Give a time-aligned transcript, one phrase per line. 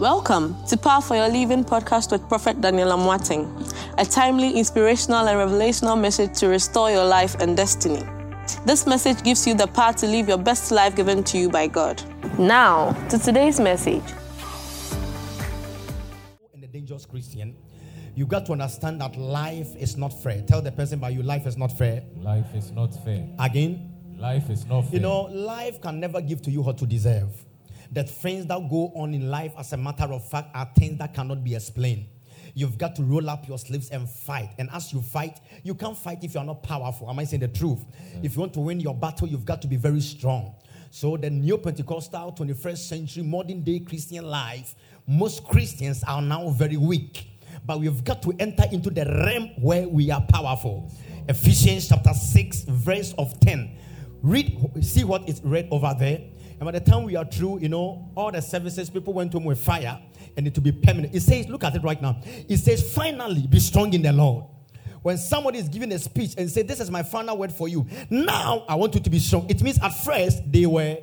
[0.00, 3.44] Welcome to Power for Your Living podcast with Prophet Daniel Amoateng,
[3.98, 8.02] a timely, inspirational, and revelational message to restore your life and destiny.
[8.64, 11.66] This message gives you the power to live your best life given to you by
[11.66, 12.02] God.
[12.38, 14.02] Now, to today's message.
[16.54, 17.54] And the dangerous Christian,
[18.14, 20.40] you got to understand that life is not fair.
[20.40, 22.02] Tell the person by you, life is not fair.
[22.16, 23.28] Life is not fair.
[23.38, 24.94] Again, Life is not fair.
[24.94, 27.28] you know, life can never give to you what to deserve.
[27.92, 31.12] The things that go on in life, as a matter of fact, are things that
[31.12, 32.06] cannot be explained.
[32.54, 34.50] You've got to roll up your sleeves and fight.
[34.58, 37.08] And as you fight, you can't fight if you're not powerful.
[37.08, 37.84] Am I saying the truth?
[38.22, 40.54] If you want to win your battle, you've got to be very strong.
[40.92, 44.74] So, the neo Pentecostal 21st century modern day Christian life,
[45.06, 47.28] most Christians are now very weak.
[47.64, 50.92] But we've got to enter into the realm where we are powerful.
[51.28, 53.76] Ephesians chapter 6, verse of 10.
[54.22, 56.20] Read, see what is read over there.
[56.60, 59.44] And by the time we are through, you know, all the services, people went home
[59.44, 59.98] with fire
[60.36, 61.14] and it to be permanent.
[61.14, 62.20] It says, look at it right now.
[62.24, 64.44] It says, finally be strong in the Lord.
[65.00, 67.86] When somebody is giving a speech and say, This is my final word for you.
[68.10, 69.48] Now I want you to be strong.
[69.48, 70.98] It means at first they were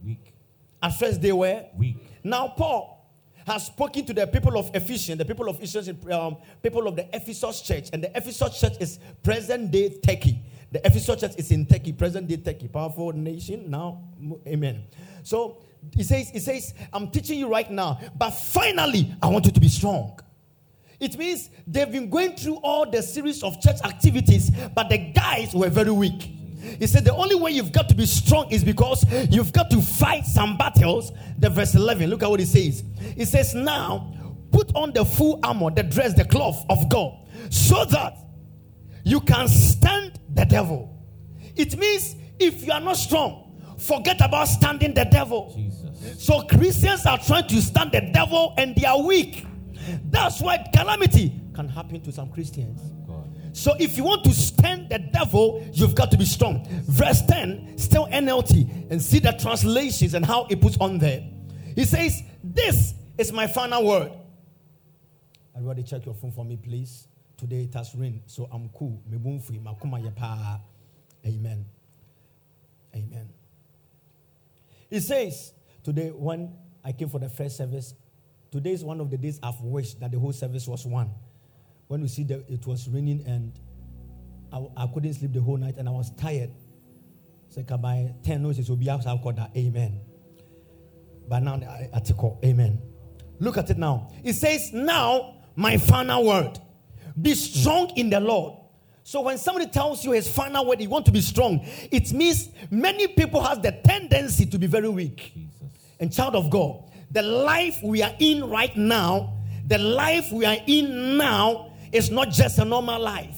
[0.00, 0.32] Weak.
[0.80, 1.96] at first they were Weak.
[2.22, 3.12] Now Paul
[3.44, 7.08] has spoken to the people of Ephesians, the people of Ephesians, um, people of the
[7.12, 10.40] Ephesus church, and the Ephesus church is present day Turkey.
[10.72, 14.02] The Ephesus church is in Turkey, present day Turkey, powerful nation now.
[14.46, 14.84] Amen.
[15.22, 15.58] So
[15.94, 19.60] he says, he says, I'm teaching you right now, but finally I want you to
[19.60, 20.18] be strong.
[20.98, 25.52] It means they've been going through all the series of church activities, but the guys
[25.52, 26.30] were very weak.
[26.78, 29.82] He said the only way you've got to be strong is because you've got to
[29.82, 31.12] fight some battles.
[31.38, 32.84] The verse 11, look at what he says.
[33.16, 34.14] He says, Now
[34.52, 37.18] put on the full armor, the dress, the cloth of God,
[37.50, 38.16] so that
[39.04, 40.88] you can stand the devil.
[41.56, 45.52] It means if you are not strong, forget about standing the devil.
[45.54, 46.24] Jesus.
[46.24, 49.46] So Christians are trying to stand the devil and they are weak.
[50.10, 52.80] That's why calamity can happen to some Christians.
[53.08, 56.66] Oh, so if you want to stand the devil, you've got to be strong.
[56.88, 61.22] Verse 10, still NLT, and see the translations and how it puts on there.
[61.74, 64.12] He says, This is my final word.
[65.54, 67.08] Everybody check your phone for me, please.
[67.42, 69.02] Today it has rained, so I'm cool.
[69.10, 70.60] Me boom makuma yepa.
[71.26, 71.64] Amen.
[72.94, 73.28] Amen.
[74.88, 76.54] He says, today when
[76.84, 77.94] I came for the first service,
[78.52, 81.10] today is one of the days I've wished that the whole service was one.
[81.88, 83.52] When we see that it was raining and
[84.52, 86.52] I, I couldn't sleep the whole night and I was tired.
[87.48, 89.50] So come by 10 notes, will be out I've got that.
[89.56, 90.00] Amen.
[91.28, 92.38] But now I, I take all.
[92.44, 92.80] Amen.
[93.40, 94.12] Look at it now.
[94.22, 96.60] It says, Now my final word.
[97.20, 98.58] Be strong in the Lord.
[99.04, 102.48] So when somebody tells you his final word, you want to be strong, it means
[102.70, 105.32] many people have the tendency to be very weak.
[105.34, 105.50] Jesus.
[105.98, 109.34] And child of God, the life we are in right now,
[109.66, 113.36] the life we are in now is not just a normal life.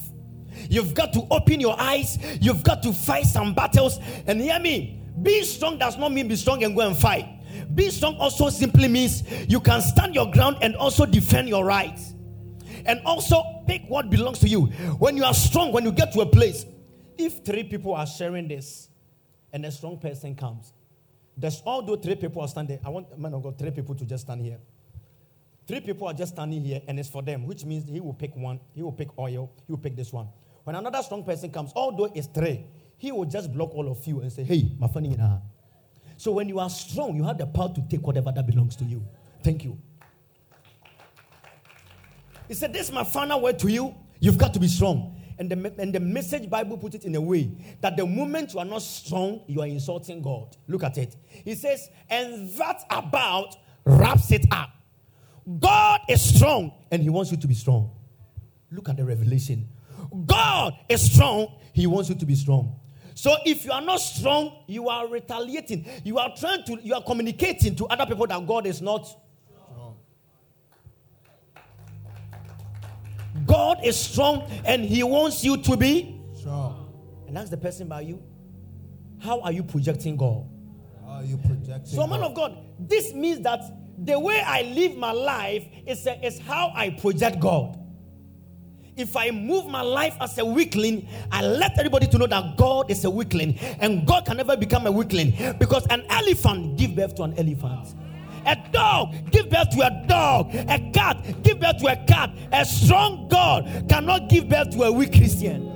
[0.69, 3.99] You've got to open your eyes, you've got to fight some battles.
[4.27, 7.29] And hear me, being strong does not mean be strong and go and fight.
[7.75, 12.14] Being strong also simply means you can stand your ground and also defend your rights.
[12.87, 14.67] And also pick what belongs to you.
[14.99, 16.67] When you are strong, when you get to a place,
[17.17, 18.89] if three people are sharing this
[19.53, 20.73] and a strong person comes,
[21.37, 24.25] there's although three people are standing, I want man of God, three people to just
[24.25, 24.59] stand here.
[25.67, 28.37] Three people are just standing here, and it's for them, which means he will pick
[28.37, 30.29] one, he will pick oil, he will pick this one.
[30.65, 32.67] When another strong person comes, although it's three,
[32.99, 35.17] he will just block all of you and say, Hey, my funny.
[36.17, 38.85] So when you are strong, you have the power to take whatever that belongs to
[38.85, 39.03] you.
[39.43, 39.79] Thank you.
[42.49, 43.95] He said, This is my final word to you.
[44.21, 45.21] You've got to be strong.
[45.39, 47.51] And the, and the message Bible put it in a way
[47.81, 50.57] that the moment you are not strong, you are insulting God.
[50.69, 51.17] Look at it.
[51.29, 54.71] He says, and that about wraps it up.
[55.59, 57.91] God is strong and he wants you to be strong.
[58.71, 59.69] Look at the revelation.
[60.27, 62.79] God is strong, he wants you to be strong.
[63.15, 65.87] So if you are not strong, you are retaliating.
[66.03, 69.09] You are trying to, you are communicating to other people that God is not
[73.47, 76.21] God is strong and He wants you to be.
[76.35, 76.93] Strong.
[77.27, 78.23] And ask the person by you.
[79.21, 80.45] How are you projecting God?
[81.05, 81.87] How are you projecting?
[81.87, 83.61] So, man of God, this means that
[83.99, 87.79] the way I live my life is, a, is how I project God.
[88.97, 92.91] If I move my life as a weakling, I let everybody to know that God
[92.91, 97.15] is a weakling, and God can never become a weakling because an elephant give birth
[97.17, 97.95] to an elephant.
[98.47, 100.55] A dog give birth to a dog.
[100.55, 102.31] A cat give birth to a cat.
[102.53, 105.71] A strong God cannot give birth to a weak Christian.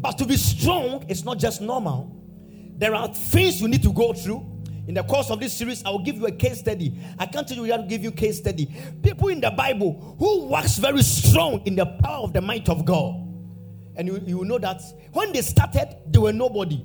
[0.00, 2.14] But to be strong is not just normal.
[2.76, 4.54] There are things you need to go through.
[4.86, 6.98] In the course of this series, I will give you a case study.
[7.18, 8.68] I can't tell you how to give you case study.
[9.02, 12.84] People in the Bible who works very strong in the power of the might of
[12.84, 13.14] God.
[13.96, 14.82] And you, you know that
[15.12, 16.84] when they started, they were nobody.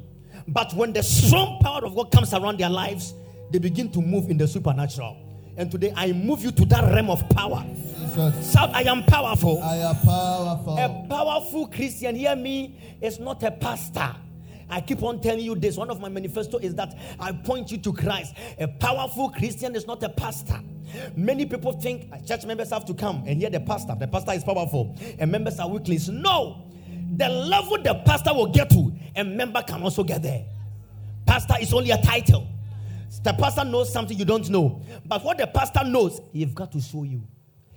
[0.54, 3.14] But when the strong power of God comes around their lives,
[3.52, 5.18] they begin to move in the supernatural.
[5.58, 7.64] And today I move you to that realm of power.
[7.68, 8.54] Jesus.
[8.54, 9.62] Shout, I am powerful.
[9.62, 10.78] I am powerful.
[10.78, 14.16] A powerful Christian, hear me, is not a pastor.
[14.70, 15.78] I keep on telling you this.
[15.78, 18.36] One of my manifesto is that I point you to Christ.
[18.60, 20.60] A powerful Christian is not a pastor.
[21.16, 23.96] Many people think church members have to come and hear the pastor.
[24.00, 26.10] The pastor is powerful and members are weaklings.
[26.10, 26.69] No.
[27.16, 30.46] The level the pastor will get to, a member can also get there.
[31.26, 32.48] Pastor is only a title.
[33.24, 34.82] The pastor knows something you don't know.
[35.06, 37.24] But what the pastor knows, you've got to show you.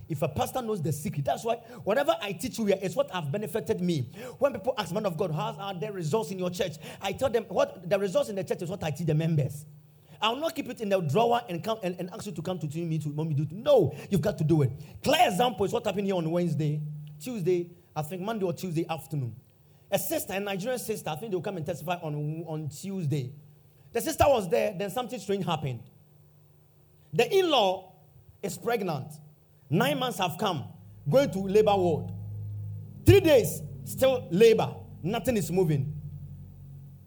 [0.08, 3.10] If a pastor knows the secret, that's why whatever I teach you here is what
[3.10, 4.10] have benefited me.
[4.38, 6.76] When people ask, man of God, how are the results in your church?
[7.00, 9.64] I tell them what the results in the church is what I teach the members.
[10.20, 12.58] I'll not keep it in the drawer and come and, and ask you to come
[12.58, 13.46] to me to me do.
[13.50, 14.70] No, you've got to do it.
[15.02, 16.80] Clear example is what happened here on Wednesday,
[17.20, 19.34] Tuesday, I think Monday or Tuesday afternoon.
[19.90, 23.32] A sister, a Nigerian sister, I think they'll come and testify on, on Tuesday.
[23.92, 25.80] The sister was there, then something strange happened.
[27.12, 27.92] The in law
[28.42, 29.12] is pregnant.
[29.68, 30.64] Nine months have come,
[31.10, 32.10] going to labor ward.
[33.04, 34.74] Three days, still labor.
[35.02, 35.94] Nothing is moving.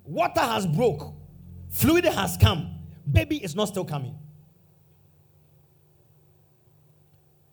[0.04, 1.14] Water has broke.
[1.70, 2.76] Fluid has come.
[3.12, 4.18] Baby is not still coming.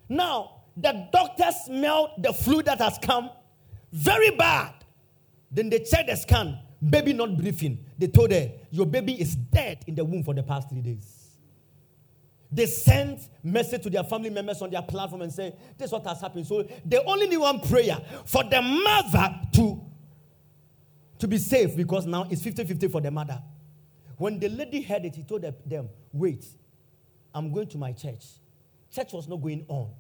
[0.08, 3.30] Now, the doctor smelled the flu that has come
[3.92, 4.74] very bad.
[5.50, 6.58] Then they checked the scan.
[6.88, 7.84] Baby not breathing.
[7.98, 11.18] They told her, Your baby is dead in the womb for the past three days.
[12.50, 16.06] They sent message to their family members on their platform and say, This is what
[16.06, 16.46] has happened.
[16.46, 19.80] So they only need one prayer for the mother to,
[21.18, 23.40] to be safe because now it's 50 50 for the mother.
[24.16, 26.44] When the lady heard it, he told them, Wait,
[27.34, 28.24] I'm going to my church.
[28.90, 29.90] Church was not going on.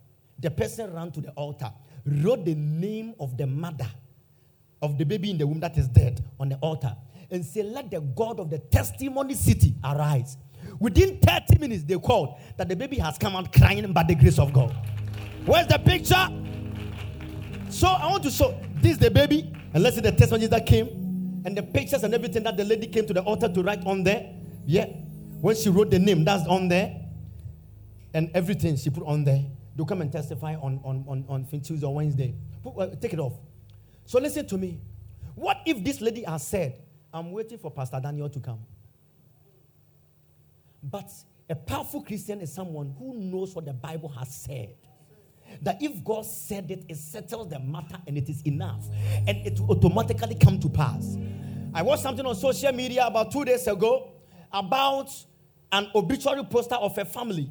[0.42, 1.72] The person ran to the altar,
[2.04, 3.88] wrote the name of the mother
[4.82, 6.94] of the baby in the womb that is dead on the altar,
[7.30, 10.36] and said, Let the God of the testimony city arise.
[10.80, 14.38] Within 30 minutes, they called that the baby has come out crying by the grace
[14.38, 14.74] of God.
[15.46, 16.28] Where's the picture?
[17.70, 20.88] So I want to show this the baby, and let's see the testimonies that came,
[21.44, 24.02] and the pictures and everything that the lady came to the altar to write on
[24.02, 24.34] there.
[24.66, 24.86] Yeah.
[25.40, 27.00] When she wrote the name, that's on there.
[28.14, 29.44] And everything she put on there.
[29.74, 32.34] They'll come and testify on, on, on, on Tuesday or Wednesday.
[32.64, 33.34] Uh, take it off.
[34.04, 34.80] So listen to me.
[35.34, 36.76] What if this lady has said,
[37.12, 38.60] I'm waiting for Pastor Daniel to come?
[40.82, 41.10] But
[41.48, 44.74] a powerful Christian is someone who knows what the Bible has said.
[45.60, 48.84] That if God said it, it settles the matter and it is enough.
[49.26, 51.16] And it will automatically come to pass.
[51.74, 54.12] I watched something on social media about two days ago
[54.52, 55.10] about
[55.70, 57.50] an obituary poster of a family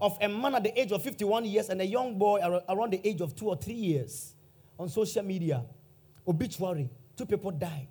[0.00, 3.06] of a man at the age of 51 years and a young boy around the
[3.06, 4.34] age of two or three years
[4.78, 5.62] on social media.
[6.28, 6.90] Obituary.
[7.16, 7.88] Two people died,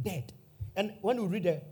[0.00, 0.32] dead.
[0.76, 1.64] And when we read it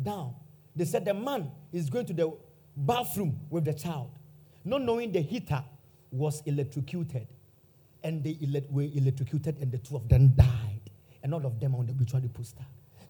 [0.00, 0.34] down,
[0.76, 2.32] they said the man is going to the
[2.76, 4.10] bathroom with the child,
[4.64, 5.64] not knowing the heater
[6.10, 7.26] was electrocuted.
[8.04, 8.38] And they
[8.70, 10.80] were electrocuted, and the two of them died.
[11.24, 12.64] And all of them on the obituary poster.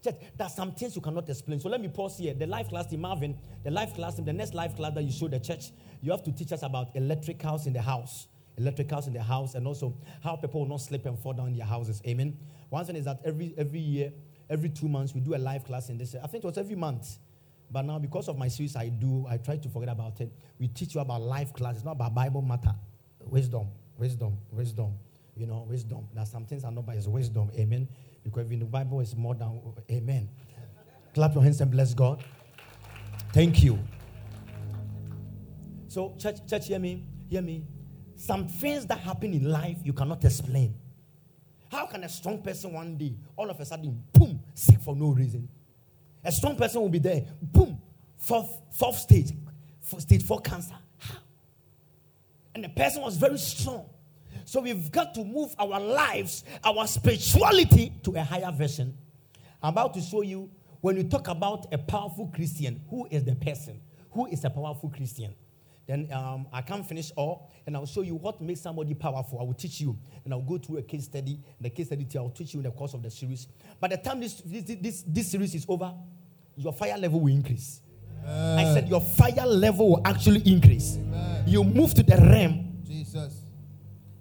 [0.07, 1.61] Church, there's some things you cannot explain.
[1.61, 2.35] So let me pause here.
[2.35, 5.29] The life class in Marvin, the life class, the next life class that you show
[5.29, 8.29] the church, you have to teach us about electricals in the house.
[8.59, 11.57] Electricals in the house, and also how people will not slip and fall down in
[11.57, 12.01] their houses.
[12.07, 12.39] Amen.
[12.71, 14.13] One thing is that every every year,
[14.49, 16.15] every two months, we do a life class in this.
[16.15, 17.19] I think it was every month.
[17.71, 20.33] But now, because of my series, I do, I try to forget about it.
[20.59, 21.77] We teach you about life class.
[21.77, 22.75] It's not about Bible matter.
[23.25, 24.95] Wisdom, wisdom, wisdom.
[25.37, 26.09] You know, wisdom.
[26.15, 27.51] Now, some things are not by his wisdom.
[27.59, 27.89] Amen.
[28.27, 30.29] Because in the Bible is more than, amen.
[31.15, 32.25] Clap your hands and bless God.
[33.33, 33.79] Thank you.
[35.87, 37.65] So, church, church, hear me, hear me.
[38.17, 40.75] Some things that happen in life you cannot explain.
[41.71, 45.11] How can a strong person one day, all of a sudden, boom, sick for no
[45.11, 45.49] reason?
[46.25, 47.23] A strong person will be there.
[47.41, 47.81] Boom.
[48.19, 49.31] Fourth, fourth stage.
[49.99, 50.75] Stage four cancer.
[50.99, 51.19] How?
[52.57, 53.89] And the person was very strong.
[54.45, 58.97] So we've got to move our lives, our spirituality to a higher version.
[59.63, 60.51] I'm about to show you
[60.81, 63.81] when you talk about a powerful Christian, who is the person?
[64.13, 65.35] Who is a powerful Christian?
[65.87, 69.39] Then um, I can't finish all, and I'll show you what makes somebody powerful.
[69.39, 71.39] I will teach you, and I'll go through a case study.
[71.61, 73.47] The case study I'll teach you in the course of the series.
[73.79, 75.95] By the time this, this, this, this series is over,
[76.57, 77.81] your fire level will increase.
[78.25, 78.59] Amen.
[78.59, 80.97] I said your fire level will actually increase.
[80.97, 81.45] Amen.
[81.47, 82.83] You move to the realm.
[82.85, 83.43] Jesus.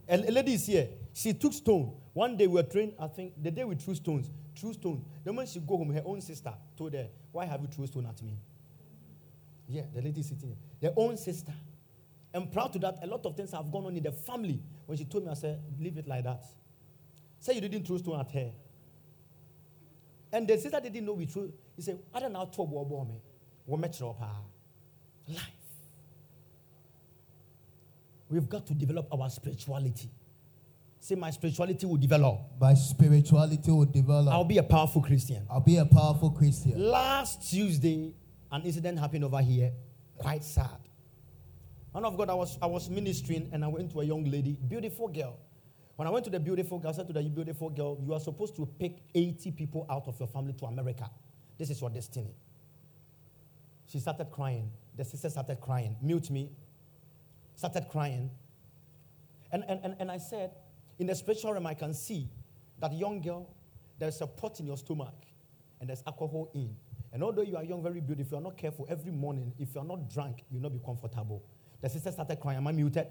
[0.08, 0.88] A lady is here.
[1.14, 1.94] She took stone.
[2.14, 5.04] One day we were trained, I think, the day we threw stones, threw stone.
[5.24, 8.06] The moment she go home, her own sister told her, Why have you threw stone
[8.06, 8.38] at me?
[9.68, 10.58] Yeah, the lady sitting there.
[10.80, 11.54] Their own sister.
[12.34, 14.62] And proud to that, a lot of things have gone on in the family.
[14.86, 16.44] When she told me, I said, Leave it like that.
[17.40, 18.52] Say you didn't throw stone at her.
[20.32, 21.52] And the sister didn't know we threw.
[21.76, 23.22] He said, I don't know how to me.
[23.66, 24.20] What match up
[25.28, 25.65] Life.
[28.30, 30.10] We've got to develop our spirituality.
[31.00, 32.40] Say, my spirituality will develop.
[32.60, 34.34] My spirituality will develop.
[34.34, 35.46] I'll be a powerful Christian.
[35.50, 36.80] I'll be a powerful Christian.
[36.90, 38.14] Last Tuesday,
[38.52, 39.72] an incident happened over here.
[40.18, 40.80] Quite sad.
[41.94, 44.58] Man of God, I was, I was ministering and I went to a young lady,
[44.68, 45.38] beautiful girl.
[45.96, 48.20] When I went to the beautiful girl, I said to the beautiful girl, You are
[48.20, 51.10] supposed to pick 80 people out of your family to America.
[51.58, 52.36] This is your destiny.
[53.88, 54.72] She started crying.
[54.98, 55.96] The sister started crying.
[56.02, 56.50] Mute me.
[57.56, 58.30] Started crying.
[59.52, 60.52] And, and, and, and I said,
[61.00, 62.30] in the spiritual realm, I can see
[62.80, 63.50] that young girl,
[64.00, 65.14] there's a pot in your stomach
[65.80, 66.76] and there's alcohol in.
[67.14, 69.74] And although you are young, very beautiful, if you are not careful, every morning, if
[69.74, 71.44] you are not drunk, you'll not be comfortable.
[71.82, 72.58] The sister started crying.
[72.58, 73.08] Am I muted?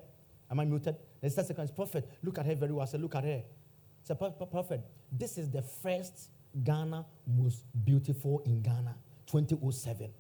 [0.50, 0.96] Am I muted?
[1.20, 2.82] The sister said, Prophet, look at her very well.
[2.82, 3.42] I said, Look at her.
[3.42, 6.28] I said, Prophet, this is the first
[6.62, 8.94] Ghana most beautiful in Ghana,
[9.26, 10.10] 2007.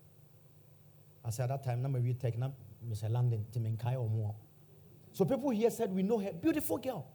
[1.24, 2.38] I said, At that time, number we take
[2.88, 3.10] Mr.
[3.10, 4.34] London, Timenkai or more.
[5.12, 6.32] So people here said, We know her.
[6.32, 7.06] Beautiful girl.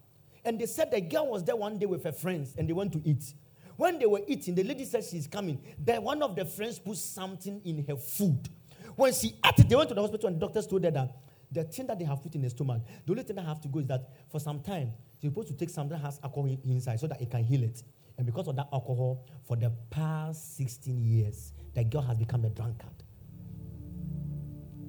[0.45, 2.93] And they said the girl was there one day with her friends and they went
[2.93, 3.33] to eat.
[3.75, 5.61] When they were eating, the lady said she's coming.
[5.77, 8.49] Then one of the friends put something in her food.
[8.95, 11.15] When she ate it, they went to the hospital and the doctors told her that
[11.51, 13.67] the thing that they have put in the stomach, the only thing that have to
[13.67, 16.99] go is that for some time, you're supposed to take something that has alcohol inside
[16.99, 17.81] so that it can heal it.
[18.17, 22.49] And because of that alcohol, for the past 16 years, the girl has become a
[22.49, 22.89] drunkard.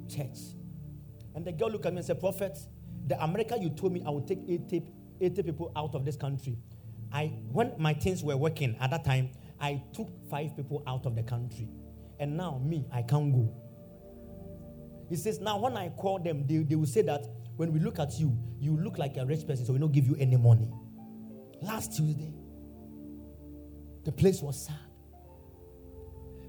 [0.08, 0.59] Church.
[1.34, 2.58] And the girl looked at me and said, Prophet,
[3.06, 4.82] the America you told me I would take 80,
[5.20, 6.58] 80 people out of this country.
[7.12, 11.16] I, when my things were working at that time, I took five people out of
[11.16, 11.68] the country.
[12.18, 13.54] And now, me, I can't go.
[15.08, 17.98] He says, Now, when I call them, they, they will say that when we look
[17.98, 20.70] at you, you look like a rich person, so we don't give you any money.
[21.62, 22.32] Last Tuesday,
[24.04, 24.76] the place was sad.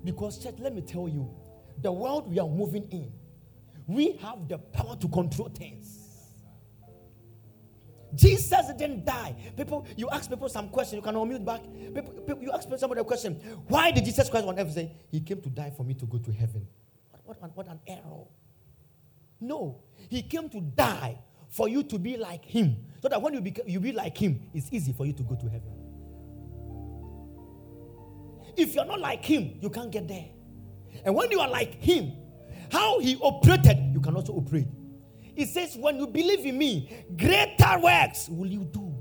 [0.03, 1.29] Because, church, let me tell you,
[1.81, 3.11] the world we are moving in,
[3.93, 6.01] we have the power to control things.
[8.13, 9.36] Jesus didn't die.
[9.55, 11.62] People, you ask people some question, you can unmute back.
[11.63, 13.36] People, people, you ask somebody a question,
[13.67, 16.17] why did Jesus Christ on earth say, He came to die for me to go
[16.17, 16.67] to heaven?
[17.24, 18.25] What, what, what an error.
[19.39, 21.17] No, He came to die
[21.50, 22.75] for you to be like Him.
[23.01, 25.36] So that when you, be, you be like Him, it's easy for you to go
[25.36, 25.71] to heaven.
[28.57, 30.25] If you're not like Him, you can't get there.
[31.05, 32.12] And when you are like Him,
[32.71, 34.67] how He operated, you can also operate.
[35.35, 38.93] It says, When you believe in me, greater works will you do.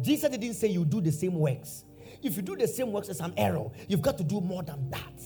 [0.00, 1.84] Jesus didn't say you do the same works.
[2.22, 3.66] If you do the same works, it's an error.
[3.86, 5.22] You've got to do more than that.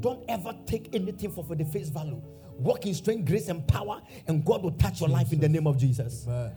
[0.00, 2.22] Don't ever take anything for, for the face value.
[2.58, 5.22] Walk in strength, grace, and power, and God will touch your Jesus.
[5.22, 6.24] life in the name of Jesus.
[6.26, 6.52] Amen.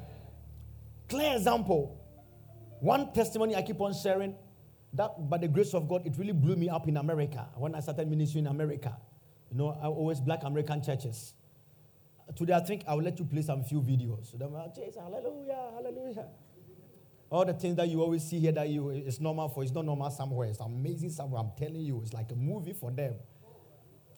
[1.09, 1.99] Clear example.
[2.79, 4.35] One testimony I keep on sharing
[4.93, 7.79] that by the grace of God, it really blew me up in America when I
[7.79, 8.95] started ministry in America.
[9.51, 11.33] You know, I always black American churches.
[12.35, 14.31] Today, I think I will let you play some few videos.
[14.31, 16.25] So Jesus, hallelujah, hallelujah.
[17.29, 19.85] All the things that you always see here that you it's normal for, it's not
[19.85, 20.47] normal somewhere.
[20.47, 21.41] It's amazing somewhere.
[21.41, 23.15] I'm telling you, it's like a movie for them.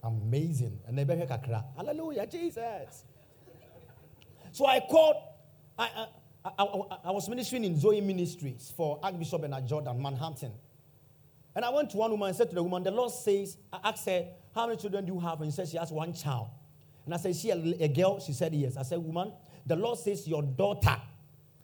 [0.03, 0.79] Amazing.
[0.85, 1.63] And they kakra.
[1.75, 3.05] Hallelujah, Jesus.
[4.51, 5.15] So I called,
[5.77, 6.07] I,
[6.45, 6.63] I, I,
[7.05, 10.51] I, was ministering in Zoe Ministries for Archbishop and Jordan, Manhattan.
[11.55, 13.79] And I went to one woman and said to the woman, The Lord says, I
[13.89, 15.41] asked her, How many children do you have?
[15.41, 16.49] And she said she has one child.
[17.05, 18.19] And I said, she a, a girl?
[18.19, 18.77] She said, Yes.
[18.77, 19.31] I said, Woman,
[19.65, 20.97] the Lord says your daughter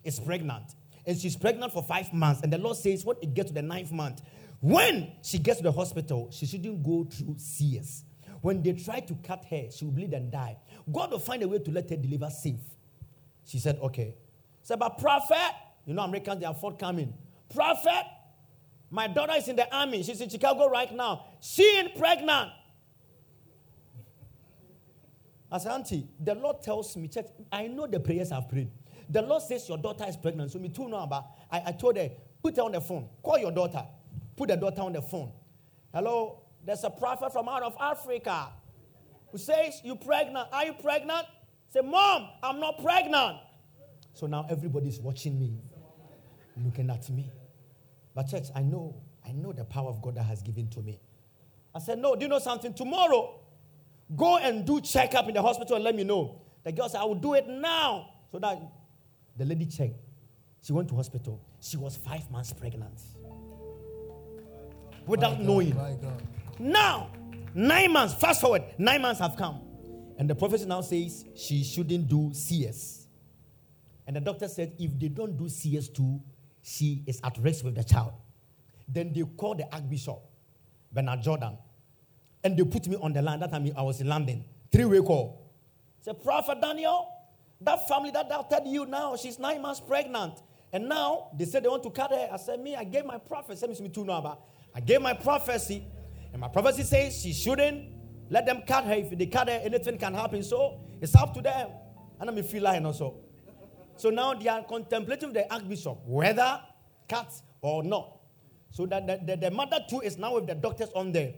[0.03, 0.75] is pregnant.
[1.05, 2.41] And she's pregnant for five months.
[2.41, 4.21] And the Lord says, when it gets to the ninth month,
[4.59, 8.03] when she gets to the hospital, she shouldn't go through CS.
[8.41, 10.57] When they try to cut her, she will bleed and die.
[10.91, 12.59] God will find a way to let her deliver safe.
[13.45, 14.15] She said, Okay.
[14.63, 15.55] Said, But prophet,
[15.85, 17.13] you know, Americans, they are forthcoming.
[17.53, 18.05] Prophet,
[18.91, 20.03] my daughter is in the army.
[20.03, 21.25] She's in Chicago right now.
[21.39, 22.51] She is pregnant.
[25.49, 28.69] I said, Auntie, the Lord tells me, church, I know the prayers I've prayed.
[29.09, 30.51] The Lord says your daughter is pregnant.
[30.51, 31.25] So me too know about.
[31.49, 32.09] I, I told her,
[32.43, 33.09] put her on the phone.
[33.23, 33.85] Call your daughter.
[34.35, 35.31] Put the daughter on the phone.
[35.93, 38.49] Hello, there's a prophet from out of Africa
[39.31, 40.47] who says, You pregnant?
[40.51, 41.27] Are you pregnant?
[41.69, 43.37] Say, Mom, I'm not pregnant.
[44.13, 45.57] So now everybody's watching me,
[46.57, 47.29] looking at me.
[48.13, 50.99] But church, I know, I know the power of God that has given to me.
[51.73, 52.73] I said, No, do you know something?
[52.73, 53.39] Tomorrow,
[54.15, 56.41] go and do checkup in the hospital and let me know.
[56.63, 58.09] The girl said, I will do it now.
[58.31, 58.61] So that
[59.37, 59.95] The lady checked.
[60.61, 61.41] She went to hospital.
[61.59, 63.01] She was five months pregnant.
[65.07, 65.75] Without God, knowing.
[66.59, 67.09] Now,
[67.55, 69.61] nine months, fast forward, nine months have come.
[70.17, 73.07] And the prophet now says she shouldn't do CS.
[74.05, 76.21] And the doctor said if they don't do CS2,
[76.61, 78.13] she is at risk with the child.
[78.87, 80.19] Then they called the Archbishop,
[80.91, 81.57] Bernard Jordan,
[82.43, 83.39] and they put me on the line.
[83.39, 84.43] That time I was in London.
[84.71, 85.51] Three way call.
[86.01, 87.07] Said, Prophet Daniel,
[87.61, 90.41] that family that doubted you now, she's nine months pregnant.
[90.73, 92.29] And now they said they want to cut her.
[92.31, 93.67] I said, Me, I gave my prophecy.
[93.81, 94.39] Me too but
[94.73, 95.85] I gave my prophecy.
[96.31, 97.85] And my prophecy says she shouldn't
[98.29, 98.93] let them cut her.
[98.93, 100.41] If they cut her, anything can happen.
[100.43, 101.69] So it's up to them.
[102.19, 103.15] And I'm feel lying also.
[104.01, 106.59] So now they are contemplating the archbishop whether
[107.07, 107.31] cut
[107.61, 108.17] or not.
[108.71, 111.35] So that the, the, the mother too is now with the doctors on there.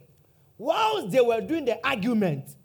[0.58, 2.55] Whilst they were doing the argument,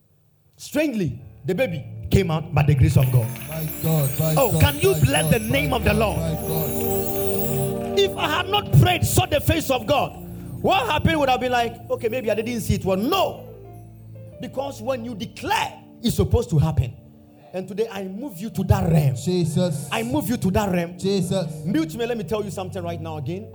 [0.57, 3.27] strangely, the baby came out by the grace of God.
[3.49, 4.21] My God.
[4.21, 6.19] My Oh, God, can you bless God, the name of the Lord?
[7.99, 10.13] If I had not prayed, saw the face of God,
[10.63, 12.85] what happened would have been like, okay, maybe I didn't see it.
[12.85, 13.49] Well, no.
[14.41, 16.95] Because when you declare, it's supposed to happen.
[17.53, 19.17] And today I move you to that realm.
[19.17, 19.89] Jesus.
[19.91, 20.99] I move you to that realm.
[20.99, 21.65] Jesus.
[21.65, 23.51] Mute me, let me tell you something right now again.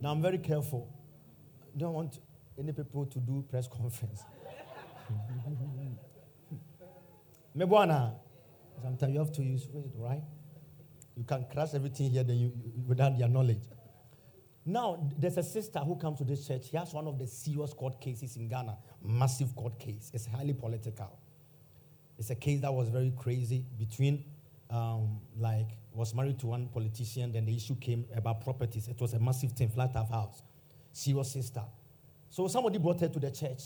[0.00, 0.88] Now I'm very careful.
[1.74, 2.20] I don't want
[2.58, 4.22] any people to do press conference.
[7.56, 8.14] Mebwana.
[8.82, 10.22] Sometimes you have to use it, right?
[11.16, 13.62] You can crash everything here then you, you- without your knowledge.
[14.64, 16.70] Now, there's a sister who comes to this church.
[16.70, 20.10] She has one of the serious court cases in Ghana, massive court case.
[20.14, 21.18] It's highly political.
[22.18, 24.24] It's a case that was very crazy between,
[24.70, 27.32] um, like, was married to one politician.
[27.32, 28.88] Then the issue came about properties.
[28.88, 30.42] It was a massive thing, flat of house.
[30.92, 31.62] Serious sister.
[32.30, 33.62] So somebody brought her to the church.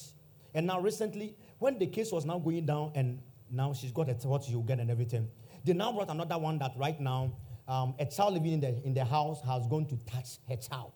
[0.54, 4.14] And now recently, when the case was now going down and now she's got a
[4.28, 5.28] what you'll get and everything,
[5.64, 7.32] they now brought another one that right now
[7.68, 10.92] um, a child living in the, in the house has gone to touch her child,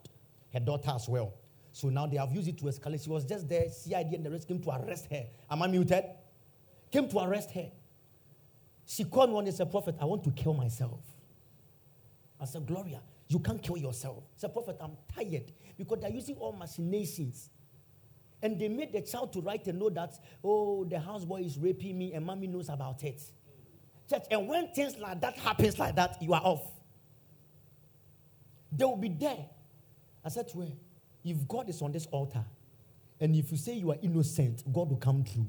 [0.53, 1.33] her daughter as well.
[1.73, 3.03] So now they have used it to escalate.
[3.03, 5.25] She was just there, CID and the rest came to arrest her.
[5.49, 6.03] Am I muted?
[6.91, 7.71] Came to arrest her.
[8.85, 10.99] She called me one day and said, Prophet, I want to kill myself.
[12.39, 14.23] I said, Gloria, you can't kill yourself.
[14.35, 17.49] I said, Prophet, I'm tired because they're using all machinations.
[18.41, 21.97] And they made the child to write a note that, oh, the houseboy is raping
[21.97, 23.21] me and mommy knows about it.
[24.09, 26.69] Church, and when things like that happens like that, you are off.
[28.71, 29.45] They will be there.
[30.25, 30.67] I said to her,
[31.23, 32.43] if God is on this altar,
[33.19, 35.45] and if you say you are innocent, God will come through.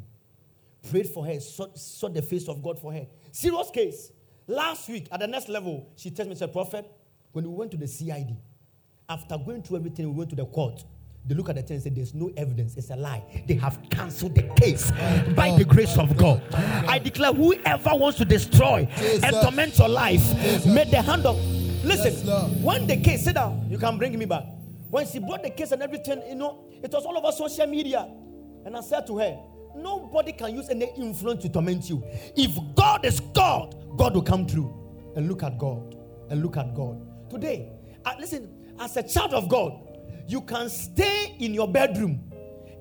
[0.90, 3.06] Prayed for her, saw, saw the face of God for her.
[3.30, 4.10] Serious case.
[4.46, 6.90] Last week, at the next level, she tells me, said, Prophet,
[7.32, 8.36] when we went to the CID,
[9.08, 10.84] after going through everything, we went to the court.
[11.24, 12.76] They look at the thing and say, There's no evidence.
[12.76, 13.22] It's a lie.
[13.46, 14.90] They have cancelled the case
[15.36, 16.42] by the grace of God.
[16.52, 18.88] I declare whoever wants to destroy
[19.22, 20.66] and torment your life, Jesus.
[20.66, 21.36] may the hand of.
[21.84, 24.44] Listen, Yes, when the case, sit down, you can bring me back.
[24.90, 28.08] When she brought the case and everything, you know, it was all over social media.
[28.64, 29.38] And I said to her,
[29.76, 32.02] Nobody can use any influence to torment you.
[32.36, 34.72] If God is God, God will come through.
[35.16, 35.96] And look at God.
[36.30, 37.30] And look at God.
[37.30, 37.72] Today,
[38.04, 39.72] uh, listen, as a child of God,
[40.28, 42.30] you can stay in your bedroom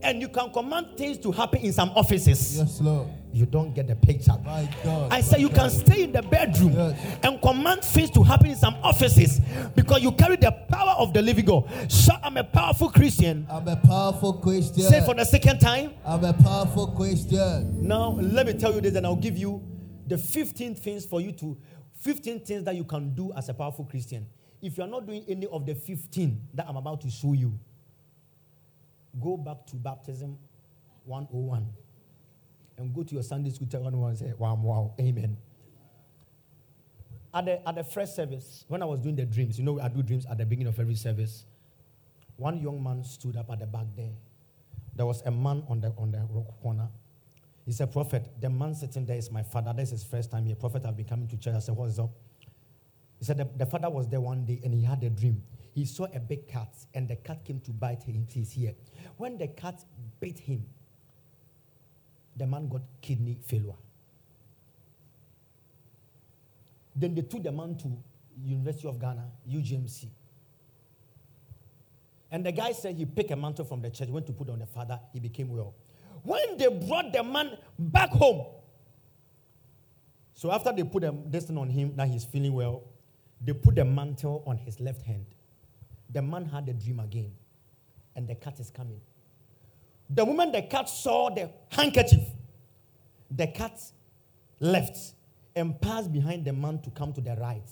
[0.03, 2.57] and you can command things to happen in some offices.
[2.57, 3.07] Yes, Lord.
[3.33, 4.33] You don't get the picture.
[4.43, 5.11] My God.
[5.13, 7.17] I say you can stay in the bedroom Yes.
[7.23, 9.39] and command things to happen in some offices
[9.75, 11.69] because you carry the power of the living God.
[11.89, 13.47] So I'm a powerful Christian.
[13.49, 14.83] I'm a powerful Christian.
[14.83, 15.93] Say for the second time.
[16.05, 17.87] I'm a powerful Christian.
[17.87, 19.61] Now let me tell you this, and I'll give you
[20.07, 21.57] the 15 things for you to
[21.99, 24.25] 15 things that you can do as a powerful Christian.
[24.61, 27.57] If you are not doing any of the 15 that I'm about to show you,
[29.21, 30.37] go back to baptism
[31.05, 31.65] 101
[32.77, 35.37] and go to your Sunday school 101 and say, Wow, wow, amen.
[37.33, 39.87] At the, at the first service, when I was doing the dreams, you know, I
[39.87, 41.45] do dreams at the beginning of every service.
[42.35, 44.11] One young man stood up at the back there.
[44.95, 46.89] There was a man on the, on the rock corner.
[47.65, 49.73] He said, Prophet, the man sitting there is my father.
[49.73, 50.55] This is his first time here.
[50.55, 51.55] Prophet, I've been coming to church.
[51.55, 52.09] I said, What's up?
[53.21, 55.43] He said, the, the father was there one day and he had a dream.
[55.75, 58.25] He saw a big cat and the cat came to bite him.
[58.27, 58.73] He's here.
[59.17, 59.85] When the cat
[60.19, 60.65] bit him,
[62.35, 63.75] the man got kidney failure.
[66.95, 67.97] Then they took the man to
[68.43, 70.07] University of Ghana, UGMC.
[72.31, 74.59] And the guy said he picked a mantle from the church, went to put on
[74.59, 75.73] the father, he became well.
[76.23, 78.45] When they brought the man back home,
[80.33, 82.83] so after they put this thing on him, now he's feeling well,
[83.43, 85.25] they put the mantle on his left hand.
[86.09, 87.31] The man had a dream again,
[88.15, 89.01] and the cat is coming.
[90.13, 92.23] The moment the cat saw the handkerchief,
[93.29, 93.79] the cat
[94.59, 95.13] left
[95.55, 97.67] and passed behind the man to come to the right.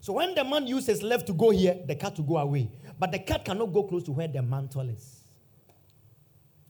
[0.00, 2.70] So when the man uses left to go here, the cat will go away.
[2.98, 5.20] But the cat cannot go close to where the mantle is.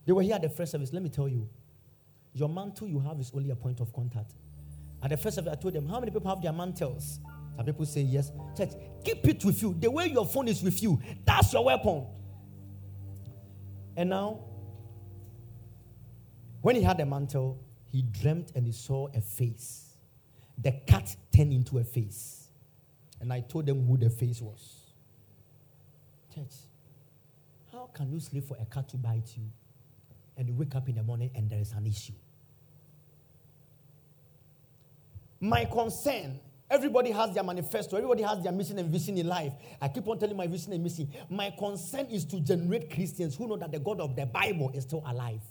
[0.05, 0.93] They were here at the first service.
[0.93, 1.49] Let me tell you,
[2.35, 4.33] your mantle you have is only a point of contact.
[5.03, 7.21] At the first service, I told them, How many people have their mantles?
[7.57, 8.31] Some people say yes.
[8.57, 8.71] Church,
[9.05, 9.75] keep it with you.
[9.79, 12.07] The way your phone is with you, that's your weapon.
[13.97, 14.41] And now,
[16.63, 17.59] when he had the mantle,
[17.91, 19.97] he dreamt and he saw a face.
[20.59, 22.49] The cat turned into a face.
[23.21, 24.81] And I told them who the face was.
[26.35, 26.55] Church,
[27.71, 29.45] how can you sleep for a cat to bite you?
[30.37, 32.15] And you wake up in the morning and there is an issue.
[35.41, 36.41] My concern
[36.73, 37.99] Everybody has their manifesto.
[37.99, 39.53] Everybody has their mission and vision in life.
[39.79, 41.07] I keep on telling my vision and mission.
[41.29, 44.85] My concern is to generate Christians who know that the God of the Bible is
[44.85, 45.43] still alive.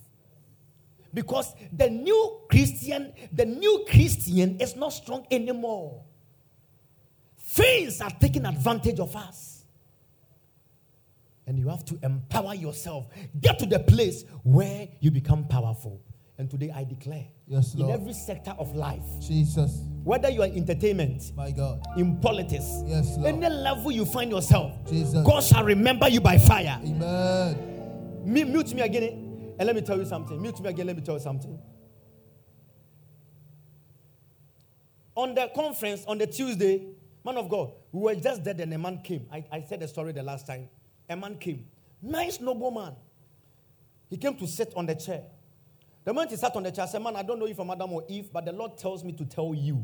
[1.14, 6.04] Because the new Christian, the new Christian is not strong anymore.
[7.38, 9.66] Things are taking advantage of us.
[11.46, 13.08] And you have to empower yourself.
[13.42, 16.00] Get to the place where you become powerful.
[16.38, 19.82] And today I declare Yes, in every sector of life, Jesus.
[20.04, 21.86] whether you are in entertainment, My God.
[21.98, 23.28] in politics, Yes, Lord.
[23.36, 25.24] any level you find yourself, Jesus.
[25.26, 26.80] God shall remember you by fire.
[26.84, 28.24] Amen.
[28.24, 29.31] Mute me again, eh?
[29.62, 30.42] And let me tell you something.
[30.42, 31.60] Mute me again, let me tell you something.
[35.14, 36.88] On the conference on the Tuesday,
[37.24, 39.28] man of God, we were just there, and a man came.
[39.32, 40.68] I, I said the story the last time.
[41.08, 41.68] A man came,
[42.02, 42.94] nice noble man.
[44.10, 45.22] He came to sit on the chair.
[46.06, 47.70] The moment he sat on the chair, I said, Man, I don't know if I'm
[47.70, 49.84] Adam or Eve, but the Lord tells me to tell you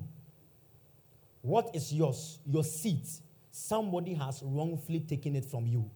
[1.43, 3.07] what is yours, your seat.
[3.51, 5.91] Somebody has wrongfully taken it from you.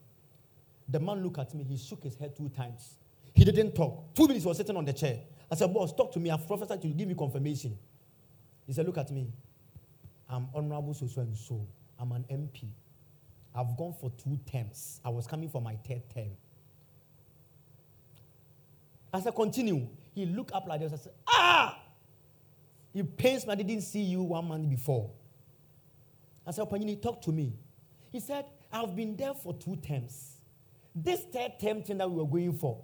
[0.87, 2.99] The man looked at me, he shook his head two times.
[3.33, 4.13] He didn't talk.
[4.13, 5.19] Two minutes he was sitting on the chair.
[5.49, 6.29] I said, Boss, talk to me.
[6.29, 7.77] I've prophesied to you, give me confirmation.
[8.67, 9.27] He said, Look at me.
[10.29, 11.67] I'm honorable so and so.
[11.99, 12.67] I'm an MP.
[13.53, 15.01] I've gone for two terms.
[15.03, 16.29] I was coming for my third term.
[19.13, 20.93] As I continue, he looked up like this.
[20.93, 21.77] I said, Ah!
[22.93, 23.53] He pains me.
[23.53, 25.09] I didn't see you one month before.
[26.45, 27.53] I said, Panini, talk to me.
[28.11, 30.37] He said, I've been there for two terms.
[30.93, 32.81] This third term thing that we were going for,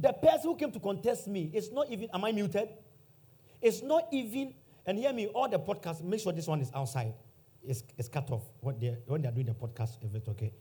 [0.00, 2.70] the person who came to contest me is not even, am I muted?
[3.60, 4.54] It's not even,
[4.86, 7.12] and hear me, all the podcasts, make sure this one is outside.
[7.62, 10.52] It's, it's cut off what they're, when they're doing the podcast, if it's okay.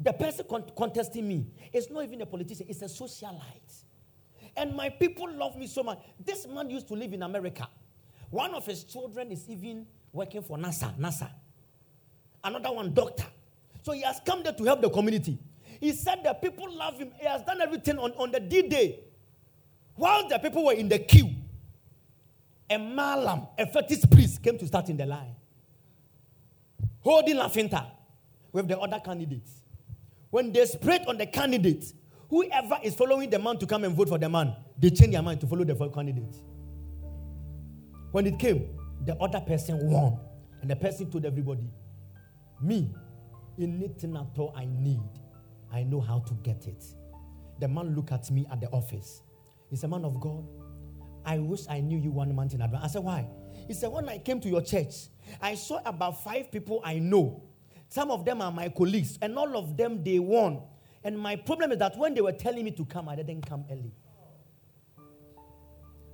[0.00, 3.84] The person con- contesting me is not even a politician, it's a socialite.
[4.56, 6.00] And my people love me so much.
[6.24, 7.68] This man used to live in America.
[8.30, 10.98] One of his children is even working for NASA.
[10.98, 11.30] NASA.
[12.42, 13.26] Another one, doctor.
[13.82, 15.38] So he has come there to help the community.
[15.80, 17.12] He said that people love him.
[17.18, 19.00] He has done everything on, on the D Day.
[19.94, 21.30] While the people were in the queue,
[22.70, 25.34] a malam, a fetish priest, came to start in the line,
[27.00, 27.86] holding Lafinta
[28.52, 29.50] with the other candidates.
[30.30, 31.92] When they spread on the candidate,
[32.28, 35.22] whoever is following the man to come and vote for the man, they change their
[35.22, 36.36] mind to follow the candidate.
[38.12, 38.68] When it came,
[39.04, 40.18] the other person won.
[40.60, 41.70] And the person told everybody,
[42.60, 42.92] Me,
[43.60, 45.00] anything at all I need,
[45.72, 46.84] I know how to get it.
[47.60, 49.22] The man looked at me at the office.
[49.68, 50.46] He's a man of God.
[51.24, 52.84] I wish I knew you one month in advance.
[52.84, 53.28] I said, Why?
[53.66, 54.94] He said, When I came to your church,
[55.40, 57.42] I saw about five people I know.
[57.88, 60.62] Some of them are my colleagues, and all of them they won.
[61.04, 63.64] And my problem is that when they were telling me to come, I didn't come
[63.70, 63.92] early.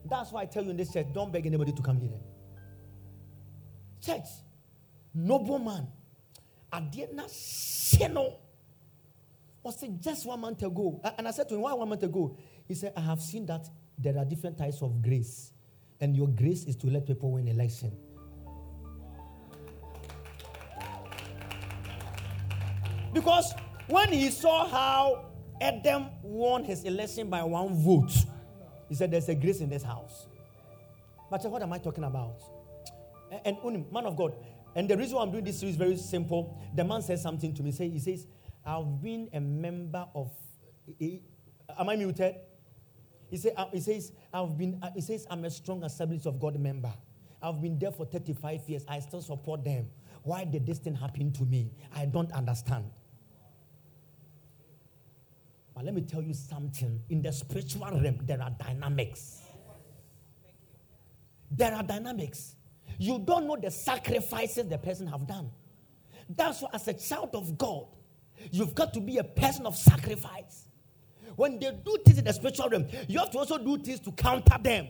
[0.04, 2.18] That's why I tell you in this church, don't beg anybody to come here.
[4.00, 4.26] Church,
[5.14, 5.88] noble man,
[6.72, 8.36] Adiana Sheno
[9.64, 11.00] was it just one month ago.
[11.16, 12.36] And I said to him, Why one month ago?
[12.68, 13.66] He said, I have seen that
[13.98, 15.52] there are different types of grace.
[16.00, 17.96] And your grace is to let people win election.
[23.14, 23.54] Because
[23.86, 25.26] when he saw how
[25.60, 28.12] Adam won his election by one vote,
[28.90, 30.26] he said, There's a grace in this house.
[31.30, 32.36] But what am I talking about?
[33.46, 34.34] And, Unim, man of God,
[34.76, 36.60] and the reason why I'm doing this series is very simple.
[36.74, 37.70] The man says something to me.
[37.72, 38.26] Say, he says,
[38.66, 40.30] I've been a member of.
[41.00, 41.18] eh,
[41.78, 42.36] Am I muted?
[43.30, 46.38] He, say, uh, he says, I've been, uh, he says, I'm a strong Assemblies of
[46.38, 46.92] God member.
[47.42, 48.84] I've been there for 35 years.
[48.88, 49.88] I still support them.
[50.22, 51.72] Why did this thing happen to me?
[51.94, 52.90] I don't understand.
[55.74, 57.00] But let me tell you something.
[57.10, 59.42] In the spiritual realm, there are dynamics.
[61.50, 62.56] There are dynamics.
[62.98, 65.50] You don't know the sacrifices the person have done.
[66.28, 67.86] That's why, as a child of God,
[68.50, 70.68] you've got to be a person of sacrifice.
[71.36, 74.12] When they do things in the spiritual realm, you have to also do things to
[74.12, 74.88] counter them.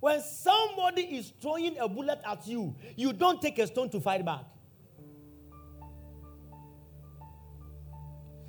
[0.00, 4.24] When somebody is throwing a bullet at you, you don't take a stone to fight
[4.24, 4.44] back.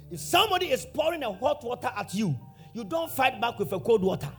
[0.09, 2.37] If somebody is pouring a hot water at you,
[2.73, 4.31] you don't fight back with a cold water.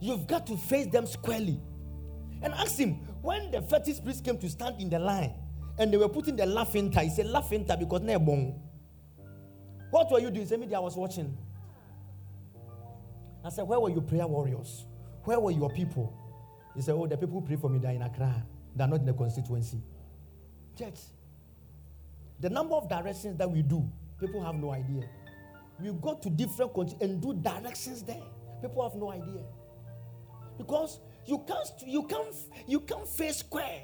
[0.00, 1.60] You've got to face them squarely.
[2.40, 5.34] And ask him, when the fetish priest came to stand in the line
[5.78, 8.18] and they were putting the laughing he said, laughing time because they're.
[9.90, 10.42] What were you doing?
[10.42, 11.36] He said, I was watching.
[13.44, 14.84] I said, Where were your prayer warriors?
[15.24, 16.12] Where were your people?
[16.74, 18.44] He said, Oh, the people who pray for me, they're in Accra.
[18.76, 19.80] They're not in the constituency.
[20.78, 20.98] Church,
[22.40, 23.88] the number of directions that we do,
[24.20, 25.08] people have no idea.
[25.80, 28.22] We go to different countries and do directions there.
[28.60, 29.42] People have no idea.
[30.56, 32.34] Because you can't, you can't,
[32.66, 33.82] you can't face square.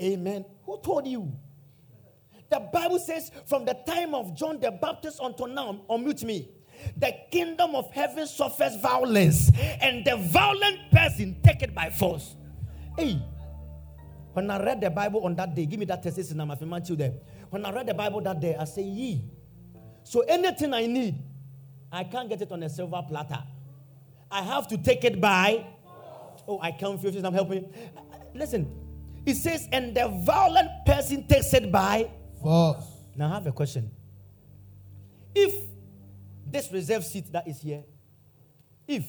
[0.00, 0.44] Amen.
[0.64, 1.32] Who told you?
[2.50, 6.50] The Bible says, from the time of John the Baptist until now, unmute me.
[6.96, 12.34] The kingdom of heaven suffers violence, and the violent person take it by force.
[12.96, 13.22] Hey,
[14.32, 17.12] when I read the Bible on that day, give me that text in Matthew there.
[17.50, 19.24] When I read the Bible that day, I say, Ye.
[20.04, 21.22] So anything I need,
[21.92, 23.42] I can't get it on a silver platter.
[24.30, 25.66] I have to take it by.
[26.48, 27.22] Oh, I can't feel this.
[27.24, 27.72] I'm helping.
[28.34, 28.79] Listen,
[29.26, 32.86] it says, and the violent person takes it by Force.
[33.16, 33.90] Now I have a question.
[35.34, 35.54] If
[36.46, 37.84] this reserved seat that is here,
[38.88, 39.04] if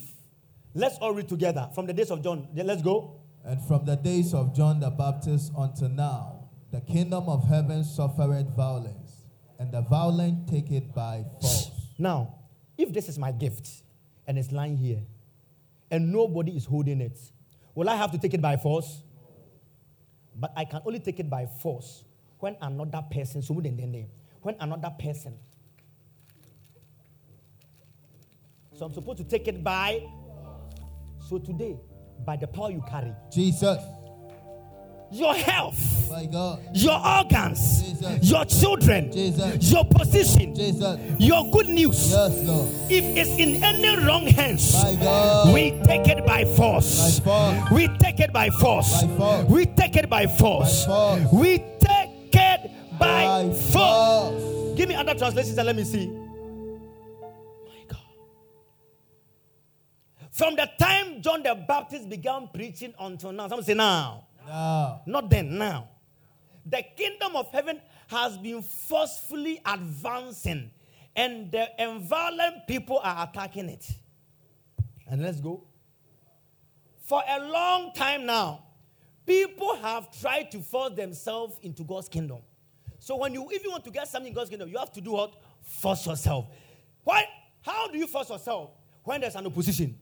[0.73, 2.47] let's all read together from the days of John.
[2.53, 3.21] Let's go.
[3.43, 8.49] And from the days of John the Baptist until now, the kingdom of heaven suffered
[8.55, 9.25] violence,
[9.59, 11.71] and the violent take it by force.
[11.97, 12.35] Now,
[12.77, 13.69] if this is my gift
[14.27, 15.01] and it's lying here,
[15.89, 17.17] and nobody is holding it,
[17.75, 19.03] will I have to take it by force?
[20.41, 22.03] But I can only take it by force
[22.39, 23.43] when another person,
[24.41, 25.37] when another person.
[28.73, 30.03] So I'm supposed to take it by.
[31.29, 31.77] So today,
[32.25, 33.77] by the power you carry, Jesus.
[35.11, 36.59] Your health, My God.
[36.73, 38.29] your organs, Jesus.
[38.31, 39.71] your children, Jesus.
[39.71, 40.99] your position, Jesus.
[41.19, 42.11] your good news.
[42.11, 42.33] Yes.
[42.89, 45.53] If it's in any wrong hands, My God.
[45.53, 47.19] we take it by force.
[47.19, 47.71] By force.
[47.71, 49.03] We take it by force.
[49.03, 49.45] By force.
[49.49, 50.85] We take it by force.
[50.85, 51.33] By force.
[51.33, 53.71] We take it by, By force.
[53.73, 54.77] force.
[54.77, 56.07] Give me other translations and let me see.
[56.07, 57.99] My God.
[60.31, 65.01] From the time John the Baptist began preaching until now, some say now, Now.
[65.05, 65.87] not then, now.
[66.65, 70.71] The kingdom of heaven has been forcefully advancing,
[71.15, 71.67] and the
[72.01, 73.89] violent people are attacking it.
[75.07, 75.63] And let's go.
[77.01, 78.63] For a long time now,
[79.25, 82.39] people have tried to force themselves into God's kingdom.
[82.99, 85.01] So when you if you want to get something in God's kingdom, you have to
[85.01, 85.33] do what?
[85.63, 86.47] Force yourself.
[87.03, 87.25] Why?
[87.61, 88.71] How do you force yourself
[89.03, 89.97] when there's an opposition?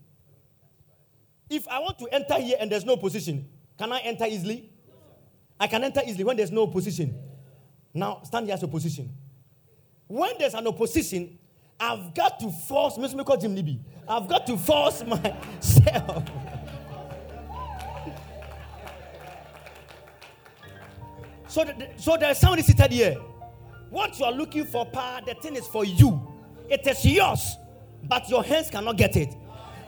[1.50, 3.48] If I want to enter here and there's no opposition,
[3.80, 4.70] can I enter easily?
[5.58, 7.18] I can enter easily when there's no opposition.
[7.94, 9.10] Now stand here as opposition.
[10.06, 11.40] When there's an opposition,
[11.80, 13.80] I've got to force Miss Miko Jim Nibi.
[14.06, 16.30] I've got to force myself.
[21.48, 23.16] So, th- so there's somebody seated here.
[23.90, 26.22] What you are looking for, power, the thing is for you.
[26.70, 27.56] It is yours,
[28.04, 29.34] but your hands cannot get it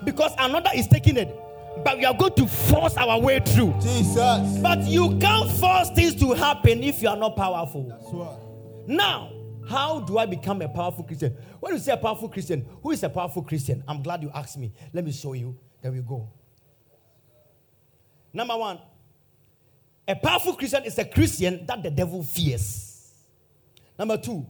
[0.05, 1.37] because another is taking it.
[1.83, 3.73] But we are going to force our way through.
[3.81, 4.59] Jesus.
[4.59, 7.87] But you can't force things to happen if you are not powerful.
[7.87, 8.37] That's right.
[8.87, 9.31] Now,
[9.67, 11.35] how do I become a powerful Christian?
[11.59, 13.83] When you say a powerful Christian, who is a powerful Christian?
[13.87, 14.73] I'm glad you asked me.
[14.93, 15.57] Let me show you.
[15.81, 16.29] There we go.
[18.33, 18.79] Number one,
[20.07, 23.13] a powerful Christian is a Christian that the devil fears.
[23.97, 24.45] Number two,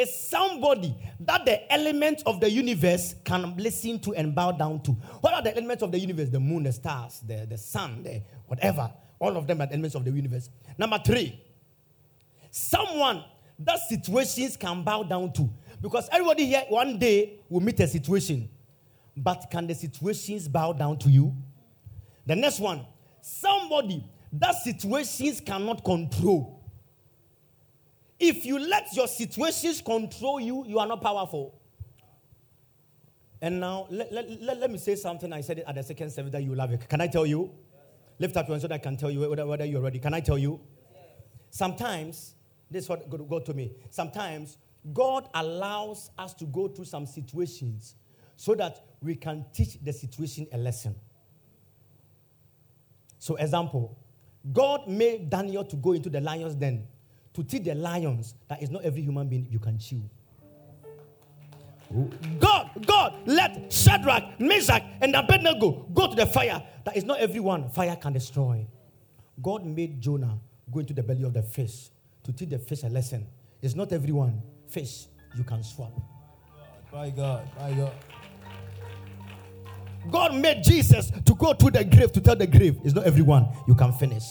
[0.00, 4.92] is somebody that the elements of the universe can listen to and bow down to.
[5.20, 6.28] What are the elements of the universe?
[6.28, 8.92] The moon, the stars, the, the sun, the whatever.
[9.18, 10.50] All of them are the elements of the universe.
[10.78, 11.40] Number three,
[12.50, 13.24] someone
[13.58, 15.48] that situations can bow down to.
[15.80, 18.48] Because everybody here one day will meet a situation.
[19.16, 21.34] But can the situations bow down to you?
[22.26, 22.86] The next one,
[23.20, 26.59] somebody that situations cannot control.
[28.20, 31.58] If you let your situations control you, you are not powerful.
[33.40, 35.32] And now, let, let, let, let me say something.
[35.32, 36.86] I said it at the second service that you love it.
[36.86, 37.50] Can I tell you?
[38.18, 39.98] Lift up your hand so that I can tell you whether, whether you're ready.
[39.98, 40.60] Can I tell you?
[41.48, 42.34] Sometimes,
[42.70, 43.72] this is what God, told me.
[43.88, 44.58] Sometimes,
[44.92, 47.94] God allows us to go through some situations
[48.36, 50.94] so that we can teach the situation a lesson.
[53.18, 53.98] So, example,
[54.52, 56.86] God made Daniel to go into the lion's den
[57.34, 60.02] to teach the lions that it's not every human being you can chew.
[62.38, 66.62] God, God, let Shadrach, Meshach, and Abednego go to the fire.
[66.84, 68.64] That is not everyone fire can destroy.
[69.42, 70.38] God made Jonah
[70.70, 71.90] go into the belly of the fish
[72.22, 73.26] to teach the fish a lesson.
[73.60, 75.92] It's not everyone fish you can swap.
[76.92, 77.92] By God, by God.
[80.10, 83.48] God made Jesus to go to the grave to tell the grave, it's not everyone
[83.66, 84.24] you can finish.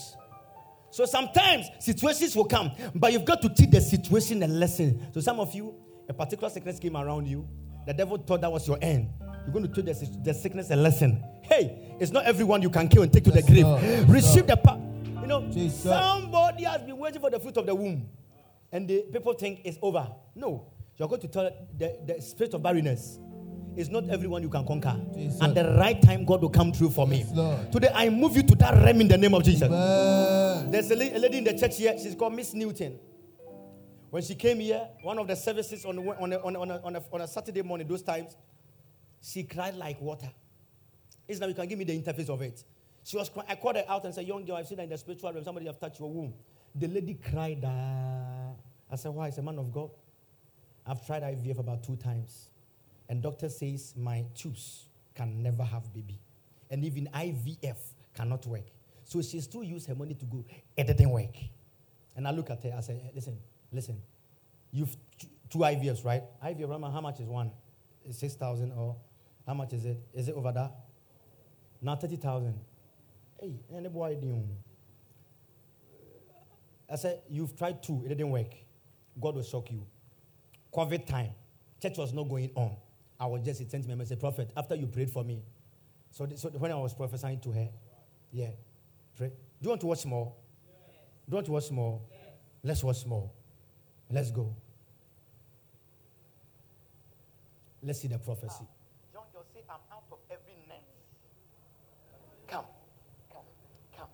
[0.92, 5.08] So sometimes situations will come, but you've got to teach the situation a lesson.
[5.14, 5.76] So some of you,
[6.08, 7.48] a particular sickness came around you,
[7.86, 9.10] the devil thought that was your end.
[9.46, 11.24] You're going to teach the, the sickness a lesson.
[11.44, 13.66] Hey, it's not everyone you can kill and take to the grave.
[13.66, 14.82] Yes, Receive the power.
[15.22, 15.84] You know, Jesus.
[15.84, 18.10] somebody has been waiting for the fruit of the womb,
[18.72, 20.08] and the people think it's over.
[20.36, 23.20] No, you're going to tell the, the spirit of barrenness.
[23.76, 24.96] It's not everyone you can conquer.
[25.14, 25.42] Jesus.
[25.42, 27.26] At the right time, God will come through for me.
[27.34, 27.72] Yes.
[27.72, 29.64] Today, I move you to that realm in the name of Jesus.
[29.72, 30.72] Amen.
[30.72, 31.96] There's a, la- a lady in the church here.
[31.98, 33.00] She's called Miss Newton.
[34.10, 37.04] When she came here, one of the services on, on, a, on, a, on, a,
[37.14, 38.36] on, a, Saturday morning, those times,
[39.22, 40.30] she cried like water.
[41.28, 42.64] It's now you can give me the interface of it.
[43.04, 43.48] She was crying.
[43.50, 45.44] I called her out and said, Young girl, I've seen her in the spiritual realm.
[45.44, 46.34] Somebody have touched your womb.
[46.76, 47.64] The lady cried.
[47.66, 48.52] ah.
[48.92, 49.28] I said, Why?
[49.28, 49.92] It's a man of God.
[50.86, 52.49] I've tried IVF about two times.
[53.10, 56.20] And doctor says my tubes can never have baby.
[56.70, 57.78] And even IVF
[58.16, 58.68] cannot work.
[59.04, 60.46] So she still used her money to go.
[60.78, 61.36] It didn't work.
[62.16, 63.40] And I look at her, I say, "Eh, listen,
[63.72, 64.02] listen.
[64.72, 64.96] You've
[65.50, 66.24] two IVFs, right?
[66.44, 67.52] IVF, Rama, how much is one?
[68.06, 68.96] Is 6,000 or
[69.48, 70.00] how much is it?
[70.14, 70.72] Is it over that?
[71.82, 72.54] Now 30,000.
[73.40, 73.54] Hey,
[73.90, 74.58] boy doing?
[76.92, 78.54] I said, you've tried two, it didn't work.
[79.20, 79.86] God will shock you.
[80.74, 81.32] COVID time,
[81.82, 82.76] church was not going on.
[83.20, 85.44] I was just sent me a message, prophet, after you prayed for me.
[86.12, 87.68] So, th- so when I was prophesying to her,
[88.32, 88.50] yeah,
[89.18, 89.28] pray.
[89.28, 90.34] Do you want to watch more?
[91.28, 92.02] Do you want to watch more?
[92.64, 93.30] Let's watch more.
[94.10, 94.56] Let's go.
[97.84, 98.64] Let's see the prophecy.
[98.64, 100.84] Ah, Young girl, say, I'm out of every net.
[102.48, 102.66] Come,
[103.32, 103.42] come,
[103.98, 104.08] come.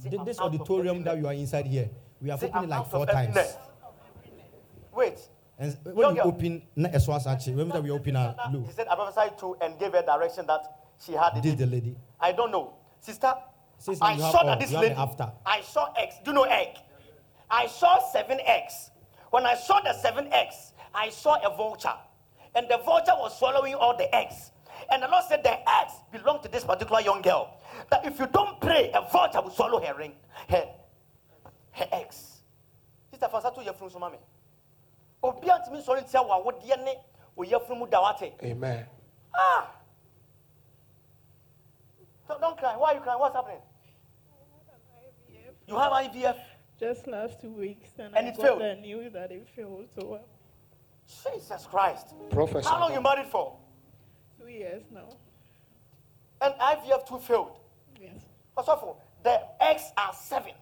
[0.00, 1.90] Say, This auditorium that you are inside here,
[2.20, 3.36] we have Say, opened I'm it like four times.
[4.94, 5.18] Wait.
[5.58, 6.28] And when girl.
[6.28, 8.66] open, na eswas actually, remember that we open our look.
[8.66, 10.62] He said, I prophesied to and gave her direction that
[11.04, 11.56] she had the baby.
[11.56, 11.96] the lady.
[12.20, 12.74] I don't know.
[13.00, 13.32] Sister,
[13.78, 14.46] Sister, I you saw all.
[14.46, 14.94] that this lady.
[14.94, 15.30] after.
[15.46, 16.16] I saw eggs.
[16.24, 16.76] Do you know egg?
[17.50, 18.90] I saw seven eggs.
[19.30, 21.94] When I saw the seven eggs, I saw a vulture.
[22.54, 24.50] And the vulture was swallowing all the eggs.
[24.90, 27.60] And the Lord said, The eggs belong to this particular young girl.
[27.90, 30.12] That if you don't pray, a vulture will swallow her ring,
[30.48, 30.66] her,
[31.72, 32.40] her eggs.
[33.10, 34.18] Sister Fasatu Yefrun Sumame.
[35.26, 36.94] Obi antimi sɔre ntia wɔ awodeɛ ne
[37.36, 38.34] oyɛfunu mu da wate.
[38.42, 38.86] Amen.
[39.34, 39.70] Ah!
[42.28, 42.76] Don't, don't cry.
[42.76, 43.20] Why are you crying?
[43.20, 43.60] What's happening?
[45.66, 46.38] You have IVF.
[46.78, 48.60] just last two weeks, and, And I it got failed?
[48.60, 49.86] the news that it failed.
[49.98, 50.18] So uh,
[51.32, 52.14] Jesus Christ.
[52.30, 52.68] Professor.
[52.68, 53.56] How long you married for?
[54.38, 55.08] two years now.
[56.40, 57.56] And IVF too failed.
[58.00, 58.20] Yes.
[58.54, 58.96] What's up for?
[59.24, 60.52] The eggs are seven.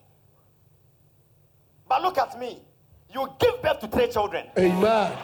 [1.89, 2.63] But look at me.
[3.15, 4.47] You give birth to three children.
[4.59, 5.17] Amen.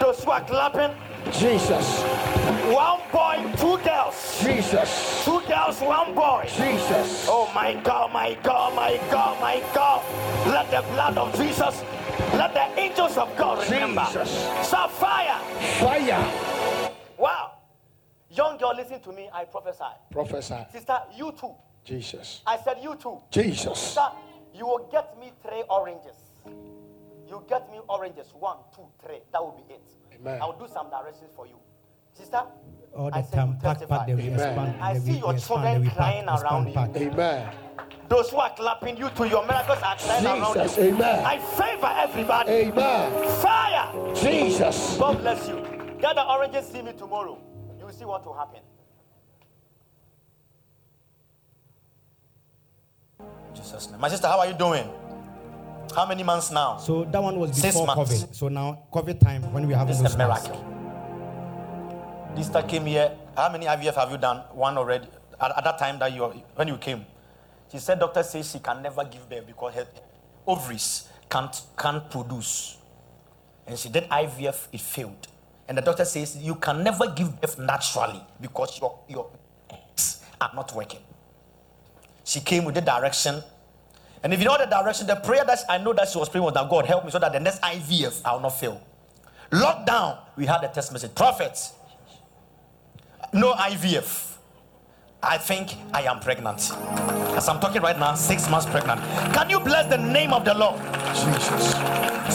[0.00, 0.96] Those who are clapping,
[1.32, 2.00] Jesus.
[2.72, 4.40] one boy, two girls.
[4.42, 5.22] Jesus.
[5.24, 6.44] Two girls, one boy.
[6.46, 7.26] Jesus.
[7.28, 10.02] Oh my God, my God, my God, my God.
[10.46, 11.82] Let the blood of Jesus,
[12.32, 14.06] let the angels of God remember.
[14.06, 14.30] Jesus.
[14.66, 15.38] So fire.
[15.78, 16.90] Fire.
[17.18, 17.52] Wow.
[18.30, 19.28] Young girl, listen to me.
[19.32, 19.84] I prophesy.
[20.10, 20.66] Prophesy.
[20.72, 21.54] Sister, you too.
[21.84, 22.40] Jesus.
[22.46, 23.18] I said, you too.
[23.30, 23.78] Jesus.
[23.78, 24.08] Sister,
[24.54, 26.16] you will get me three oranges.
[27.28, 28.32] You get me oranges.
[28.38, 29.18] One, two, three.
[29.32, 29.82] That will be it.
[30.14, 30.38] Amen.
[30.40, 31.58] I'll do some directions for you.
[32.14, 32.42] Sister,
[32.96, 34.06] All the said time, pack, pack, testify.
[34.06, 34.82] then we expand.
[34.82, 37.10] I see we your expand, children then we pack, crying expand, around you.
[37.10, 37.54] Amen.
[38.08, 40.76] Those who are clapping you to your miracles are crying around Jesus.
[40.78, 40.82] you.
[40.84, 41.24] Amen.
[41.24, 42.50] I favor everybody.
[42.50, 43.28] Amen.
[43.42, 44.14] Fire.
[44.14, 44.96] Jesus.
[44.96, 45.56] God bless you.
[46.00, 47.38] Get the oranges, see me tomorrow.
[47.78, 48.60] You will see what will happen.
[53.68, 54.00] Jesus' name.
[54.00, 54.88] My sister, how are you doing?
[55.94, 56.78] How many months now?
[56.78, 57.86] So that one was before.
[57.86, 58.34] COVID.
[58.34, 60.56] So now COVID time when we have This is a miracle.
[62.36, 63.12] Sister came here.
[63.36, 64.38] How many IVF have you done?
[64.52, 65.08] One already.
[65.40, 66.22] At, at that time that you
[66.54, 67.04] when you came,
[67.70, 69.86] she said doctor says she can never give birth because her
[70.46, 72.78] ovaries can't can't produce.
[73.66, 75.28] And she did IVF, it failed.
[75.68, 79.30] And the doctor says you can never give birth naturally because your your
[79.70, 81.00] eggs are not working.
[82.24, 83.42] She came with the direction.
[84.22, 86.44] And if you know the direction, the prayer that I know that she was praying
[86.44, 88.80] was that God help me so that the next IVF I will not fail.
[89.52, 91.14] Lockdown, we had the test message.
[91.14, 91.72] Prophets,
[93.32, 94.36] no IVF.
[95.22, 96.70] I think I am pregnant.
[97.36, 99.00] As I'm talking right now, six months pregnant.
[99.34, 100.80] Can you bless the name of the Lord?
[101.14, 101.72] Jesus.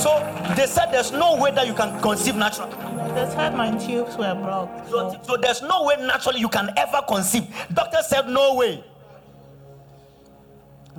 [0.01, 0.19] So
[0.57, 2.73] they said there's no way that you can conceive naturally.
[3.13, 4.89] They said my tubes were blocked.
[4.89, 7.43] So, So so there's no way naturally you can ever conceive.
[7.73, 8.83] Doctor said no way.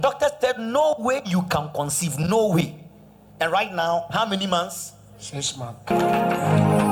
[0.01, 2.18] Doctor said no way you can conceive.
[2.18, 2.74] No way.
[3.40, 4.92] And right now, how many months?
[5.18, 5.80] Six months.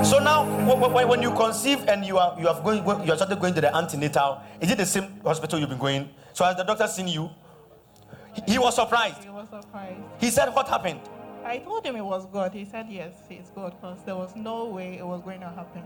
[0.09, 3.16] So now, when, when, when you conceive and you are you have going you are
[3.16, 6.09] started going to the antenatal, is it the same hospital you've been going?
[6.32, 7.30] So has the doctor seen you?
[8.34, 9.22] He, he was surprised.
[9.22, 10.00] he was surprised.
[10.18, 11.00] He said, "What happened?"
[11.45, 12.53] I told him it was God.
[12.53, 15.82] He said yes, it's God because there was no way it was going to happen.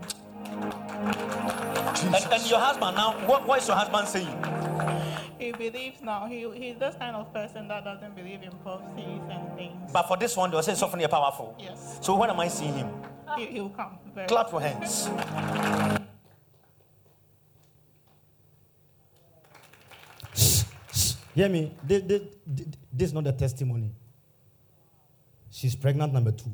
[2.13, 4.43] And, and your husband now, what, what is your husband saying?
[5.39, 6.25] He believes now.
[6.27, 9.91] He, he's this kind of person that doesn't believe in prophecies and things.
[9.91, 11.55] But for this one, they will saying something powerful.
[11.59, 12.89] Yes, So when am I seeing him?
[13.37, 13.97] he, he'll come.
[14.13, 15.09] Very Clap your hands.
[21.35, 21.71] Hear me.
[21.83, 22.21] This, this,
[22.91, 23.91] this is not a testimony.
[25.57, 26.51] She's pregnant number two.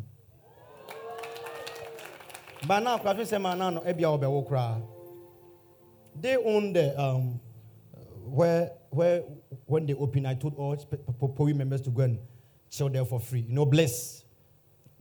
[2.65, 4.81] But now, Krafi said, man, no, ebia obe wokra.
[6.21, 7.37] They own the um,
[8.23, 9.23] where where
[9.65, 12.17] when they open, I told all POI members to go and
[12.69, 13.41] chill there for free.
[13.41, 14.23] You know, Bliss,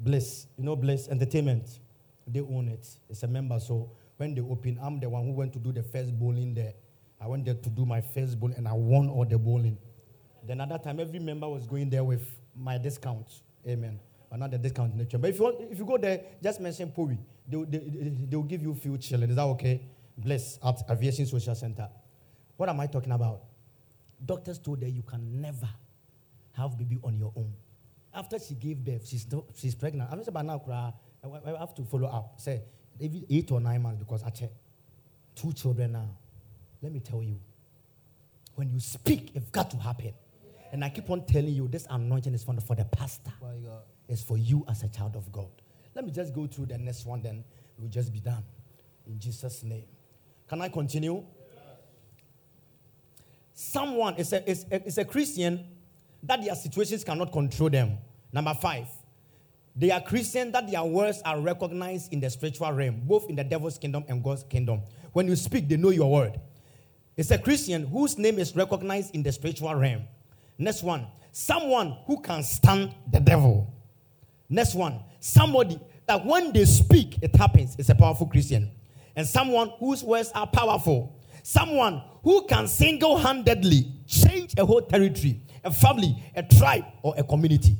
[0.01, 1.79] Bliss, you know, Bliss Entertainment.
[2.27, 2.89] They own it.
[3.09, 3.61] It's a member.
[3.61, 6.73] So when they open, I'm the one who went to do the first bowling there.
[7.21, 9.79] I went there to do my first bowling and I won all the bowling.
[10.45, 12.27] Then at that time, every member was going there with
[12.57, 13.29] my discount.
[13.67, 13.99] Amen.
[14.31, 15.19] The discount nature.
[15.19, 17.19] But if you want, if you go there, just mention POI.
[17.47, 17.79] They, they,
[18.31, 19.29] they, will give you few chilling.
[19.29, 19.83] Is that okay?
[20.17, 21.89] Bliss at Aviation Social Center.
[22.57, 23.43] What am I talking about?
[24.25, 25.69] Doctors told her you can never
[26.57, 27.53] have baby on your own.
[28.15, 30.11] After she gave birth, she's, she's pregnant.
[30.11, 30.95] I'm about now.
[31.25, 32.35] I have to follow up.
[32.41, 32.63] Say,
[33.01, 34.51] eight or nine months because I check.
[35.35, 36.09] Two children now.
[36.83, 37.39] Let me tell you,
[38.55, 40.13] when you speak, it's got to happen.
[40.73, 43.31] And I keep on telling you, this anointing is for the, pastor.
[43.41, 43.83] My God.
[44.09, 45.51] It's for you as a child of God.
[45.95, 47.45] Let me just go through the next one, then
[47.79, 48.43] we'll just be done.
[49.07, 49.85] In Jesus' name.
[50.49, 51.25] Can I continue?
[53.55, 55.67] Someone is a, is a, is a Christian
[56.23, 57.99] that their situations cannot control them.
[58.33, 58.87] Number five,
[59.77, 63.45] they are Christian that their words are recognized in the spiritual realm, both in the
[63.45, 64.81] devil's kingdom and God's kingdom.
[65.13, 66.41] When you speak, they know your word.
[67.17, 70.05] It's a Christian whose name is recognized in the spiritual realm.
[70.63, 73.75] Next one, someone who can stand the devil.
[74.49, 77.75] Next one, somebody that when they speak, it happens.
[77.81, 78.71] It's a powerful Christian.
[79.17, 81.19] And someone whose words are powerful.
[81.43, 87.25] Someone who can single handedly change a whole territory, a family, a tribe, or a
[87.25, 87.77] community.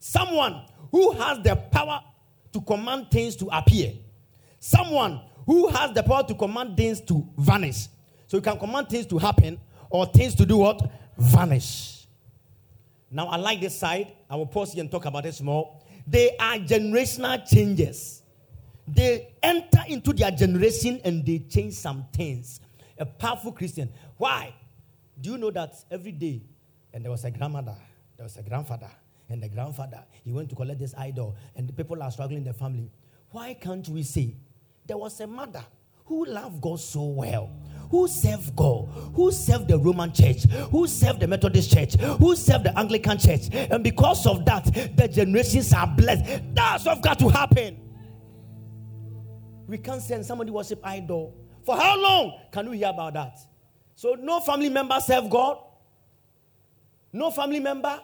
[0.00, 2.00] Someone who has the power
[2.52, 3.92] to command things to appear.
[4.58, 7.86] Someone who has the power to command things to vanish.
[8.26, 10.90] So you can command things to happen or things to do what?
[11.16, 12.06] Vanish.
[13.10, 14.12] Now I like this side.
[14.28, 15.80] I will pause here and talk about this more.
[16.06, 18.22] They are generational changes.
[18.86, 22.60] They enter into their generation and they change some things.
[22.98, 23.90] A powerful Christian.
[24.16, 24.54] Why?
[25.20, 26.42] Do you know that every day,
[26.92, 27.76] and there was a grandmother,
[28.16, 28.90] there was a grandfather,
[29.28, 32.44] and the grandfather, he went to collect this idol, and the people are struggling in
[32.44, 32.90] the family.
[33.30, 34.34] Why can't we say
[34.86, 35.64] there was a mother
[36.04, 37.50] who love God so well,
[37.90, 42.64] who served God, who served the Roman church, who served the Methodist church, who served
[42.64, 44.64] the Anglican church, and because of that,
[44.96, 46.42] the generations are blessed.
[46.54, 47.80] That's what's got to happen.
[49.66, 51.34] We can't send somebody worship idol.
[51.64, 53.38] For how long can we hear about that?
[53.94, 55.58] So no family member serve God.
[57.12, 58.00] No family member.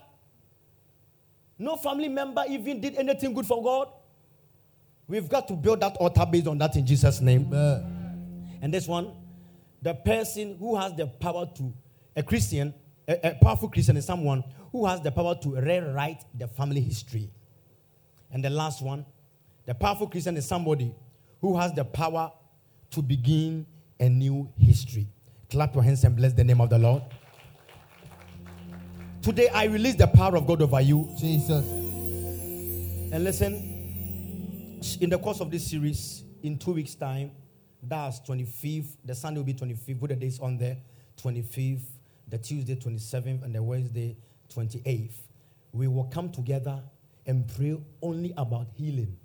[1.58, 3.88] No family member even did anything good for God.
[5.06, 7.46] We've got to build that altar based on that in Jesus' name.
[7.48, 7.89] Amen.
[8.60, 9.12] And this one,
[9.82, 11.72] the person who has the power to,
[12.16, 12.74] a Christian,
[13.08, 17.30] a, a powerful Christian is someone who has the power to rewrite the family history.
[18.32, 19.06] And the last one,
[19.66, 20.94] the powerful Christian is somebody
[21.40, 22.30] who has the power
[22.90, 23.66] to begin
[23.98, 25.06] a new history.
[25.50, 27.02] Clap your hands and bless the name of the Lord.
[29.22, 31.08] Today, I release the power of God over you.
[31.18, 31.66] Jesus.
[33.12, 33.54] And listen,
[35.00, 37.32] in the course of this series, in two weeks' time,
[37.82, 40.76] that's 25th, the Sunday will be 25th, put the dates on there
[41.22, 41.82] 25th,
[42.28, 44.16] the Tuesday 27th, and the Wednesday
[44.54, 45.14] 28th.
[45.72, 46.82] We will come together
[47.26, 49.16] and pray only about healing.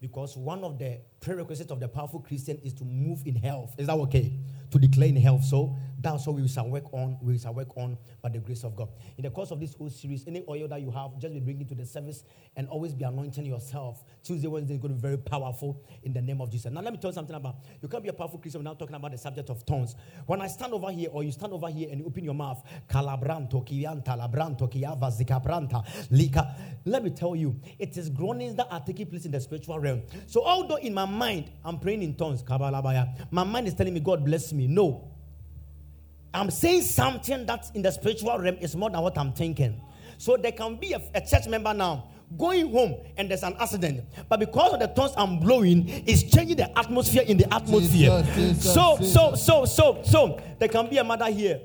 [0.00, 3.74] Because one of the prerequisites of the powerful Christian is to move in health.
[3.78, 4.38] Is that okay?
[4.70, 5.42] To declare in health.
[5.44, 7.16] So that's what we shall work on.
[7.22, 8.90] We shall work on by the grace of God.
[9.16, 11.66] In the course of this whole series, any oil that you have, just be bringing
[11.68, 12.24] to the service
[12.56, 14.04] and always be anointing yourself.
[14.22, 16.70] Tuesday, Wednesday is going to be very powerful in the name of Jesus.
[16.70, 18.94] Now, let me tell you something about you can't be a powerful Christian without talking
[18.94, 19.94] about the subject of tongues.
[20.26, 22.62] When I stand over here, or you stand over here and you open your mouth,
[22.86, 26.54] calabranto, kianta, labranto, kiava, zikabranta, lika.
[26.84, 30.02] Let me tell you, it is groanings that are taking place in the spiritual realm.
[30.26, 34.00] So, although in my mind I'm praying in tongues, kabalabaya, my mind is telling me,
[34.00, 34.66] God bless me.
[34.66, 35.10] No,
[36.32, 39.80] I'm saying something that in the spiritual realm is more than what I'm thinking.
[40.18, 44.04] So there can be a, a church member now going home and there's an accident,
[44.28, 48.22] but because of the tongues I'm blowing, it's changing the atmosphere in the atmosphere.
[48.22, 49.14] Jesus, Jesus, so, Jesus.
[49.14, 51.60] so, so, so, so there can be a mother here.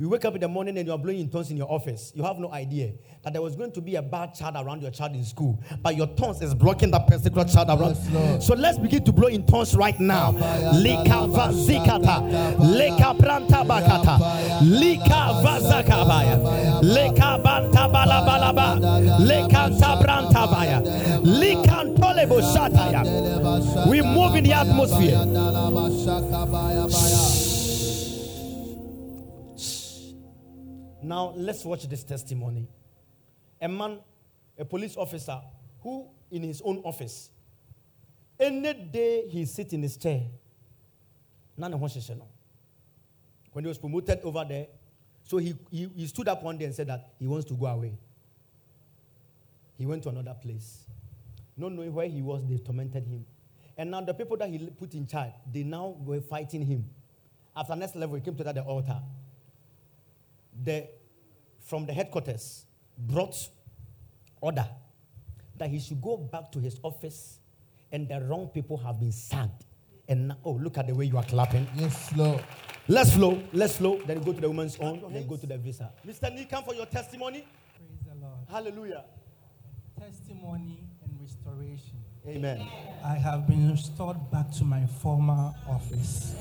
[0.00, 2.10] We wake up in the morning and you are blowing in tongues in your office.
[2.14, 2.92] You have no idea
[3.22, 5.94] that there was going to be a bad child around your child in school, but
[5.94, 7.98] your tongues is blocking that particular child around.
[8.10, 10.30] Yes, so let's begin to blow in tongues right now.
[10.72, 12.22] Lika vazikata,
[12.78, 18.80] leka pranta bakata, lika vazakabaya, leka banta balabalaba,
[19.20, 20.80] leka tabranta baya,
[21.24, 23.04] lika ntolebo shataya.
[23.90, 25.18] We move in the atmosphere.
[31.10, 32.68] Now let's watch this testimony.
[33.60, 33.98] A man,
[34.56, 35.40] a police officer,
[35.82, 37.30] who in his own office,
[38.38, 40.22] any day he sit in his chair,
[41.56, 44.68] none of When he was promoted over there,
[45.24, 47.66] so he, he, he stood up one day and said that he wants to go
[47.66, 47.98] away.
[49.78, 50.84] He went to another place.
[51.56, 53.26] Not knowing where he was, they tormented him.
[53.76, 56.84] And now the people that he put in charge, they now were fighting him.
[57.56, 59.00] After next level, he came to that the altar
[60.64, 60.88] the
[61.70, 62.66] from the headquarters
[62.98, 63.48] brought
[64.40, 64.66] order
[65.56, 67.38] that he should go back to his office
[67.92, 69.66] and the wrong people have been sacked.
[70.08, 71.68] And now, oh, look at the way you are clapping.
[71.76, 72.42] Yes, Lord.
[72.88, 74.00] Let's flow, let's flow.
[74.04, 75.92] Then go to the woman's own, then go to the visa.
[76.04, 76.34] Mr.
[76.34, 77.46] Nee, come for your testimony.
[77.76, 78.38] Praise the Lord.
[78.50, 79.04] Hallelujah.
[79.96, 81.99] Testimony and restoration.
[82.26, 82.66] Amen.
[83.02, 86.34] I have been restored back to my former office.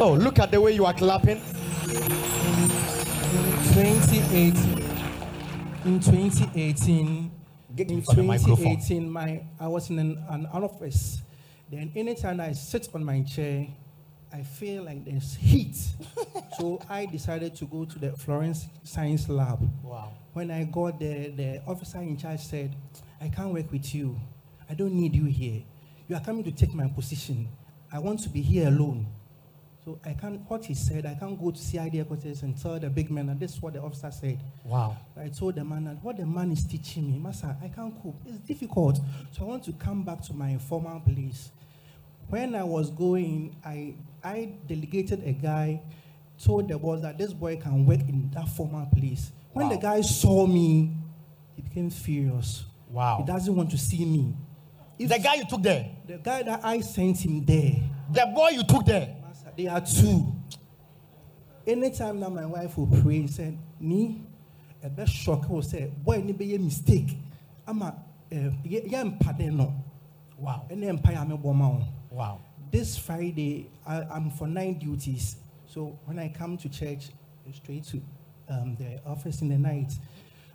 [0.00, 1.42] Oh, look at the way you are clapping.
[1.86, 2.72] In
[3.74, 4.82] 2018.
[5.84, 7.30] In 2018,
[7.74, 8.56] Get in for the microphone.
[8.76, 11.22] 2018, my I was in an, an office.
[11.70, 13.66] Then anytime I sit on my chair,
[14.32, 15.76] I feel like there's heat.
[16.58, 19.60] so I decided to go to the Forensic Science Lab.
[19.82, 20.12] Wow.
[20.32, 22.74] When I got there, the officer in charge said,
[23.20, 24.18] I can't work with you.
[24.72, 25.62] I don't need you here.
[26.08, 27.46] You are coming to take my position.
[27.92, 29.06] I want to be here alone.
[29.84, 32.88] So I can't, what he said, I can't go to CID headquarters and tell the
[32.88, 34.42] big man, and this is what the officer said.
[34.64, 34.96] Wow.
[35.14, 38.16] I told the man that what the man is teaching me, Master, I can't cope.
[38.24, 38.98] It's difficult.
[39.32, 41.50] So I want to come back to my former place.
[42.30, 43.92] When I was going, I,
[44.24, 45.82] I delegated a guy,
[46.42, 49.32] told the boss that this boy can work in that former place.
[49.52, 50.96] When the guy saw me,
[51.56, 52.64] he became furious.
[52.88, 53.18] Wow.
[53.20, 54.34] He doesn't want to see me.
[55.02, 57.74] If The guy you took there, the guy that I sent him there,
[58.12, 59.16] the boy you took there.
[59.20, 60.32] Master, they are two.
[61.66, 64.22] Anytime that my wife will pray, said, Me,
[64.80, 67.16] a best shock will say, Boy, ni be a mistake.
[67.66, 67.96] I'm a,
[68.30, 69.74] yeah, no.
[70.38, 70.66] Wow.
[70.70, 71.84] And then pay me bomb.
[72.08, 72.40] Wow.
[72.70, 75.34] This Friday, I, I'm for nine duties.
[75.66, 77.08] So when I come to church,
[77.52, 78.00] straight to
[78.48, 79.94] um, the office in the night,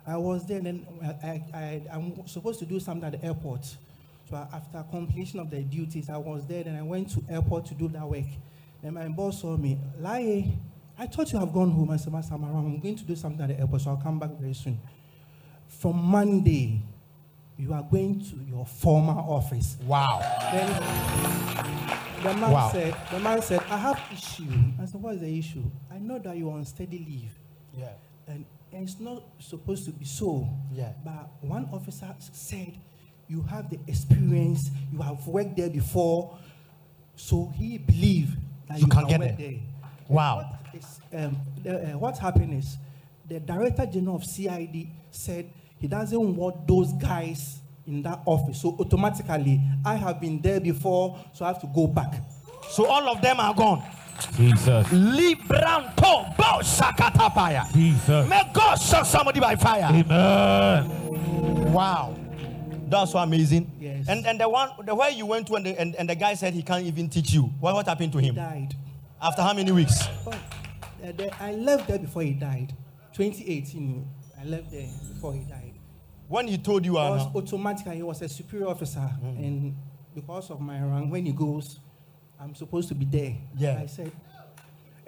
[0.06, 0.60] I was there.
[0.60, 0.86] Then
[1.22, 3.76] I, I, I'm supposed to do something at the airport.
[4.28, 6.64] So after completion of the duties, I was there.
[6.64, 8.24] Then I went to airport to do that work.
[8.82, 9.78] Then my boss saw me.
[9.98, 10.52] Lie,
[10.98, 11.90] I thought you have gone home.
[11.90, 12.66] I said, Master, I'm around.
[12.66, 14.78] I'm going to do something at the airport, so I'll come back very soon.
[15.66, 16.82] From Monday,
[17.56, 19.76] you are going to your former office.
[19.86, 20.20] Wow.
[20.52, 20.66] Then
[22.22, 22.70] the man Wow.
[22.72, 24.44] said, the man said, I have issue.
[24.80, 25.64] I said, what is the issue?
[25.90, 27.32] I know that you're on steady leave.
[27.76, 27.92] Yeah.
[28.26, 30.48] And, and it's not supposed to be so.
[30.72, 30.92] Yeah.
[31.04, 32.74] But one officer said,
[33.28, 36.36] you have the experience, you have worked there before,
[37.16, 38.36] so he believed
[38.68, 39.48] that You you, can can, get work there.
[39.50, 39.58] there.
[40.08, 40.36] Wow.
[40.72, 42.76] What, is, um, the, uh, what happened is
[43.28, 48.60] the director general of CID said he doesn't want those guys in that office.
[48.62, 52.22] So automatically, I have been there before, so I have to go back.
[52.70, 53.82] So all of them are gone.
[54.36, 54.86] Jesus.
[54.88, 57.72] Libranto bo sakatapaya.
[57.72, 58.28] Jesus.
[58.28, 59.88] May God shock somebody by fire.
[59.92, 61.72] Amen.
[61.72, 62.17] Wow.
[62.90, 63.70] That's so amazing.
[63.80, 64.06] Yes.
[64.08, 66.34] And and the one the where you went to and the, and, and the guy
[66.34, 67.42] said he can't even teach you.
[67.60, 68.34] What what happened to He him?
[68.34, 68.74] died.
[69.20, 70.06] After how many weeks?
[70.26, 70.32] Oh,
[71.02, 72.74] the- I left there before he died.
[73.12, 74.06] 2018,
[74.40, 75.74] I left there before he died.
[76.28, 79.74] When he told you, was uh, automatically he was a superior officer, and
[80.14, 81.80] because of my rank, when he goes,
[82.40, 83.34] I'm supposed to be there.
[83.56, 83.80] Yeah.
[83.82, 84.12] I said,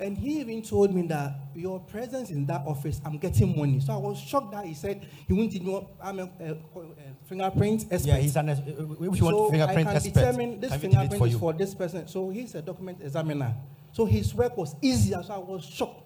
[0.00, 3.80] and he even told me that your presence in that office, I'm getting money.
[3.80, 6.86] So I was shocked that he said he won't know I'm a, a, a
[7.26, 8.08] fingerprint expert.
[8.08, 10.14] yeah, he's an uh, which so one fingerprint I can expert.
[10.14, 12.08] determine this we it fingerprint for is for this person.
[12.08, 13.54] So he's a document examiner.
[13.92, 15.22] So his work was easier.
[15.22, 16.02] So I was shocked.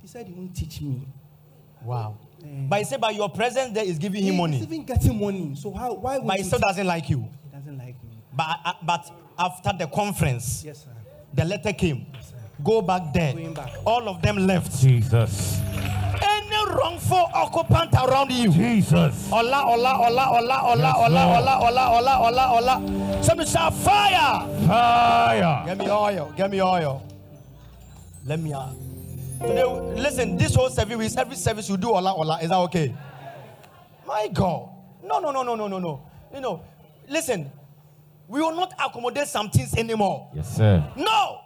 [0.00, 1.06] He said he won't teach me.
[1.84, 2.18] Wow.
[2.44, 2.46] Eh.
[2.68, 4.58] But he said, but your presence there is giving him He's money.
[4.62, 5.54] even getting money.
[5.54, 5.94] So how?
[5.94, 7.20] Why would But he still doesn't like you.
[7.20, 8.18] He doesn't like me.
[8.32, 10.90] But uh, but after the conference, Yes, sir.
[11.34, 12.06] the letter came.
[12.64, 13.32] Go back there.
[13.32, 13.72] Going back.
[13.84, 14.80] All of them left.
[14.80, 15.60] Jesus.
[16.22, 18.50] Any wrongful occupant around you.
[18.52, 19.30] Jesus.
[19.32, 23.22] Ola, ola, ola, ola, ola, Yes, ola, ola, ola, ola, ola, ola.
[23.22, 24.46] Somebody shout fire.
[24.66, 25.66] Fire.
[25.66, 26.32] Get me oil.
[26.36, 27.02] Get me oil.
[28.24, 28.74] Let me out.
[29.40, 29.64] Today,
[30.00, 32.38] listen, this whole service, every service you do ola, ola.
[32.40, 32.94] Is that okay?
[34.06, 34.68] My God.
[35.02, 36.06] No, no, no, no, no, no, no.
[36.32, 36.62] You know,
[37.08, 37.50] listen,
[38.28, 40.30] we will not accommodate some things anymore.
[40.32, 40.84] Yes, sir.
[40.96, 41.40] No.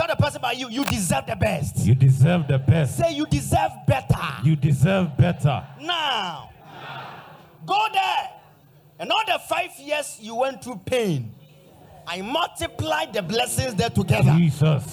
[0.00, 1.76] Tell the person about you, you deserve the best.
[1.80, 2.96] You deserve the best.
[2.96, 4.16] Say you deserve better.
[4.42, 5.62] You deserve better.
[5.78, 6.48] Now,
[7.66, 8.30] go there.
[8.98, 11.34] And all the five years you went through pain,
[12.06, 14.32] I multiplied the blessings there together.
[14.38, 14.84] Jesus.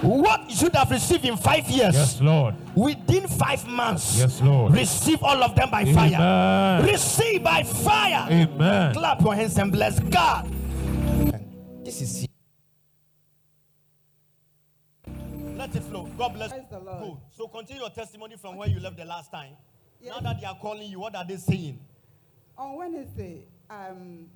[0.00, 2.56] What you should have received in five years, Yes, Lord.
[2.74, 4.72] within five months, Yes, Lord.
[4.72, 6.82] receive all of them by fire.
[6.82, 8.26] Receive by fire.
[8.28, 8.92] Amen.
[8.92, 10.52] Clap your hands and bless God.
[11.84, 12.26] This is
[15.72, 16.04] Let it flow.
[16.18, 17.02] God bless Praise the Lord.
[17.02, 17.16] Good.
[17.30, 19.52] So continue your testimony from where you left the last time.
[20.02, 20.22] Now Yes.
[20.22, 21.78] that they are calling you, what are they saying?
[22.58, 24.26] On Wednesday, um,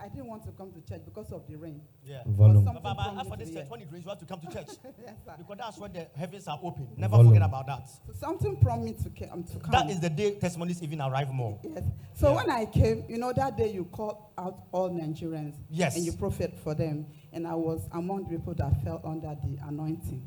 [0.00, 1.80] I didn't want to come to church because of the rain.
[2.06, 2.22] Yeah.
[2.26, 2.64] Volume.
[2.64, 4.46] But, but, but as for this church, when it rains, you have to come to
[4.52, 4.68] church.
[5.04, 5.34] Yes, sir.
[5.36, 6.86] because that's when the heavens are open.
[6.96, 7.88] Never forget about that.
[8.06, 9.72] So something prompted me to, um, to come.
[9.72, 11.58] That is the day testimonies even arrive more.
[11.64, 11.82] Yes.
[12.14, 15.56] So when I came, you know, that day you called out all Nigerians.
[15.70, 15.96] Yes.
[15.96, 17.06] And you prophet for them.
[17.32, 20.22] And I was among the people that fell under the anointing.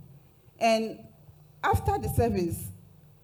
[0.62, 0.99] And
[1.64, 2.70] after the service,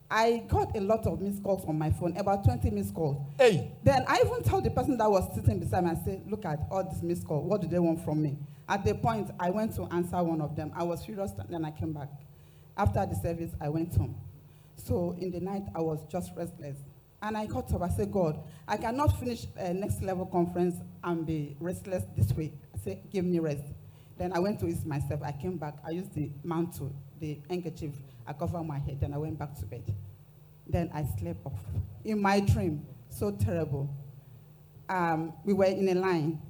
[0.09, 3.17] I got a lot of missed calls on my phone, about 20 missed calls.
[3.37, 6.45] Hey, Then I even told the person that was sitting beside me, I said, look
[6.45, 7.45] at all these missed calls.
[7.45, 8.37] What do they want from me?
[8.67, 10.71] At the point, I went to answer one of them.
[10.75, 12.09] I was furious, then I came back.
[12.77, 14.15] After the service, I went home.
[14.75, 16.77] So in the night, I was just restless.
[17.21, 21.25] And I got up, I said, God, I cannot finish a next level conference and
[21.25, 22.53] be restless this way.
[22.73, 23.63] I said, give me rest.
[24.17, 25.21] Then I went to ease myself.
[25.23, 25.75] I came back.
[25.85, 27.91] I used the mantle, the handkerchief.
[28.25, 28.99] I covered my head.
[29.01, 29.83] and I went back to bed.
[30.67, 31.53] Then I slept off.
[32.03, 33.89] In my dream, so terrible.
[34.89, 36.41] Um, we were in a line.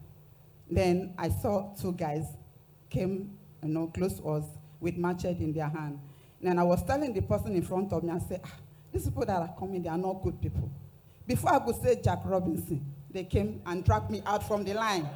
[0.70, 2.26] Then I saw two guys
[2.89, 4.43] came, you know, close to us
[4.80, 5.99] with machete in their hand.
[6.43, 8.53] And I was telling the person in front of me, I said, ah,
[8.91, 10.70] these people that are coming, they are not good people.
[11.26, 15.09] Before I could say Jack Robinson, they came and dragged me out from the line.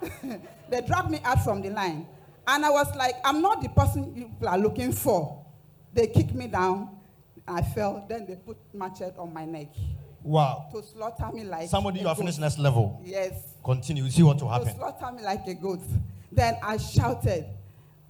[0.70, 2.06] they dragged me out from the line.
[2.46, 5.44] And I was like, I'm not the person you are looking for.
[5.92, 6.90] They kicked me down.
[7.46, 8.04] I fell.
[8.08, 9.68] Then they put machete on my neck
[10.24, 10.66] wow.
[10.72, 13.00] to slaughter me like Somebody you are finished next level.
[13.04, 14.04] Yes, Continue.
[14.04, 14.74] You see what will to happen.
[14.74, 15.80] slaughter me like a goat.
[16.32, 17.46] Then I shouted,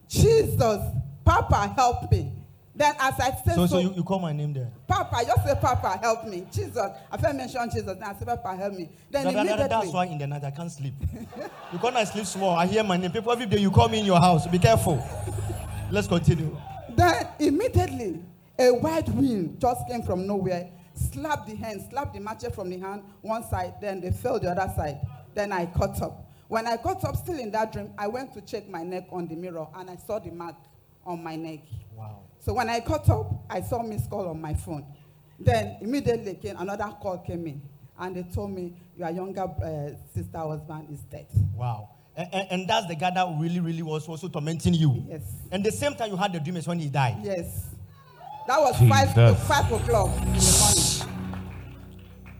[0.08, 0.80] Jesus,
[1.24, 2.32] Papa, help me.
[2.76, 4.68] Then as I said, So, so, so you, you call my name there.
[4.88, 6.44] Papa, just say, Papa, help me.
[6.52, 6.76] Jesus,
[7.10, 8.90] I first mentioned Jesus, then I said, Papa, help me.
[9.10, 10.94] Then That- that- that- immediately, that's why in the night I can't sleep.
[11.72, 13.12] because I sleep small, I hear my name.
[13.12, 14.46] People every day you call me in your house.
[14.48, 15.00] Be careful.
[15.90, 16.56] Let's continue.
[16.96, 18.20] then immediately,
[18.58, 22.78] a white wind just came from nowhere, slapped the hand, slapped the machete from the
[22.78, 24.98] hand, one side, then they fell the other side.
[25.34, 26.28] Then I caught up.
[26.48, 29.26] When I caught up, still in that dream, I went to check my neck on
[29.28, 30.56] the mirror, and I saw the mark
[31.06, 31.60] on my neck.
[31.96, 32.20] Wow.
[32.44, 34.84] So when I caught up, I saw missed call on my phone.
[35.40, 37.62] Then immediately came another call came in,
[37.98, 41.26] and they told me your younger uh, sister husband is dead.
[41.54, 41.88] Wow.
[42.14, 45.06] And, and, and that's the guy that really, really was also tormenting you.
[45.08, 45.22] Yes.
[45.50, 47.16] And the same time you had the dream is when he died.
[47.22, 47.64] Yes,
[48.46, 49.14] that was five
[49.46, 51.48] five o'clock in the morning.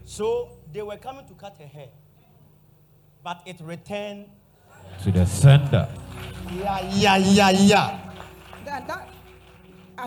[0.05, 1.89] So they were coming to cut her hair.
[3.25, 4.27] But it returned.
[5.03, 5.89] To the sender.
[6.53, 8.04] Yeah, yeah, yeah, yeah.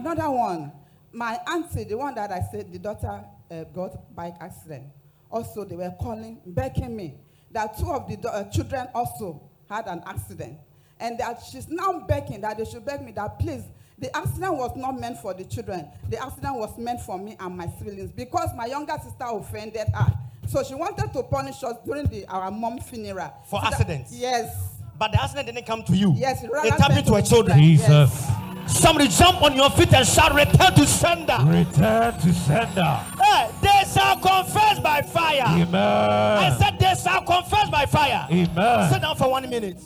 [0.03, 0.71] That another one,
[1.11, 4.83] my auntie, the one that I said the daughter uh, got bike accident.
[5.31, 7.15] Also, they were calling, begging me
[7.51, 10.57] that two of the do- uh, children also had an accident,
[10.99, 13.63] and that she's now begging that they should beg me that please.
[13.99, 15.87] The accident was not meant for the children.
[16.09, 20.13] The accident was meant for me and my siblings because my younger sister offended her.
[20.47, 23.33] So she wanted to punish us during the, our mom funeral.
[23.49, 24.11] For So that- accidents?
[24.13, 24.73] yes.
[24.99, 26.13] But the accident didn't come to you.
[26.15, 27.57] Yes, it rather happened to her children.
[27.57, 28.27] Jesus.
[28.67, 31.37] Somebody jump on your feet and shout, return to sender.
[31.45, 32.99] Return to sender.
[33.21, 35.43] Hey, they shall confess by fire.
[35.45, 36.59] I Amen.
[36.59, 38.25] said they shall confess by fire.
[38.29, 39.01] Sit Amen.
[39.01, 39.81] down for one minute.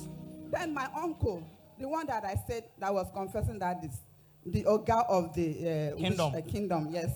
[0.52, 1.44] Then my uncle,
[1.80, 4.02] the one that I said that was confessing that is
[4.46, 6.34] the Oga of the uh, Kingdom.
[6.34, 7.12] Which, uh, kingdom, yes.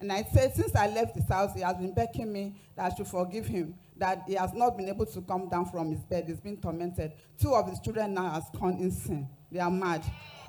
[0.00, 2.94] And I said, since I left his house, he has been begging me that I
[2.94, 6.24] should forgive him, that he has not been able to come down from his bed.
[6.26, 7.12] He's been tormented.
[7.38, 9.28] Two of his children now has gone insane.
[9.52, 10.02] They are mad.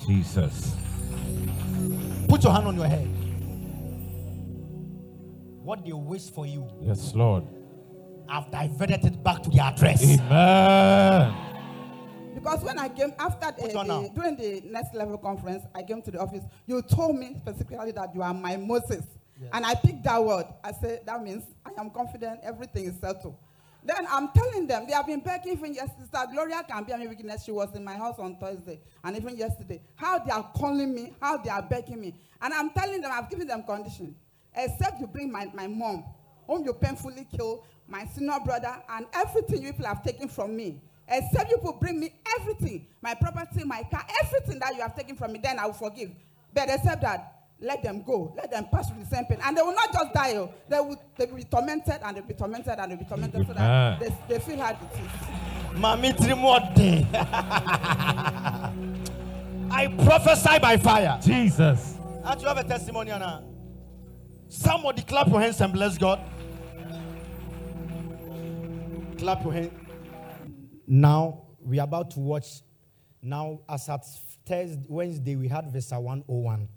[0.07, 0.75] Jesus.
[2.27, 3.07] Put your hand on your head.
[5.63, 7.43] What they wish for you, Yes, Lord.
[8.27, 10.03] I've diverted it back to the address.
[10.03, 11.35] Amen.
[12.33, 16.11] Because when I came after the, the, during the next level conference, I came to
[16.11, 16.43] the office.
[16.65, 19.03] You told me specifically that you are my Moses,
[19.51, 20.45] and I picked that word.
[20.63, 23.35] I said that means I am confident everything is settled.
[23.83, 26.01] Then I'm telling them they have been begging even yesterday.
[26.01, 27.43] Sister Gloria can be a witness.
[27.43, 29.81] She was in my house on Thursday and even yesterday.
[29.95, 33.29] How they are calling me, how they are begging me, and I'm telling them I've
[33.29, 34.15] given them condition,
[34.55, 36.03] except you bring my, my mom,
[36.47, 40.81] whom you painfully killed, my senior brother, and everything you people have taken from me.
[41.07, 45.15] Except you people bring me everything, my property, my car, everything that you have taken
[45.15, 46.11] from me, then I will forgive.
[46.53, 48.33] But except that, let them go.
[48.35, 49.37] Let them pass through the same pain.
[49.43, 50.33] And they will not just die.
[50.35, 50.51] oh.
[50.67, 53.53] They will, they will be tormented and they'll be tormented and they'll be tormented so
[53.53, 53.99] that Amen.
[54.27, 55.79] they, they feel how it is.
[55.79, 57.05] Mami Trimode.
[59.71, 61.19] I prophesy by fire.
[61.23, 61.97] Jesus.
[62.23, 63.43] Don't you have a testimony, Anna?
[64.49, 66.19] Somebody clap your hands and bless God.
[69.17, 69.71] Clap your hands.
[70.87, 72.61] Now we are about to watch.
[73.21, 74.03] Now, as at
[74.45, 76.67] Thursday, Wednesday, we had Versa 101.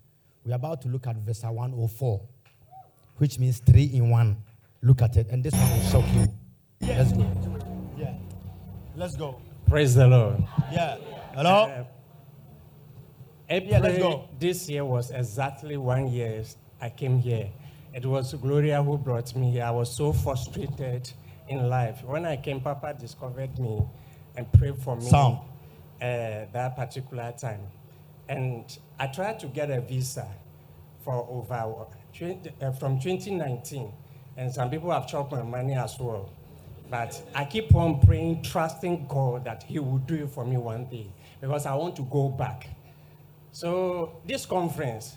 [0.44, 2.20] We are about to look at Versa 104,
[3.16, 4.36] which means three in one.
[4.82, 6.26] Look at it, and this one will shock you.
[6.86, 7.26] Let's go.
[7.96, 8.14] Yeah.
[8.94, 9.40] Let's go.
[9.66, 10.42] Praise the Lord.
[10.70, 10.96] Yeah.
[11.34, 11.64] Hello?
[11.64, 11.84] Uh,
[13.48, 14.28] April Yeah, let's go.
[14.38, 16.44] this year was exactly one year
[16.80, 17.48] I came here.
[17.94, 19.64] It was Gloria who brought me here.
[19.64, 21.10] I was so frustrated
[21.48, 22.02] in life.
[22.04, 23.82] When I came, Papa discovered me
[24.36, 25.38] and prayed for me Sound.
[26.02, 27.60] uh, that particular time.
[28.28, 30.26] And I tried to get a visa
[31.02, 31.86] for over
[32.64, 33.92] uh, from 2019.
[34.36, 36.30] And some people have chopped my money as well.
[36.90, 40.86] But I keep on praying, trusting God that He will do it for me one
[40.86, 41.10] day
[41.40, 42.68] because I want to go back.
[43.52, 45.16] So this conference,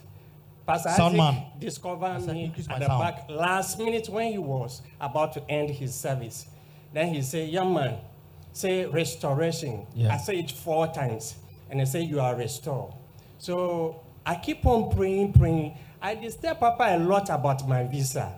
[0.66, 1.46] Pastor Sound Isaac man.
[1.60, 3.02] discovered Pastor, me at the sound.
[3.02, 6.46] back last minute when he was about to end his service.
[6.94, 7.98] Then he said, Young man,
[8.52, 9.88] say restoration.
[9.96, 10.14] Yeah.
[10.14, 11.36] I say it four times.
[11.70, 12.94] And he said, You are restored.
[13.38, 15.78] So I keep on praying, praying.
[16.02, 18.34] I disturb Papa a lot about my visa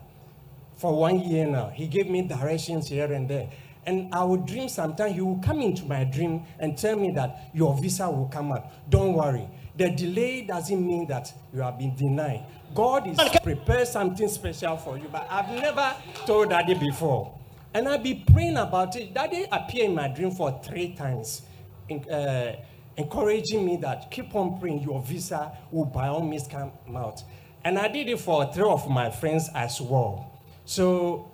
[0.78, 1.70] for one year now.
[1.70, 3.50] He gave me directions here and there.
[3.86, 7.50] And I would dream sometimes he will come into my dream and tell me that
[7.54, 8.68] your visa will come out.
[8.89, 9.47] Don't worry.
[9.78, 12.45] The delay doesn't mean that you have been denied.
[12.76, 15.95] God is prepared something special for you, but I've never
[16.26, 17.34] told Daddy before.
[17.74, 19.14] And I've been praying about it.
[19.14, 21.43] Daddy appeared in my dream for three times,
[21.88, 22.58] in- uh,
[23.00, 27.24] encouraging me that keep on praying, your visa will by all means come out.
[27.64, 30.41] And I did it for three of my friends as well.
[30.66, 31.32] So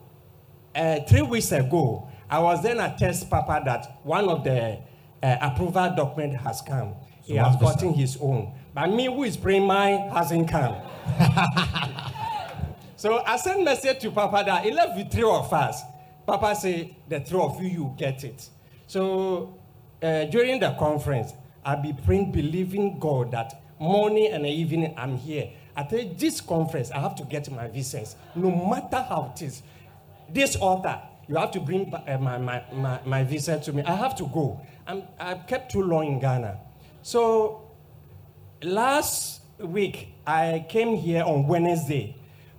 [0.76, 4.80] uh, three weeks ago, I was then a test Papa that one of the
[5.22, 6.96] uh, approval document has come.
[7.24, 8.54] He has gotten his own.
[8.74, 10.76] But me, who is praying mine, hasn't come.
[12.96, 15.82] so I sent message to Papa that he left with three of us.
[16.28, 18.48] Papa said, the three of you, you get it.
[18.86, 19.58] So
[20.04, 21.34] uh, during the conference,
[21.66, 25.50] I'll be praying, believing God that morning and evening I'm here.
[25.76, 29.64] At this conference, I have to get my visas, no matter how it is.
[30.30, 33.84] This author, you have to bring uh, my, my, my, my visa to me.
[33.84, 34.62] I have to go.
[34.88, 36.60] I'm, I've kept too long in Ghana.
[37.02, 37.72] So
[38.62, 42.16] last week, I came here on Wednesday.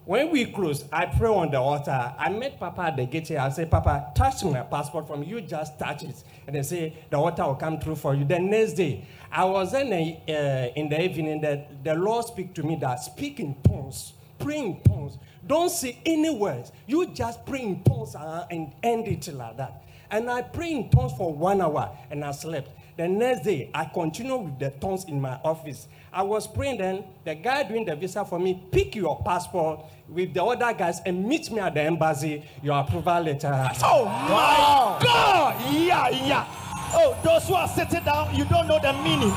[0.06, 2.14] When we closed, I pray on the altar.
[2.16, 3.40] I met Papa at the gate here.
[3.40, 6.22] I said, Papa, touch my passport from you, just touch it.
[6.46, 8.24] And they say, the altar will come through for you.
[8.24, 12.54] The next day, I was in, the, uh, in the evening, the, the Lord speak
[12.54, 15.18] to me that speak in tongues, pray in tongues.
[15.44, 16.70] Don't say any words.
[16.86, 19.82] You just pray in tongues uh, and end it like that.
[20.08, 22.70] And I pray in tongues for one hour and I slept.
[22.96, 25.88] The next day, I continued with the tongues in my office.
[26.16, 30.32] I was praying then, the guy doing the visa for me, pick your passport with
[30.32, 33.52] the other guys and meet me at the embassy, your approval letter.
[33.82, 35.60] Oh my God!
[35.70, 36.46] Yeah, yeah.
[36.94, 39.28] Oh, those who are sitting down, you don't know the meaning.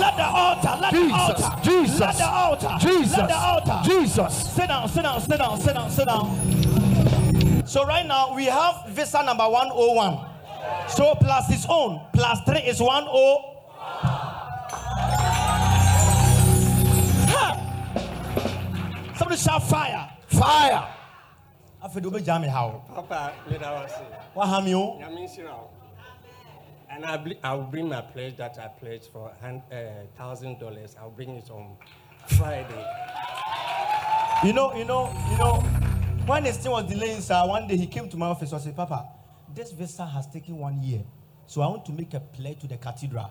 [0.00, 3.80] Let the altar, let Jesus, the altar, Jesus, let the altar, Jesus, let the altar.
[3.84, 4.52] Jesus.
[4.54, 7.66] Sit down, sit down, sit down, sit down, sit down.
[7.66, 10.30] So right now we have visa number 101.
[10.88, 12.86] So plus its own, plus three is 10.
[19.16, 20.10] Somebody shout fire.
[20.28, 20.88] Fire.
[21.82, 24.04] afei de wobɛgyaa me haw Papa, let us see.
[24.34, 24.98] woaha me o
[26.88, 30.94] And I bl- I'll bring my pledge that I pledged for hun- uh, thousand dollars.
[31.00, 31.76] I'll bring it on
[32.38, 32.84] Friday.
[34.44, 35.54] You know, you know, you know,
[36.26, 38.76] when this thing was delaying, sir, one day he came to my office and said,
[38.76, 39.04] Papa,
[39.52, 41.02] this visa has taken one year.
[41.46, 43.30] So I want to make a pledge to the cathedral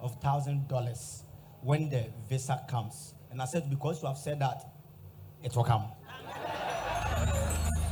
[0.00, 1.24] of thousand dollars
[1.60, 3.14] when the visa comes.
[3.30, 4.64] And I said, because you have said that,
[5.42, 5.84] it will come.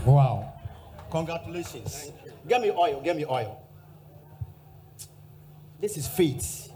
[0.05, 0.53] Wow.
[1.11, 2.12] Congratulations.
[2.48, 3.61] Get me oil, get me oil.
[5.80, 6.72] This is faith.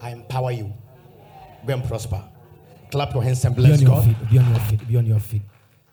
[0.00, 0.72] I empower you.
[1.66, 2.22] Go and prosper.
[2.90, 4.04] Clap your hands and Be bless on your God.
[4.04, 4.30] feet.
[4.30, 4.88] Be on your feet.
[4.88, 5.42] Be on your feet.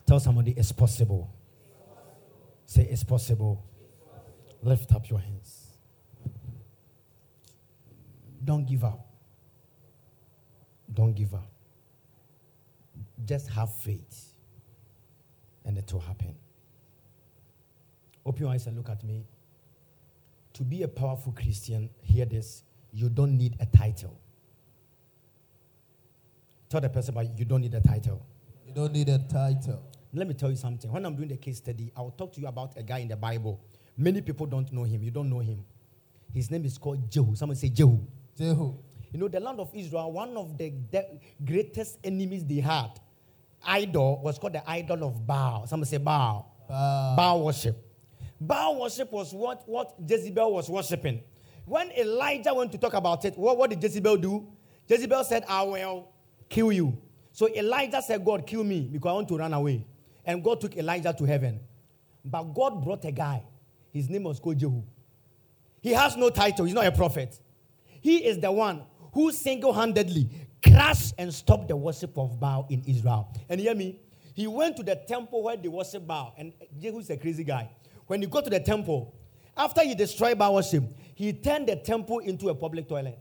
[0.05, 1.29] Tell somebody it's possible.
[2.65, 3.63] Say it's possible.
[4.63, 5.67] Lift up your hands.
[8.43, 9.05] Don't give up.
[10.93, 11.51] Don't give up.
[13.25, 14.33] Just have faith,
[15.65, 16.35] and it will happen.
[18.25, 19.25] Open your eyes and look at me.
[20.53, 24.19] To be a powerful Christian, hear this you don't need a title.
[26.69, 28.25] Tell the person, but you don't need a title.
[28.65, 29.81] You don't need a title.
[30.13, 30.91] Let me tell you something.
[30.91, 33.15] When I'm doing the case study, I'll talk to you about a guy in the
[33.15, 33.61] Bible.
[33.95, 35.03] Many people don't know him.
[35.03, 35.63] You don't know him.
[36.33, 37.35] His name is called Jehu.
[37.35, 37.99] Someone say Jehu.
[38.37, 38.75] Jehu.
[39.11, 41.05] You know, the land of Israel, one of the, the
[41.45, 42.99] greatest enemies they had,
[43.65, 45.67] idol, was called the idol of Baal.
[45.67, 46.53] Someone say Baal.
[46.67, 47.15] Baal.
[47.15, 47.77] Baal worship.
[48.39, 51.21] Baal worship was what, what Jezebel was worshiping.
[51.65, 54.47] When Elijah went to talk about it, what, what did Jezebel do?
[54.87, 56.09] Jezebel said, I will
[56.47, 56.97] kill you.
[57.31, 59.85] So Elijah said, God, kill me because I want to run away.
[60.25, 61.59] And God took Elijah to heaven.
[62.23, 63.43] But God brought a guy.
[63.91, 64.81] His name was called Jehu.
[65.81, 67.39] He has no title, he's not a prophet.
[68.01, 68.83] He is the one
[69.13, 70.29] who single handedly
[70.63, 73.29] crushed and stopped the worship of Baal in Israel.
[73.49, 73.99] And hear me?
[74.33, 76.33] He went to the temple where they worship Baal.
[76.37, 77.69] And Jehu is a crazy guy.
[78.05, 79.13] When you go to the temple,
[79.55, 80.83] after he destroyed Baal worship,
[81.15, 83.17] he turned the temple into a public toilet.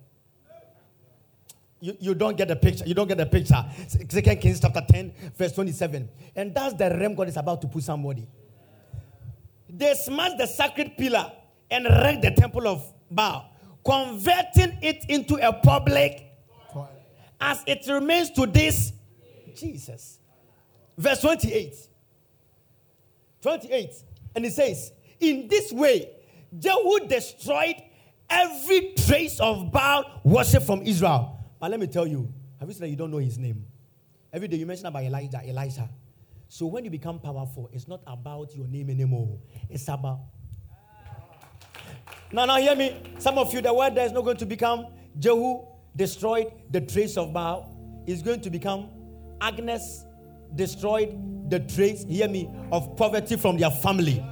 [1.80, 2.84] You, you don't get the picture.
[2.86, 3.64] You don't get the picture.
[4.08, 6.08] Second Kings chapter 10, verse 27.
[6.34, 8.26] And that's the realm God is about to put somebody.
[9.68, 11.32] They smashed the sacred pillar
[11.70, 13.50] and wrecked the temple of Baal,
[13.84, 16.25] converting it into a public
[17.40, 18.92] as it remains to this
[19.54, 20.18] Jesus.
[20.96, 21.74] Verse 28.
[23.42, 23.90] 28.
[24.34, 26.10] And it says, In this way,
[26.58, 27.76] Jehu destroyed
[28.28, 31.38] every trace of Baal worship from Israel.
[31.58, 33.64] But let me tell you, have you said that you don't know his name?
[34.32, 35.88] Every day you mention about Elijah, Elijah.
[36.48, 39.38] So when you become powerful, it's not about your name anymore.
[39.68, 40.20] It's about.
[42.32, 42.96] Now, now hear me.
[43.18, 44.86] Some of you, the word there is not going to become
[45.18, 45.64] Jehu
[45.96, 47.72] destroyed the trace of Baal.
[48.06, 48.88] is going to become
[49.40, 50.04] Agnes
[50.54, 51.10] destroyed
[51.50, 54.24] the trace, hear me, of poverty from their family.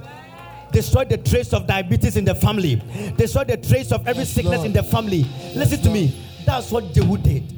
[0.71, 2.75] Destroyed the trace of diabetes in the family.
[3.17, 4.65] Destroyed the trace of every Yes, sickness Lord.
[4.67, 5.25] in the family.
[5.55, 6.15] Listen to me.
[6.45, 7.51] That's what Jehu did.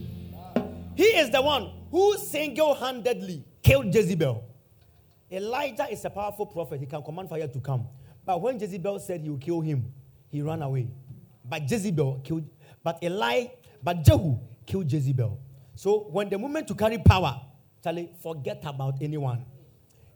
[0.95, 4.43] He is the one who single handedly killed Jezebel.
[5.31, 6.79] Elijah is a powerful prophet.
[6.79, 7.87] He can command fire to come.
[8.25, 9.91] But when Jezebel said he will kill him,
[10.29, 10.87] he ran away.
[11.45, 12.43] But Jezebel killed,
[12.83, 13.45] but Eli,
[13.87, 15.39] but Jehu killed Jezebel.
[15.73, 17.39] So when the moment to carry power,
[17.81, 19.45] Charlie, forget about anyone.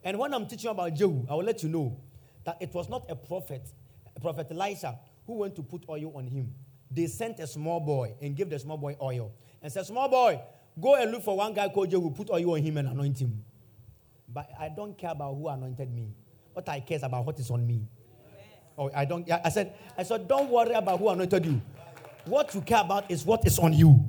[0.04, 1.98] And when I'm teaching about Jehu, I will let you know
[2.44, 3.66] that it was not a prophet,
[4.14, 6.52] a prophet Elisha, who went to put oil on him.
[6.90, 10.38] They sent a small boy and gave the small boy oil and said, Small boy,
[10.78, 13.42] go and look for one guy called Jehu, put oil on him and anoint him.
[14.28, 16.14] But I don't care about who anointed me.
[16.52, 17.88] What I care is about what is on me.
[18.76, 19.26] Oh, I don't.
[19.30, 21.62] I said, I said, don't worry about who anointed you.
[22.26, 24.04] What you care about is what is on you.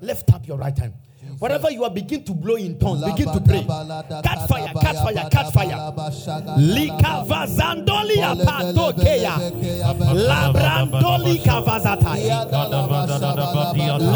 [0.00, 0.94] Lift up your right hand.
[1.38, 3.04] Whatever you are, begin to blow in tongues.
[3.04, 3.64] Begin to pray.
[4.22, 5.92] Catch fire, catch fire, catch fire.
[6.56, 9.36] Lika Likavazandoli apatokeya.
[10.14, 12.30] Labrandoli kavazatai.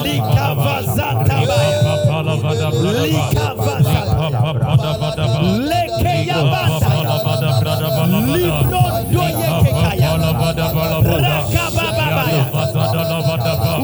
[0.02, 1.80] Likavazantabaya.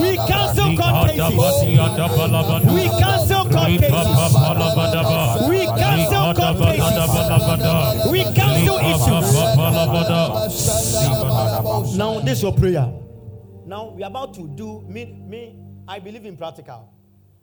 [0.00, 1.36] We cancel court cases.
[2.74, 3.92] We cancel court cases.
[5.48, 8.10] We cancel court cases.
[8.10, 9.28] We cancel issues.
[11.96, 12.92] Now, this is your prayer.
[13.66, 15.56] Now, we are about to do, me, me,
[15.88, 16.92] I believe in practical.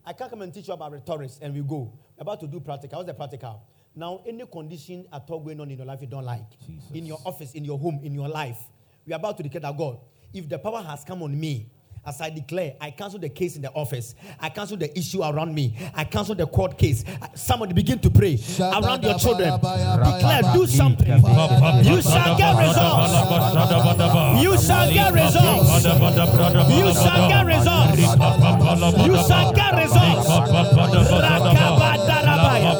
[0.05, 1.91] I can't come and teach you about rhetorics and we go.
[2.17, 2.99] We're about to do practical.
[2.99, 3.61] What's the practical?
[3.95, 6.57] Now, any condition at all going on in your life you don't like,
[6.93, 8.57] in your office, in your home, in your life,
[9.05, 9.99] we are about to declare that God,
[10.33, 11.69] if the power has come on me,
[12.05, 14.13] As I declare, I cancel the case in the office.
[14.37, 15.73] I cancel the issue around me.
[15.95, 17.05] I cancel the court case.
[17.33, 19.53] Somebody begin to pray around your children.
[19.57, 21.07] Declare, do something.
[21.07, 23.13] You shall get results.
[24.43, 25.85] You shall get results.
[26.75, 27.97] You shall get results.
[29.07, 30.27] You shall get results.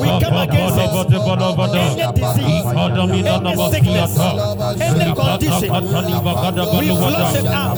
[0.01, 0.91] We come against it.
[1.75, 4.13] Any disease, any sickness,
[4.81, 5.71] any condition.
[6.79, 7.77] We flush it out.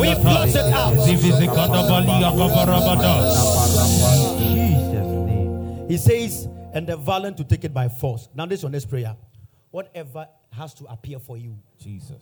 [0.00, 0.94] We flush it out.
[5.88, 8.28] He says, and the violent to take it by force.
[8.34, 9.14] Now, this is your next prayer.
[9.70, 12.16] Whatever has to appear for you, Jesus.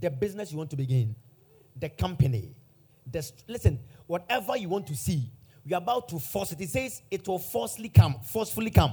[0.00, 1.14] the business you want to begin,
[1.78, 2.54] the company,
[3.10, 5.30] the st- listen, whatever you want to see,
[5.66, 6.60] you're about to force it.
[6.60, 8.92] It says it will forcefully come, forcefully come.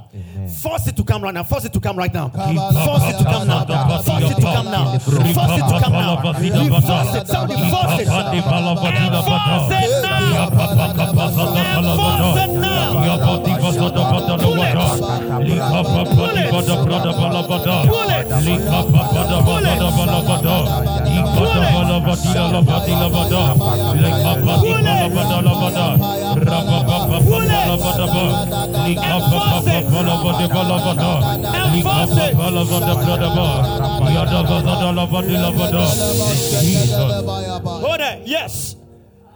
[0.62, 1.44] Force it to come right now.
[1.44, 2.30] Force it to come right now.
[2.30, 3.64] Force it to come now.
[3.64, 4.98] Force it to come now.
[4.98, 6.22] Force it to come now.
[6.24, 7.28] Force it.
[7.28, 8.08] Somebody force it.
[8.08, 10.34] Enforce it now.
[11.78, 12.82] Enforce it now.
[14.42, 16.54] Pull it.
[37.82, 38.22] Hold it.
[38.28, 38.76] Yes.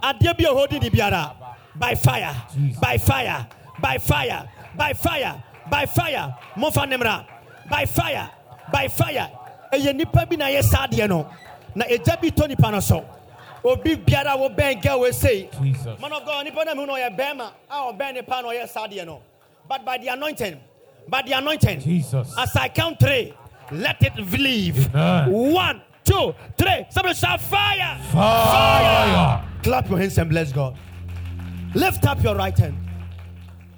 [0.02, 1.34] Adeɛ bi a ni biara
[1.74, 2.34] by fire,
[2.80, 3.46] by fire,
[3.80, 6.34] by fire, by fire, by fire.
[6.56, 7.24] Mofa nemra.
[7.68, 8.30] By fire,
[8.72, 9.28] by fire.
[9.72, 11.26] Ɛyɛ nipa bi na yɛ saa no.
[11.74, 13.17] Na egya bi tɔ.
[13.64, 15.48] Obi biara wo bɛn girl we say.
[16.00, 18.86] Man of God, nipa na mu na ɔyɛ bɛrima a ɔbɛn nipa na ɔyɛ saa
[18.86, 19.20] adeɛ no.
[19.68, 20.58] But by the anointing,
[21.08, 21.80] by the anointing.
[21.80, 22.34] Jesus.
[22.38, 23.34] As I count three,
[23.70, 24.94] let it leave.
[24.94, 25.30] Amen.
[25.30, 26.86] One, two, three.
[26.90, 28.00] Somebody shout fire.
[28.12, 29.44] Fire.
[29.62, 30.78] Clap your hands and bless God.
[31.74, 32.76] Lift up your right hand.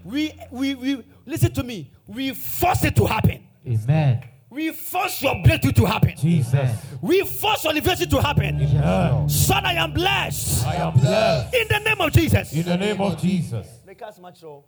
[0.04, 1.90] We, we, we, listen to me.
[2.06, 3.46] We force it to happen.
[3.66, 4.22] Amen.
[4.50, 6.16] We force your breakthrough to happen.
[6.16, 6.76] Jesus.
[7.00, 8.58] We force your elevation to happen.
[8.58, 9.26] Yeah.
[9.28, 10.66] Son, I am blessed.
[10.66, 11.54] I am blessed.
[11.54, 12.52] In the name of Jesus.
[12.52, 13.66] In the name of Jesus.
[13.86, 14.64] Make us much so.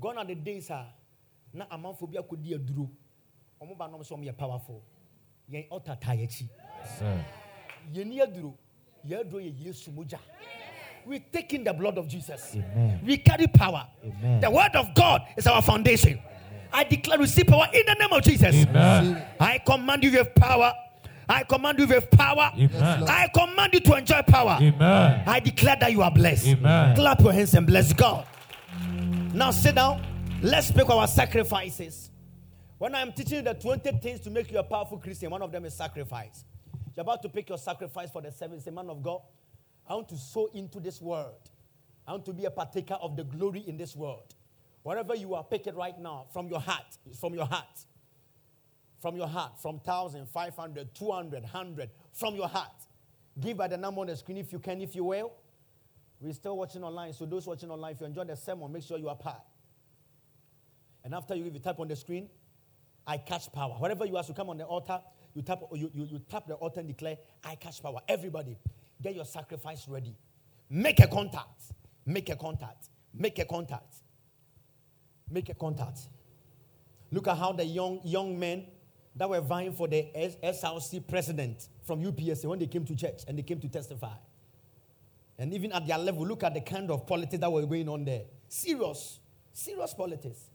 [0.00, 0.86] Gone are the days, ah.
[1.54, 2.90] Na amanfo bi akodi aduro.
[3.62, 4.82] Omo ba nom so omo yɛ powerful.
[5.50, 6.48] Yɛn altar ta yɛkyi.
[6.98, 7.24] Sir.
[7.94, 8.54] Yɛni aduro.
[9.08, 10.18] Yɛ aduro yɛ Yesu mogya.
[11.06, 12.56] We take in the blood of Jesus.
[12.56, 13.00] Amen.
[13.04, 13.86] We carry power.
[14.04, 14.40] Amen.
[14.40, 16.20] The word of God is our foundation.
[16.76, 18.54] I declare receive power in the name of Jesus.
[18.54, 19.26] Amen.
[19.40, 20.74] I command you with power.
[21.26, 22.52] I command you with power.
[22.54, 23.02] Amen.
[23.08, 24.58] I command you to enjoy power.
[24.60, 25.22] Amen.
[25.26, 26.48] I declare that you are blessed.
[26.48, 26.94] Amen.
[26.94, 28.26] Clap your hands and bless God.
[29.32, 30.04] Now sit down.
[30.42, 32.10] Let's pick our sacrifices.
[32.76, 35.50] When I'm teaching you the 20 things to make you a powerful Christian, one of
[35.50, 36.44] them is sacrifice.
[36.94, 38.30] You're about to pick your sacrifice for the.
[38.30, 39.22] Say, man of God,
[39.88, 41.40] I want to sow into this world.
[42.06, 44.34] I want to be a partaker of the glory in this world.
[44.86, 46.96] Wherever you are, pick it right now from your heart.
[47.18, 47.84] From your heart.
[49.02, 49.60] From your heart.
[49.60, 51.90] From 1,000, 500, 200, 100.
[52.12, 52.70] From your heart.
[53.40, 55.32] Give by the number on the screen if you can, if you will.
[56.20, 57.14] We're still watching online.
[57.14, 59.42] So, those watching online, if you enjoy the sermon, make sure you are part.
[61.02, 62.28] And after you, give, you type on the screen,
[63.04, 63.74] I catch power.
[63.80, 65.00] Wherever you are, to come on the altar,
[65.34, 67.98] you tap, you, you, you tap the altar and declare, I catch power.
[68.06, 68.56] Everybody,
[69.02, 70.14] get your sacrifice ready.
[70.70, 71.72] Make a contact.
[72.06, 72.90] Make a contact.
[73.12, 74.05] Make a contact.
[75.30, 76.00] Make a contact.
[77.10, 78.66] Look at how the young young men
[79.14, 83.22] that were vying for the S- SRC president from UPSA when they came to church
[83.26, 84.14] and they came to testify.
[85.38, 88.04] And even at their level, look at the kind of politics that were going on
[88.04, 88.22] there.
[88.48, 89.20] Serious,
[89.52, 90.50] serious politics.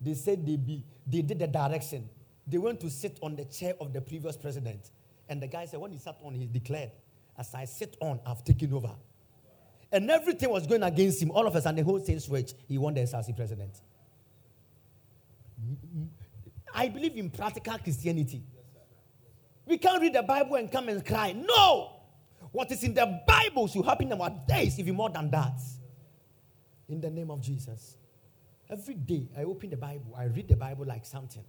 [0.00, 2.08] They said they be they did the direction.
[2.46, 4.90] They went to sit on the chair of the previous president.
[5.28, 6.92] And the guy said, when he sat on, he declared,
[7.36, 8.92] As I sit on, I've taken over.
[9.92, 11.30] And everything was going against him.
[11.30, 12.54] All of a sudden, the whole thing switched.
[12.68, 13.80] He won the SRC president.
[16.74, 18.42] I believe in practical Christianity.
[19.64, 21.32] We can't read the Bible and come and cry.
[21.32, 21.92] No!
[22.52, 25.60] What is in the Bible should happen in our days, even more than that.
[26.88, 27.96] In the name of Jesus.
[28.68, 31.44] Every day I open the Bible, I read the Bible like something.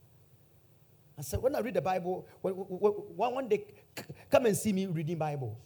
[1.17, 3.65] I said, when I read the Bible, when, one day,
[4.29, 5.57] come and see me reading Bible.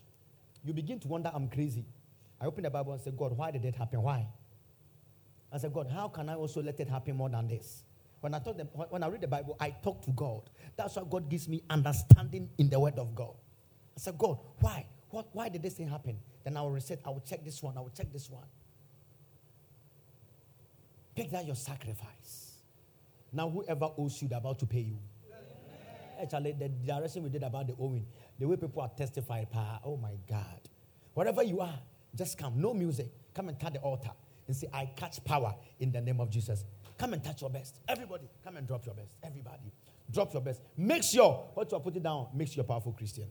[0.64, 1.86] You begin to wonder I'm crazy.
[2.42, 4.02] I opened the Bible and said, God, why did it happen?
[4.02, 4.28] Why?
[5.54, 7.84] I said, God, how can I also let it happen more than this?
[8.22, 10.50] When I talk, the, when I read the Bible, I talk to God.
[10.76, 13.36] That's why God gives me understanding in the Word of God.
[13.96, 14.86] I said, God, why?
[15.10, 16.18] What, why did this thing happen?
[16.44, 17.00] Then I will reset.
[17.06, 17.78] I will check this one.
[17.78, 18.46] I will check this one.
[21.16, 22.56] Pick that your sacrifice.
[23.34, 24.98] Now, whoever owes you, they're about to pay you.
[26.22, 28.06] Actually, the direction we did about the owing,
[28.39, 30.60] the way people are testifying, pa, oh my God.
[31.14, 31.80] Wherever you are,
[32.16, 32.59] just come.
[32.59, 33.07] No music.
[33.34, 34.12] Come and touch the altar
[34.47, 36.66] and say, I catch power in the name of Jesus.
[36.97, 37.80] Come and touch your best.
[37.88, 39.16] Everybody, come and drop your best.
[39.24, 39.72] Everybody,
[40.12, 40.62] drop your best.
[40.78, 43.28] Make sure what you are putting down makes you a powerful Christian.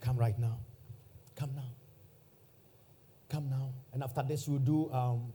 [0.00, 0.58] Come right now.
[1.36, 1.70] Come now.
[3.28, 3.72] Come now.
[3.92, 5.32] And after this, we'll do um,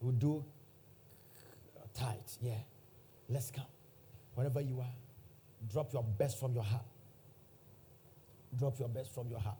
[0.00, 0.44] we'll do
[1.94, 2.16] tithe.
[2.40, 2.54] Yeah.
[3.28, 3.66] Let's come.
[4.34, 4.94] Wherever you are,
[5.70, 6.84] drop your best from your heart.
[8.58, 9.56] Drop your best from your heart.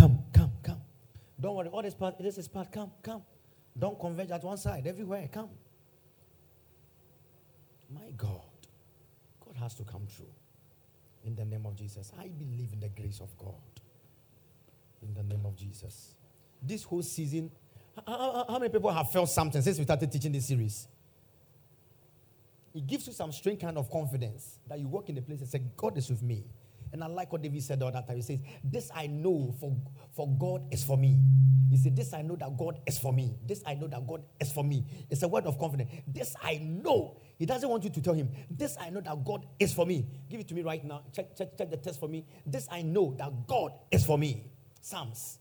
[0.00, 0.80] Come, come, come.
[1.40, 1.68] Don't worry.
[1.68, 2.70] All this part, this is part.
[2.70, 3.22] Come, come.
[3.78, 4.86] Don't converge at one side.
[4.86, 5.28] Everywhere.
[5.32, 5.48] Come.
[7.92, 8.40] My God.
[9.44, 10.26] God has to come true.
[11.24, 12.12] In the name of Jesus.
[12.18, 13.54] I believe in the grace of God.
[15.02, 16.14] In the name of Jesus.
[16.62, 17.50] This whole season,
[17.96, 20.88] h- h- h- how many people have felt something since we started teaching this series?
[22.74, 25.48] It gives you some strange kind of confidence that you walk in the place and
[25.48, 26.44] say, God is with me.
[26.92, 28.16] And I like what David said the other time.
[28.16, 29.76] He says, This I know for,
[30.14, 31.18] for God is for me.
[31.70, 33.36] He said, This I know that God is for me.
[33.46, 34.84] This I know that God is for me.
[35.08, 35.90] It's a word of confidence.
[36.06, 37.16] This I know.
[37.38, 40.06] He doesn't want you to tell him, This I know that God is for me.
[40.28, 41.02] Give it to me right now.
[41.12, 42.24] Check, check, check the test for me.
[42.44, 44.44] This I know that God is for me.
[44.80, 45.38] Psalms.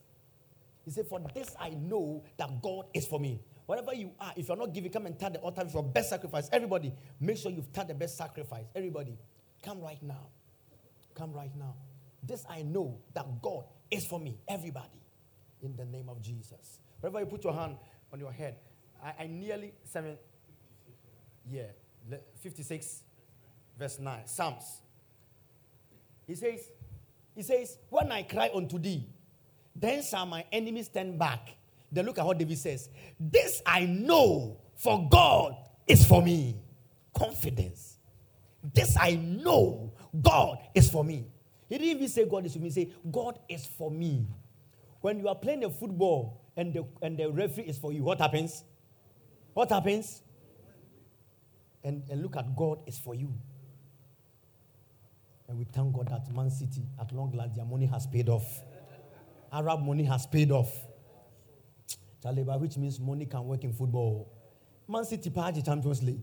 [0.86, 3.42] He said, For this I know that God is for me.
[3.66, 6.10] Whatever you are, if you're not giving, come and tell the altar with your best
[6.10, 6.50] sacrifice.
[6.52, 8.66] Everybody, make sure you've turned the best sacrifice.
[8.76, 9.16] Everybody,
[9.64, 10.30] come right now.
[11.20, 11.76] Come right now.
[12.24, 14.40] This I know that God is for me.
[14.48, 15.02] Everybody,
[15.62, 16.80] in the name of Jesus.
[17.02, 17.76] Wherever you put your hand
[18.14, 18.56] on your head,
[19.04, 20.18] I, I nearly seven.
[21.46, 21.64] Yeah,
[22.42, 23.04] 56,
[23.78, 24.22] verse 9.
[24.28, 24.82] Psalms.
[26.26, 26.72] He says,
[27.36, 29.06] He says, When I cry unto thee,
[29.76, 31.50] then shall my enemies stand back.
[31.92, 32.88] Then look at what David says.
[33.20, 36.56] This I know, for God is for me.
[37.14, 37.98] Confidence.
[38.64, 41.28] This I know, God is for me.
[41.68, 42.70] He didn't even say God is for me.
[42.70, 44.28] He said, God is for me.
[45.02, 48.20] When you are playing a football and the, and the referee is for you, what
[48.20, 48.64] happens?
[49.54, 50.22] What happens?
[51.84, 53.34] And, and look at God is for you.
[55.48, 58.62] And we thank God that Man City, at long last, their money has paid off.
[59.52, 60.72] Arab money has paid off.
[62.24, 64.32] Chaleba, which means money can work in football.
[64.88, 66.22] Man City party Champions League.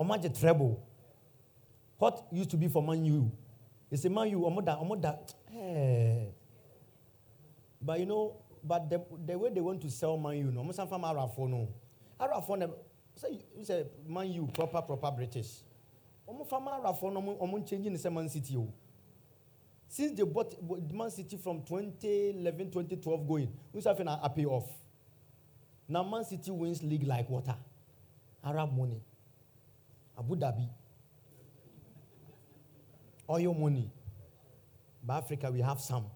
[0.00, 0.80] Omaje treble.
[1.98, 3.30] What used to be for Man U?
[3.90, 5.18] It's a Man U, Omoda, Omoda.
[5.50, 6.34] Hey.
[7.80, 10.76] But you know, but the, the way they want to sell Man U, no, almost
[10.78, 11.68] from Arafo, no.
[12.20, 12.74] Arafo, no,
[13.14, 15.62] say, say Man U, proper, proper British.
[16.28, 18.56] Omo from Arafo, no, omo changing the Man City.
[18.58, 18.70] oh.
[19.88, 20.54] Since they bought
[20.92, 23.52] Man City from 2011, 2012 going,
[23.84, 24.68] having a, a pay off?
[25.88, 27.54] Now Man City wins league like water.
[28.44, 29.00] Arab money.
[30.18, 30.68] Abu Dhabi.
[33.28, 33.90] Oil money.
[35.04, 36.06] But Africa, we have some.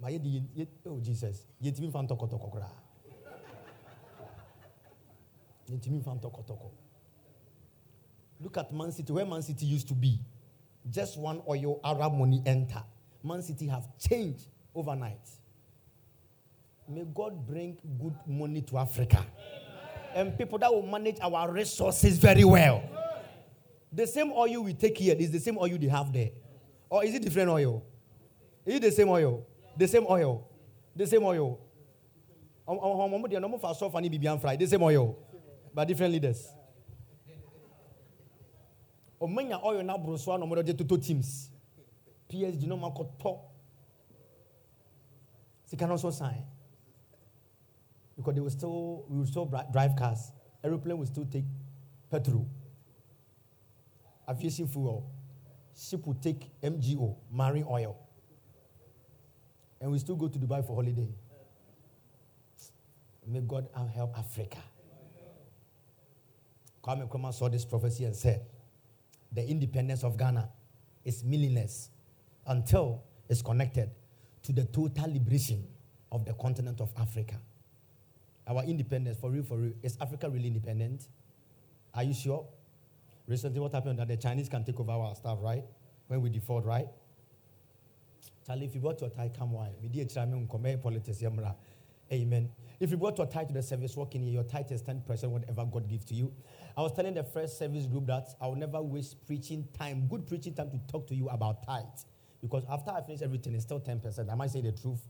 [0.00, 0.12] But
[0.86, 2.70] oh Jesus, yet even fan toko toko kora.
[5.66, 6.70] Yet even fan toko toko.
[8.40, 10.18] Look at Man City, where Man City used to be.
[10.90, 12.82] Just one oil Arab money enter.
[13.22, 15.30] Man City have changed overnight.
[16.88, 19.24] May God bring good money to Africa.
[20.14, 22.82] And people that will manage our resources very well.
[23.92, 26.30] The same oil we take here is the same oil they have there.
[26.96, 27.84] Or is it different oil?
[28.64, 29.46] Is it the same oil?
[29.76, 30.48] The same oil.
[30.96, 31.60] The same oil.
[32.66, 34.56] They.
[34.56, 35.18] The same oil.
[35.74, 36.48] But different leaders.
[39.20, 41.50] Omenya oil na broswa no mo de toto teams.
[42.30, 43.40] PSG no makoto.
[45.66, 46.32] Sika no so sign.
[46.32, 46.42] Eh?
[48.16, 50.32] Because they will still we will still drive cars.
[50.64, 51.44] Aeroplane will still take
[52.10, 52.48] petrol.
[54.26, 55.15] Aviation fuel.
[55.76, 57.96] Ship will take MGO, marine oil.
[59.80, 61.08] and we still go to Dubai for holiday.
[63.26, 64.58] May God help Africa.
[66.82, 68.46] Kwame Nkrumah saw this prophecy and said,
[69.32, 70.48] the independence of Ghana
[71.04, 71.90] is meaningless
[72.46, 73.90] until it's connected
[74.44, 75.66] to the total liberation
[76.12, 77.34] of the continent of Africa.
[78.46, 81.08] Our independence, for real, for real, is Africa really independent?
[81.92, 82.46] Are you sure?
[83.26, 85.64] Recently, what happened that the Chinese can take over our stuff, right?
[86.06, 86.86] When we default, right?
[88.46, 89.70] Charlie, if you brought your tie, come on.
[89.82, 91.22] We did eh, politics,
[92.12, 92.50] Amen.
[92.78, 95.64] If you brought your tie to the service working here, your tithe is 10% whatever
[95.64, 96.32] God gives to you.
[96.76, 100.26] I was telling the first service group that I will never waste preaching time, good
[100.26, 101.84] preaching time to talk to you about tithe.
[102.40, 104.30] Because after I finish everything, it's still 10%.
[104.30, 105.00] I might say the truth.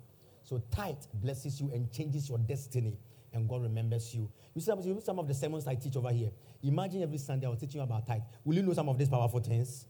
[0.43, 2.97] So tithe blesses you and changes your destiny,
[3.37, 4.31] and God remembers you.
[4.55, 4.73] You see
[5.05, 6.31] some of the sermons I teach over here.
[6.63, 8.23] Imagine every Sunday I was teaching you about tithe.
[8.45, 9.87] Will you know some of these powerful things?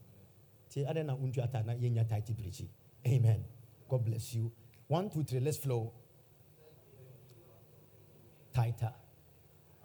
[3.06, 3.44] Amen.
[3.88, 4.52] God bless you.
[4.88, 5.40] One, two, three.
[5.40, 5.92] Let's flow.
[8.52, 8.92] Tighter.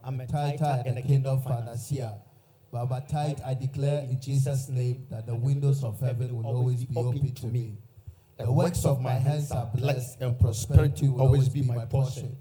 [0.03, 2.13] I'm a tighter in the kingdom financier.
[2.71, 6.83] But by tithe, I declare in Jesus' name that the windows of heaven will always
[6.83, 7.77] be open to me.
[8.37, 12.35] The works of my hands are blessed, and prosperity will always be my portion.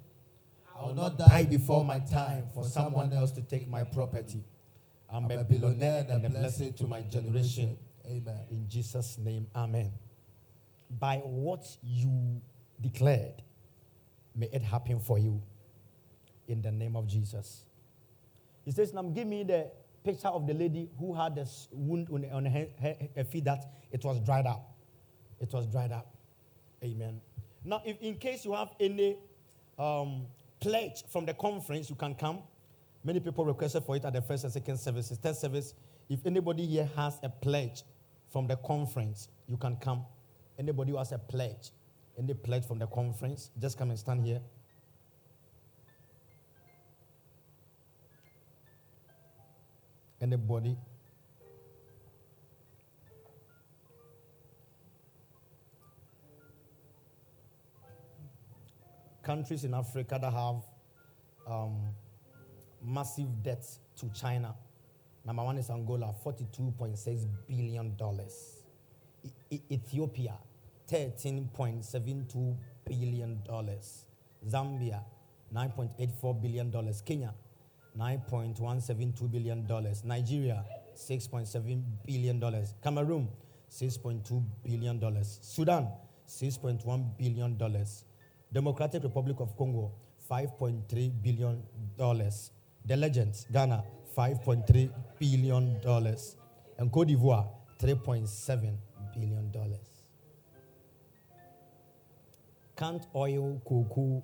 [0.80, 4.42] I will not die before my time for someone else to take my property.
[5.12, 7.76] I'm a billionaire and a blessing to my generation.
[8.06, 8.40] Amen.
[8.50, 9.92] In Jesus' name, amen.
[10.98, 12.40] By what you
[12.80, 13.42] declared,
[14.34, 15.42] may it happen for you.
[16.48, 17.64] In the name of Jesus.
[18.64, 19.70] He says, Now give me the
[20.02, 23.64] picture of the lady who had a wound on, on her, her, her feet that
[23.92, 24.72] it was dried up.
[25.40, 26.14] It was dried up.
[26.82, 27.20] Amen.
[27.64, 29.16] Now, if in case you have any
[29.78, 30.26] um,
[30.60, 32.40] pledge from the conference, you can come.
[33.02, 35.18] Many people requested for it at the first and second services.
[35.18, 35.74] Third service,
[36.08, 37.82] if anybody here has a pledge
[38.30, 40.04] from the conference, you can come.
[40.58, 41.70] Anybody who has a pledge,
[42.18, 44.40] any pledge from the conference, just come and stand here.
[50.20, 50.76] Anybody?
[59.22, 60.62] Countries in Africa that have
[61.46, 61.76] um,
[62.82, 64.54] massive debts to China.
[65.24, 67.96] Number one is Angola, $42.6 billion.
[69.50, 70.34] E- Ethiopia,
[70.90, 72.56] $13.72
[72.86, 73.42] billion.
[74.48, 75.00] Zambia,
[75.54, 76.94] $9.84 billion.
[77.04, 77.34] Kenya,
[77.98, 79.66] $9.172 billion.
[80.04, 80.64] Nigeria,
[80.96, 82.66] $6.7 billion.
[82.82, 83.28] Cameroon,
[83.70, 85.24] $6.2 billion.
[85.24, 85.88] Sudan,
[86.26, 87.58] $6.1 billion.
[88.52, 89.92] Democratic Republic of Congo,
[90.30, 91.62] $5.3 billion.
[92.86, 93.84] The Legends, Ghana,
[94.16, 95.80] $5.3 billion.
[96.78, 97.46] And Cote d'Ivoire,
[97.78, 98.76] $3.7
[99.14, 99.52] billion.
[102.76, 104.22] Can't oil, cocoa,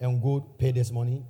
[0.00, 1.24] and gold pay this money?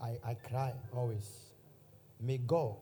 [0.00, 1.52] I, I cry always.
[2.20, 2.76] May God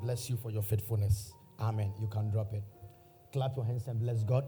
[0.00, 1.35] bless you for your faithfulness.
[1.60, 1.92] Amen.
[2.00, 2.62] You can drop it.
[3.32, 4.44] Clap your hands and bless God.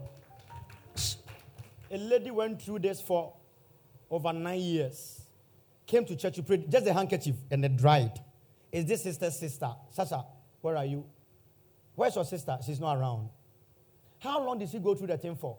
[1.91, 3.33] A lady went through this for
[4.09, 5.21] over nine years.
[5.85, 8.11] Came to church to pray, just a handkerchief, and it dried.
[8.71, 9.71] Is this sister's sister?
[9.89, 10.23] Sasha,
[10.61, 11.03] where are you?
[11.95, 12.57] Where's your sister?
[12.65, 13.29] She's not around.
[14.19, 15.57] How long did she go through the thing for?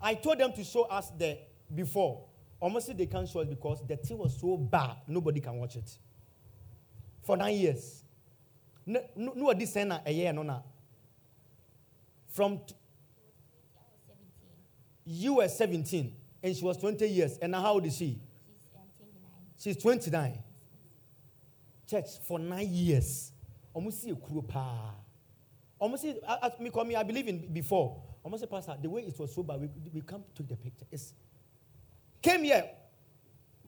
[0.00, 1.38] I told them to show us the
[1.74, 2.24] before.
[2.58, 5.90] Almost they can't show us because the thing was so bad, nobody can watch it.
[7.22, 8.02] For nine years.
[8.86, 10.62] No, this a year, no, no.
[12.28, 12.60] From
[15.04, 17.38] you were 17 and she was 20 years.
[17.38, 18.20] And now how old is she?
[19.58, 20.02] She's 29.
[20.02, 20.42] she's 29
[21.88, 23.32] Church, for nine years.
[23.72, 24.44] Almost see a crew.
[25.78, 26.04] Almost
[26.60, 28.02] me, call me, I believe in before.
[28.24, 30.56] Almost say, Pastor, the way it was so bad, we, we come to take the
[30.56, 30.86] picture.
[30.90, 31.12] It's
[32.26, 32.64] Came here,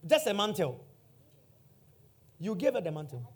[0.05, 0.85] just a mantle.
[2.40, 3.32] You gave her the mantle.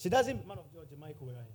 [0.00, 1.54] She doesn't, man of God, Michael, where are you?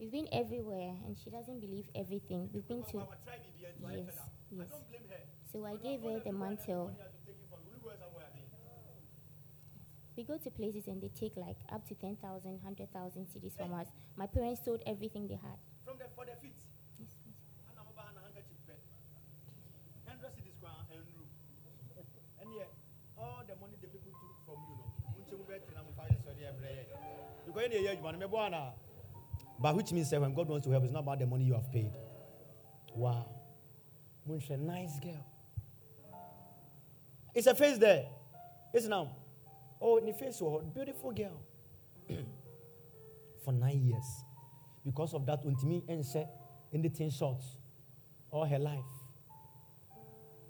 [0.00, 2.50] We've been everywhere and she doesn't believe everything.
[2.52, 3.06] We've been to.
[3.80, 4.04] Yes,
[4.50, 4.68] yes.
[5.52, 6.90] So I gave her the mantle.
[10.16, 13.86] We go to places and they take like up to 10,000, 100,000 cedis from us.
[14.16, 15.58] My parents sold everything they had.
[15.84, 16.58] From the, for the feet?
[29.60, 31.54] But which means that when God wants to help, it's not about the money you
[31.54, 31.92] have paid.
[32.94, 33.26] Wow.
[34.28, 35.24] Munche, nice girl.
[37.34, 38.06] It's a face there.
[38.72, 39.16] It's now.
[39.80, 41.40] Oh, in the face, oh, beautiful girl.
[43.44, 44.24] for nine years.
[44.84, 46.16] Because of that, untimi ense
[46.72, 47.42] anything short
[48.30, 48.84] all her life.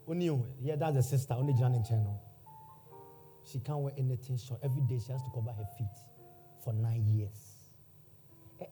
[0.06, 2.20] Only yeah, that's the sister, only Jan and channel.
[3.44, 4.60] She can't wear anything short.
[4.62, 6.09] Every day she has to cover her feet
[6.62, 7.50] for nine years.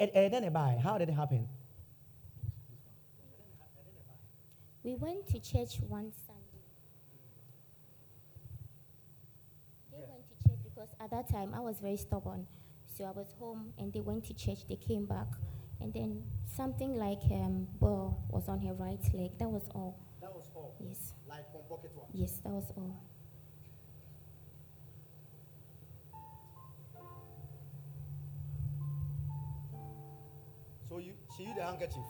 [0.01, 1.49] And, and then by how did it happen?
[4.83, 6.65] We went to church one Sunday.
[9.91, 12.47] They went to church because at that time I was very stubborn.
[12.97, 15.29] So I was home and they went to church, they came back.
[15.81, 16.23] And then
[16.57, 19.39] something like um, ball was on her right leg.
[19.39, 19.99] That was all.
[20.21, 20.75] That was all.
[20.81, 21.15] Yes.
[21.29, 22.07] Like from pocket one.
[22.13, 23.08] Yes, that was all.
[30.89, 32.09] So you she used the handkerchief.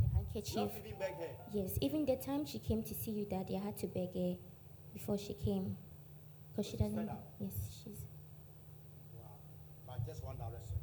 [0.00, 0.70] The handkerchief.
[0.78, 1.30] even beg her.
[1.52, 4.36] Yes, even the time she came to see you, Daddy, I had to beg her
[4.92, 5.76] before she came.
[6.50, 7.10] Because she doesn't.
[7.40, 7.52] Yes,
[7.82, 8.04] she's.
[9.14, 9.24] Wow.
[9.86, 10.76] But just one direction.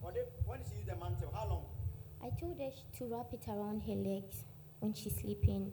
[0.00, 1.64] When, they, when she used the mantle, how long?
[2.22, 4.44] I told her to wrap it around her legs
[4.80, 5.72] when she's sleeping.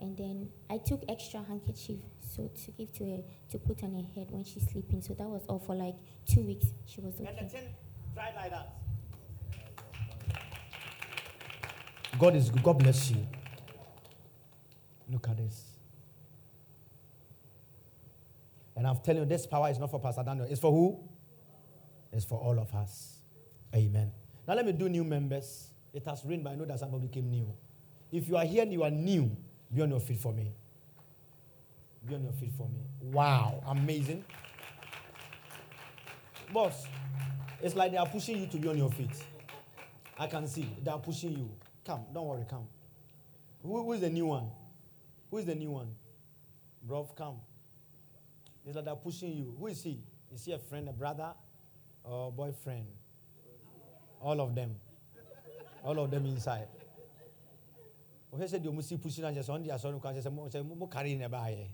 [0.00, 4.02] And then I took extra handkerchief so to give to her to put on her
[4.16, 5.00] head when she's sleeping.
[5.00, 5.94] So that was all for like
[6.26, 6.66] two weeks.
[6.86, 7.28] She was okay.
[7.28, 7.68] And the thing
[8.14, 8.81] dried like that.
[12.18, 12.62] God is good.
[12.62, 13.26] God bless you.
[15.10, 15.64] Look at this.
[18.76, 20.46] And I'm telling you, this power is not for Pastor Daniel.
[20.48, 20.98] It's for who?
[22.12, 23.18] It's for all of us.
[23.74, 24.12] Amen.
[24.46, 25.68] Now let me do new members.
[25.92, 27.52] It has rained, but I know that somebody became new.
[28.10, 29.34] If you are here and you are new,
[29.72, 30.52] be on your feet for me.
[32.06, 32.80] Be on your feet for me.
[33.00, 34.24] Wow, amazing.
[36.52, 36.86] Boss,
[37.62, 39.22] it's like they are pushing you to be on your feet.
[40.18, 41.50] I can see they are pushing you.
[41.84, 42.66] Come, don't worry, come.
[43.62, 44.48] Who, who is the new one?
[45.30, 45.88] Who is the new one?
[46.82, 47.36] Bro, come.
[48.64, 49.54] It's like they're pushing you.
[49.58, 50.00] Who is he?
[50.32, 51.32] Is he a friend, a brother,
[52.04, 52.86] or boyfriend?
[54.20, 54.76] All of them.
[55.82, 56.68] All of them inside.
[58.34, 61.12] Okay, said you must see pushing and just on the son can say mo carry
[61.12, 61.66] in ne bae.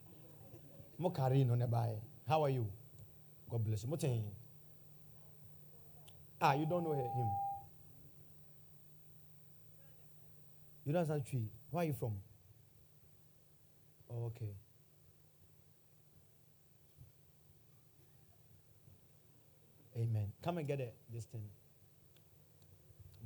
[0.98, 2.00] Mo carry no ne bae.
[2.26, 2.66] How are you?
[3.48, 4.24] God bless you.
[6.40, 7.47] Ah, you don't know him.
[10.88, 11.50] You don't understand tree.
[11.70, 12.14] Where are you from?
[14.10, 14.54] Oh, okay.
[19.98, 20.32] Amen.
[20.42, 21.42] Come and get it, this thing.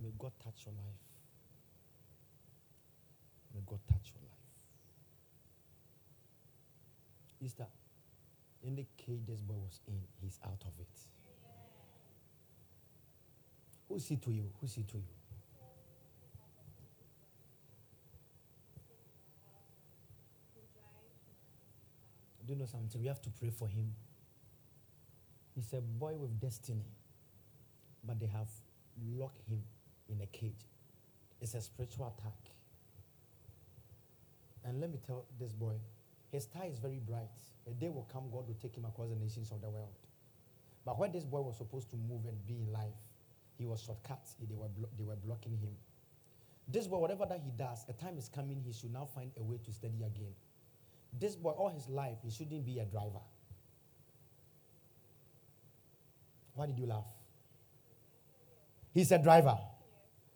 [0.02, 0.98] May God touch your life.
[3.54, 4.38] May God touch your life.
[7.40, 7.68] Easter,
[8.64, 10.98] in the cage this boy was in, he's out of it.
[13.88, 14.50] Who's he to you?
[14.60, 15.21] Who's he to you?
[22.46, 23.00] Do you know something?
[23.00, 23.94] We have to pray for him.
[25.54, 26.86] He's a boy with destiny,
[28.04, 28.48] but they have
[29.16, 29.62] locked him
[30.08, 30.66] in a cage.
[31.40, 32.38] It's a spiritual attack.
[34.64, 35.74] And let me tell this boy,
[36.30, 37.28] his star is very bright.
[37.66, 39.94] A day will come, God will take him across the nations of the world.
[40.84, 42.98] But when this boy was supposed to move and be in life,
[43.58, 44.26] he was shortcut.
[44.48, 45.76] They were, blo- they were blocking him.
[46.66, 49.42] This boy, whatever that he does, a time is coming, he should now find a
[49.42, 50.34] way to study again.
[51.12, 53.20] This boy, all his life, he shouldn't be a driver.
[56.54, 57.04] Why did you laugh?
[58.92, 59.56] He's a driver.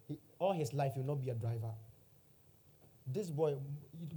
[0.08, 1.72] He, all his life, he will not be a driver.
[3.06, 3.56] This boy,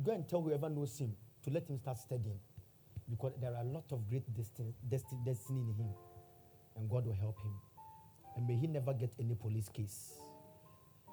[0.04, 2.40] go and tell whoever knows him to let him start studying
[3.10, 5.94] because there are a lot of great destiny, destiny, destiny in him,
[6.76, 7.54] and God will help him.
[8.36, 10.14] And may he never get any police case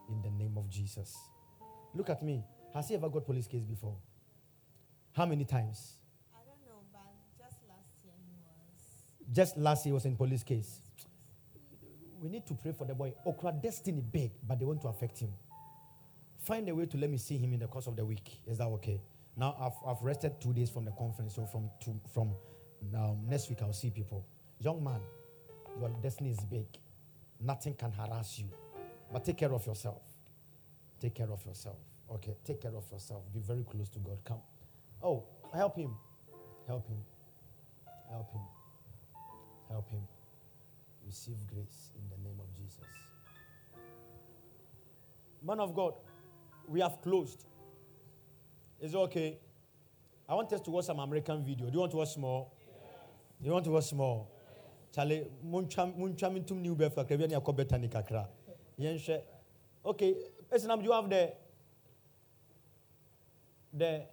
[0.08, 1.16] in the name of Jesus.
[1.94, 2.44] Look at me.
[2.74, 3.96] Has he ever got police case before?
[5.16, 5.96] How many times?
[6.34, 7.00] I don't know, but
[7.38, 9.34] just last year he was.
[9.34, 10.82] Just last year he was in police case.
[12.20, 13.14] We need to pray for the boy.
[13.24, 15.30] Okra destiny big, but they want to affect him.
[16.40, 18.40] Find a way to let me see him in the course of the week.
[18.46, 19.00] Is that okay?
[19.38, 22.34] Now I've, I've rested two days from the conference, so from to, from
[22.94, 24.26] um, next week I'll see people.
[24.60, 25.00] Young man,
[25.80, 26.66] your destiny is big.
[27.40, 28.50] Nothing can harass you,
[29.10, 30.02] but take care of yourself.
[31.00, 31.78] Take care of yourself.
[32.12, 33.22] Okay, take care of yourself.
[33.32, 34.18] Be very close to God.
[34.22, 34.40] Come.
[35.06, 35.22] Oh,
[35.54, 35.96] help him.
[36.66, 36.98] Help him.
[38.10, 38.40] Help him.
[39.70, 40.02] Help him.
[41.06, 42.80] Receive grace in the name of Jesus.
[45.40, 45.94] Man of God,
[46.66, 47.44] we have closed.
[48.80, 49.38] Is it okay?
[50.28, 51.66] I want us to watch some American video.
[51.66, 52.48] Do you want to watch more?
[53.40, 54.26] Do you want to watch more?
[54.92, 58.26] Charlie, muntwa mintum new befa krebia ni akobeta ni kakra.
[58.76, 59.22] Yenhwe.
[59.84, 60.16] Okay,
[60.50, 61.32] Esinam, you have the
[63.72, 64.06] the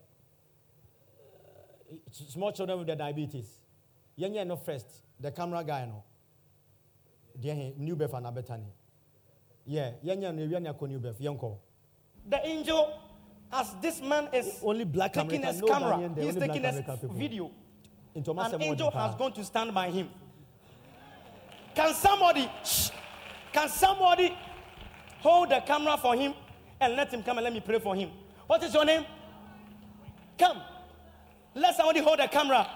[2.11, 3.47] small children with the diabetes.
[4.17, 4.87] Yenye no first.
[5.19, 6.03] The camera guy no.
[7.39, 8.65] deɛ he new birth and abetani
[9.65, 11.19] yeah yɛnyɛ no ne akɔ new birth
[12.25, 12.99] The angel,
[13.51, 16.61] as this man is only black taking American, his no camera, Ghanaian there, he's taking
[16.61, 17.51] black his video.
[18.15, 20.09] An angel has gone to stand by him.
[21.75, 22.91] Can somebody, shh,
[23.51, 24.33] can somebody
[25.19, 26.33] hold the camera for him
[26.79, 28.09] and let him come and let me pray for him?
[28.47, 29.05] What is your name?
[30.37, 30.61] Come.
[31.55, 32.67] Let somebody hold the camera.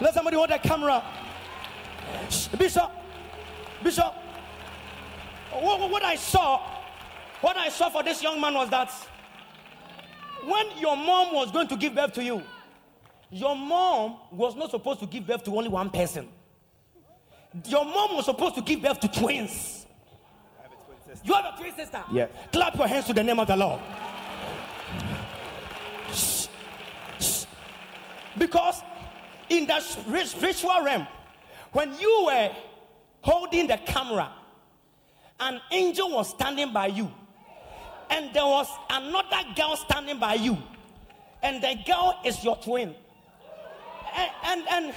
[0.00, 1.02] Let somebody hold the camera.
[2.28, 2.90] Shh, Bishop,
[3.82, 4.12] Bishop.
[5.52, 6.60] What, what I saw,
[7.40, 8.90] what I saw for this young man was that
[10.44, 12.42] when your mom was going to give birth to you,
[13.30, 16.28] your mom was not supposed to give birth to only one person.
[17.66, 19.86] Your mom was supposed to give birth to twins.
[21.22, 22.02] You have a twin sister?
[22.12, 22.30] Yes.
[22.52, 23.80] Clap your hands to the name of the Lord.
[26.12, 26.46] Shh.
[27.20, 27.44] Shh.
[28.38, 28.82] Because
[29.48, 31.06] in the spir- spiritual realm,
[31.72, 32.50] when you were
[33.22, 34.30] holding the camera,
[35.40, 37.10] an angel was standing by you,
[38.10, 40.56] and there was another girl standing by you,
[41.42, 42.94] and the girl is your twin.
[44.16, 44.94] And and and,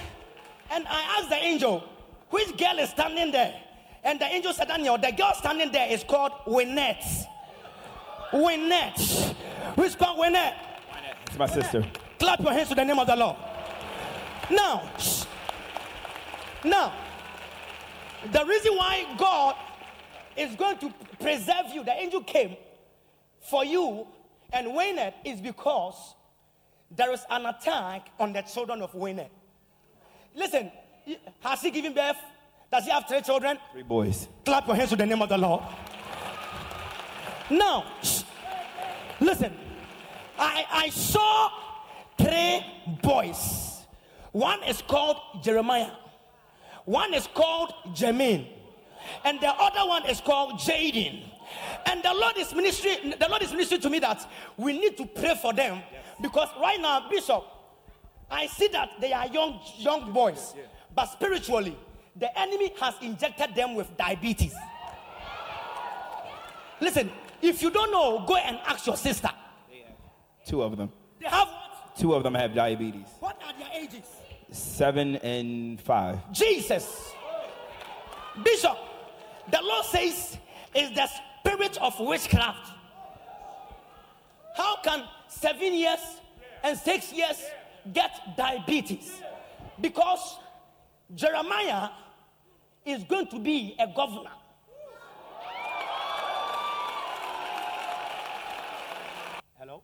[0.70, 1.82] and I asked the angel,
[2.30, 3.54] which girl is standing there?
[4.04, 7.04] And the angel said, Daniel, the girl standing there is called Winnet.
[8.32, 9.34] Winnet.
[9.76, 10.54] Which called Winnet?
[11.26, 11.84] It's my sister.
[12.18, 13.36] Clap your hands to the name of the Lord.
[14.50, 14.90] Now,
[16.64, 16.92] now,
[18.32, 19.54] the reason why God
[20.36, 22.56] is going to preserve you, the angel came
[23.40, 24.06] for you
[24.52, 26.14] and Waynet is because
[26.90, 29.28] there is an attack on the children of Waynet.
[30.34, 30.70] Listen,
[31.40, 32.16] has he given birth?
[32.70, 33.58] Does he have three children?
[33.72, 34.28] Three boys.
[34.44, 35.62] Clap your hands to the name of the Lord.
[37.50, 37.84] Now,
[39.20, 39.54] listen,
[40.38, 41.50] I, I saw
[42.18, 42.64] three
[43.02, 43.86] boys.
[44.32, 45.90] One is called Jeremiah,
[46.84, 48.46] one is called Jermaine,
[49.24, 51.24] and the other one is called Jaden.
[51.86, 53.14] And the Lord is ministry.
[53.18, 55.80] The Lord is ministering to me that we need to pray for them
[56.20, 57.42] because right now, Bishop,
[58.30, 60.54] I see that they are young young boys,
[60.94, 61.76] but spiritually,
[62.16, 64.54] the enemy has injected them with diabetes.
[66.80, 69.30] Listen, if you don't know, go and ask your sister.
[70.46, 70.90] Two of them.
[71.20, 71.48] They have
[71.98, 73.08] Two of them have diabetes.
[73.18, 74.04] what are their ages?
[74.52, 76.18] Seven and five.
[76.32, 77.12] Jesus.
[78.44, 78.78] Bishop,
[79.50, 80.38] the Lord says
[80.76, 81.08] is the
[81.40, 82.70] spirit of witchcraft.
[84.56, 85.98] How can seven years
[86.62, 87.42] and six years
[87.92, 89.20] get diabetes?
[89.80, 90.38] Because
[91.14, 91.88] Jeremiah
[92.84, 94.30] is going to be a governor.
[99.58, 99.82] Hello?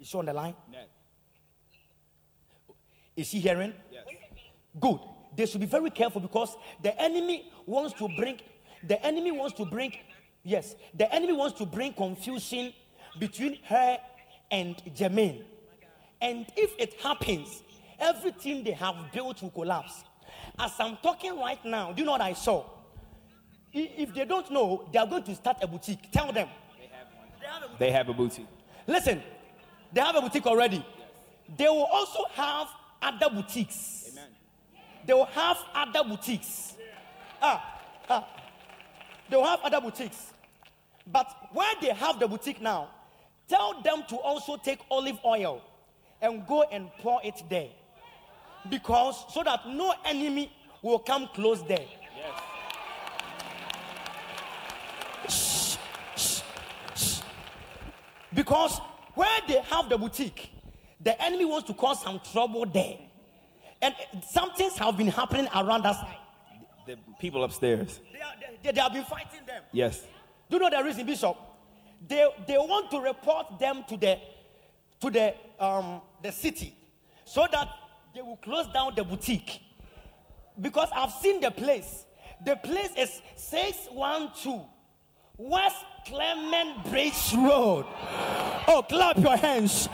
[0.00, 0.54] Is she on the line?
[3.18, 3.72] Is she hearing?
[3.90, 4.04] Yes.
[4.78, 5.00] Good.
[5.34, 8.38] They should be very careful because the enemy wants to bring,
[8.86, 9.92] the enemy wants to bring,
[10.44, 12.72] yes, the enemy wants to bring confusion
[13.18, 13.98] between her
[14.52, 15.42] and Jermaine.
[16.20, 17.64] And if it happens,
[17.98, 20.04] everything they have built will collapse.
[20.56, 22.66] As I'm talking right now, do you know what I saw?
[23.72, 26.12] If they don't know, they are going to start a boutique.
[26.12, 26.48] Tell them.
[27.80, 28.46] They have a boutique.
[28.86, 29.20] Listen,
[29.92, 30.86] they have a boutique already.
[31.56, 32.68] They will also have
[33.00, 34.10] other boutiques.
[35.06, 36.74] They will have other boutiques.
[37.40, 37.80] Ah,
[38.10, 38.28] ah.
[39.30, 40.32] They will have other boutiques.
[41.10, 42.90] But where they have the boutique now,
[43.48, 45.62] tell them to also take olive oil
[46.20, 47.68] and go and pour it there.
[48.68, 50.52] Because so that no enemy
[50.82, 51.86] will come close there.
[55.28, 55.76] Shh,
[56.16, 56.40] shh,
[56.94, 57.20] shh.
[58.34, 58.78] Because
[59.14, 60.50] where they have the boutique,
[61.08, 62.98] the enemy wants to cause some trouble there.
[63.80, 63.94] And
[64.30, 65.96] some things have been happening around us.
[65.96, 66.18] side.
[66.86, 68.00] The people upstairs.
[68.12, 69.62] They, are, they, they have been fighting them.
[69.72, 70.04] Yes.
[70.50, 71.34] Do you know the reason, Bishop?
[72.06, 74.18] They, they want to report them to the
[75.00, 76.76] to the um, the city
[77.24, 77.68] so that
[78.14, 79.62] they will close down the boutique.
[80.60, 82.04] Because I've seen the place.
[82.44, 84.66] The place is 612
[85.38, 87.86] West Clement Bridge Road.
[88.66, 89.88] Oh, clap your hands.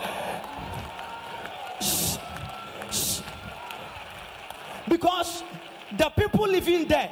[4.89, 5.43] Because
[5.97, 7.11] the people living there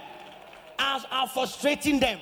[0.78, 2.18] are, are frustrating them.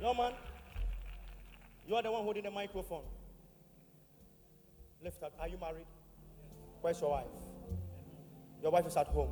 [0.00, 0.32] Yo, man.
[1.88, 3.02] You are the one holding the microphone.
[5.02, 5.32] Lift up.
[5.40, 5.86] Are you married?
[6.80, 7.26] Where's your wife?
[8.62, 9.30] Your wife is at home.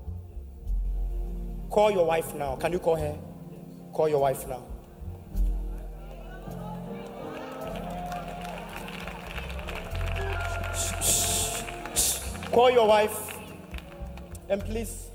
[1.71, 2.57] Call your wife now.
[2.57, 3.19] Can you call her?
[3.93, 4.65] Call your wife now.
[12.51, 13.35] Call your wife
[14.49, 15.09] and please,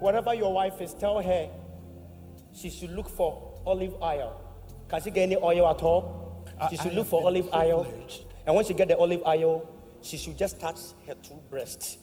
[0.00, 1.48] wherever your wife is, tell her
[2.52, 4.40] she should look for olive oil.
[4.88, 6.46] Can she get any oil at all?
[6.70, 7.86] She should I look for olive oil.
[8.46, 9.68] And when she get the olive oil,
[10.02, 11.98] she should just touch her two breasts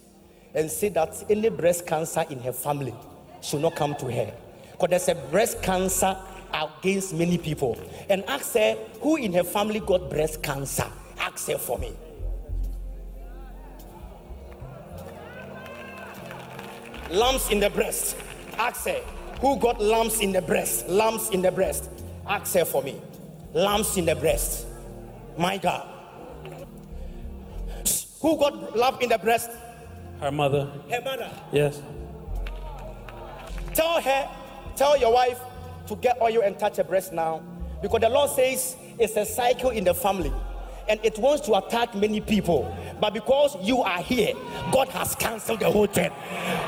[0.54, 2.94] and say that any breast cancer in her family
[3.42, 4.34] should not come to her.
[4.72, 6.18] Because there's a breast cancer
[6.54, 7.80] against many people.
[8.10, 10.86] And ask her who in her family got breast cancer.
[11.18, 11.94] Ask her for me.
[17.14, 18.18] Lumps in the breast.
[18.58, 19.02] Ask her
[19.40, 20.88] who got lumps in the breast.
[20.88, 21.90] Lumps in the breast.
[22.28, 23.00] Ask her for me.
[23.54, 24.66] Lumps in the breast.
[25.38, 25.88] My God.
[28.22, 29.52] Who got lump in the breast?
[30.22, 30.72] Her mother.
[30.90, 31.30] Her mother.
[31.52, 31.82] Yes.
[33.74, 34.30] Tell her,
[34.76, 35.40] tell your wife
[35.88, 37.44] to get oil and touch her breast now.
[37.82, 40.32] Because the Lord says it's a cycle in the family.
[40.88, 42.76] And it wants to attack many people.
[43.00, 44.34] But because you are here,
[44.72, 46.12] God has cancelled the whole thing.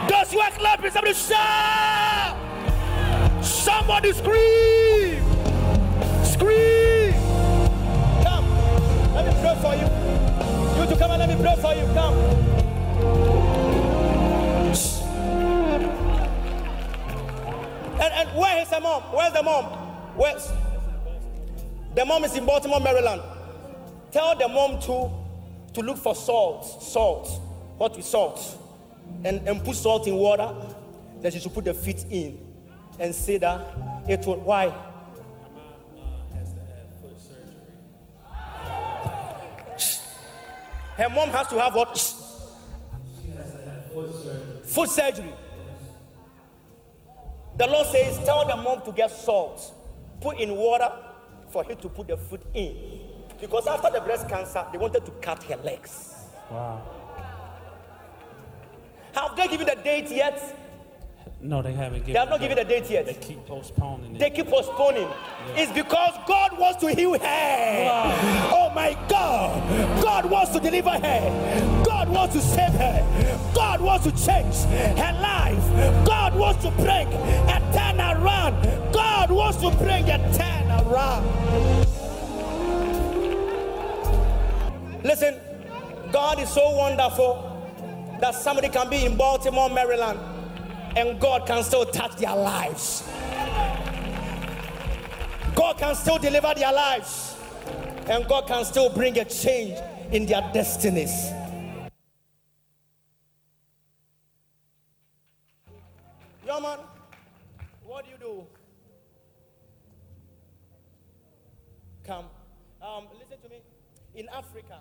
[0.09, 2.37] Those who are clapping, somebody shout!
[3.43, 5.23] Somebody scream!
[6.23, 7.13] Scream!
[8.23, 8.49] Come,
[9.13, 9.87] let me pray for you.
[10.81, 11.85] You to come and let me pray for you.
[11.93, 12.15] Come.
[18.01, 19.03] And, and where is the mom?
[19.13, 19.65] Where's the mom?
[20.15, 20.51] Where's
[21.95, 23.21] the mom is in Baltimore, Maryland.
[24.15, 25.11] Tell the mom to
[25.73, 27.27] to look for salt, salt,
[27.77, 28.57] what with salt,
[29.25, 30.55] and, and put salt in water.
[31.19, 32.39] Then she should put the feet in
[32.97, 33.59] and say that
[34.07, 34.69] it will why?
[40.95, 41.57] Her mom has surgery.
[41.57, 41.97] To have what?
[44.63, 45.33] Foot surgery.
[47.57, 49.73] The Lord says, tell the mom to get salt,
[50.21, 50.89] put in water
[51.49, 53.04] for her to put the foot in.
[53.39, 56.13] Because after the breast cancer, they wanted to cut her legs.
[56.49, 56.81] Wow.
[59.13, 60.59] Have they given the date yet?
[61.41, 62.13] No, they haven't given.
[62.13, 63.05] They have not given the date yet.
[63.05, 64.19] They keep postponing it.
[64.19, 65.07] They keep postponing.
[65.55, 68.49] It's because God wants to heal her.
[68.51, 70.01] Oh my God.
[70.01, 71.83] God wants to deliver her.
[71.85, 73.51] God wants to save her.
[73.53, 74.55] God wants to change
[74.97, 76.05] her life.
[76.05, 78.63] God wants to bring a turn around.
[78.91, 81.25] God wants to bring a turn around.
[85.05, 85.39] Listen,
[86.11, 87.61] God is so wonderful
[88.19, 90.19] that somebody can be in Baltimore, Maryland,
[90.97, 93.07] and God can still touch their lives.
[95.53, 97.37] God can still deliver their lives,
[98.07, 99.77] and God can still bring a change
[100.11, 101.29] in their destinies.
[106.47, 106.79] Yo, man,
[107.83, 108.43] what do you do?
[112.03, 112.25] Come.
[112.81, 113.61] Um, listen to me.
[114.15, 114.79] In Africa,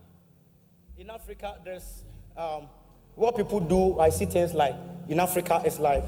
[1.04, 2.02] in Africa, there's
[2.34, 2.66] um,
[3.14, 4.00] what people do.
[4.00, 4.74] I see things like
[5.06, 6.02] in Africa, it's like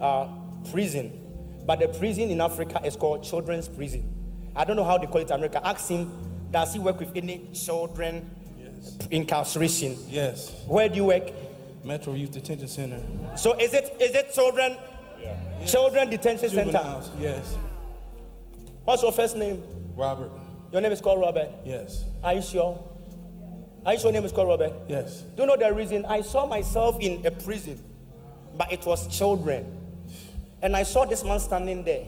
[0.00, 0.28] uh,
[0.70, 1.20] prison,
[1.66, 4.08] but the prison in Africa is called children's prison.
[4.54, 5.60] I don't know how they call it in America.
[5.66, 6.12] Ask him,
[6.52, 8.30] does he work with any children
[9.10, 9.96] incarceration?
[10.08, 10.62] Yes.
[10.68, 11.32] Where do you work?
[11.82, 13.02] Metro Youth Detention Center.
[13.36, 14.76] So is it is it children?
[15.66, 17.20] Children detention Juveniles, center.
[17.20, 17.56] Yes.
[18.84, 19.62] What's your first name?
[19.96, 20.30] Robert.
[20.70, 21.48] Your name is called Robert.
[21.64, 22.04] Yes.
[22.22, 22.93] Are you sure?
[23.86, 24.72] Are you sure your name is called Robert?
[24.88, 25.22] Yes.
[25.36, 26.06] Do you know the reason?
[26.06, 27.82] I saw myself in a prison,
[28.56, 29.66] but it was children.
[30.62, 32.06] And I saw this man standing there.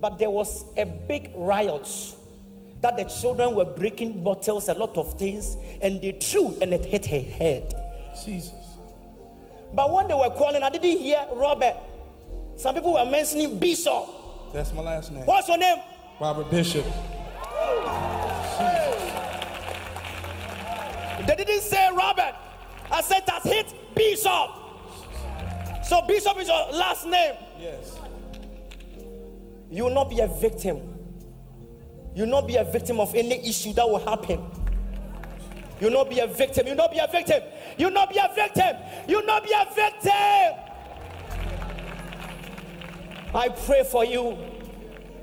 [0.00, 1.88] But there was a big riot
[2.82, 6.84] that the children were breaking bottles, a lot of things, and they threw and it
[6.84, 7.74] hit her head.
[8.24, 8.52] Jesus.
[9.74, 11.76] But when they were calling, I didn't hear Robert.
[12.56, 14.04] Some people were mentioning Bishop.
[14.52, 15.24] That's my last name.
[15.24, 15.78] What's your name?
[16.20, 16.84] Robert Bishop.
[21.26, 22.34] They didn't say Robert.
[22.90, 24.50] I said that's hit Bishop.
[25.84, 27.34] So Bishop is your last name.
[27.58, 27.98] Yes.
[29.70, 30.76] You will not be a victim.
[32.14, 34.44] You will not be a victim of any issue that will happen.
[35.80, 36.66] You will not be a victim.
[36.66, 37.42] You will not be a victim.
[37.76, 38.76] You will not be a victim.
[39.06, 40.64] You will not be a victim.
[43.34, 44.36] I pray for you.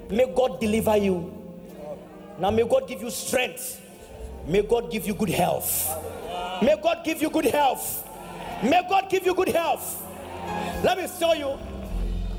[0.09, 1.31] May God deliver you.
[2.39, 3.81] Now may God give you strength.
[4.47, 5.89] May God give you good health.
[6.61, 8.07] May God give you good health.
[8.63, 10.03] May God give you good health.
[10.83, 11.57] Let me show you.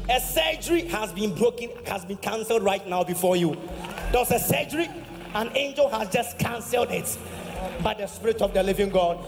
[0.08, 3.56] A surgery has been broken, has been cancelled right now before you.
[4.12, 4.88] There was a surgery,
[5.34, 7.18] an angel has just cancelled it
[7.82, 9.18] by the Spirit of the living God.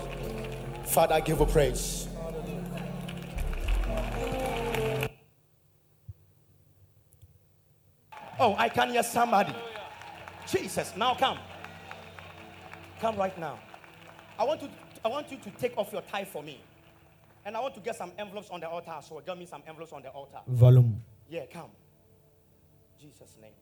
[0.85, 2.07] Father, I give you praise.
[8.41, 9.53] Oh, I can hear somebody.
[10.47, 11.39] Jesus, now come.
[13.01, 13.59] Come right now.
[14.39, 14.69] I want to
[15.05, 16.61] I want you to take off your tie for me.
[17.45, 19.23] And I want to get some envelopes on the altar as well.
[19.25, 20.39] Get me some envelopes on the altar.
[20.49, 21.01] Volume.
[21.31, 21.71] Yeah, come.
[23.01, 23.53] Jesus' name.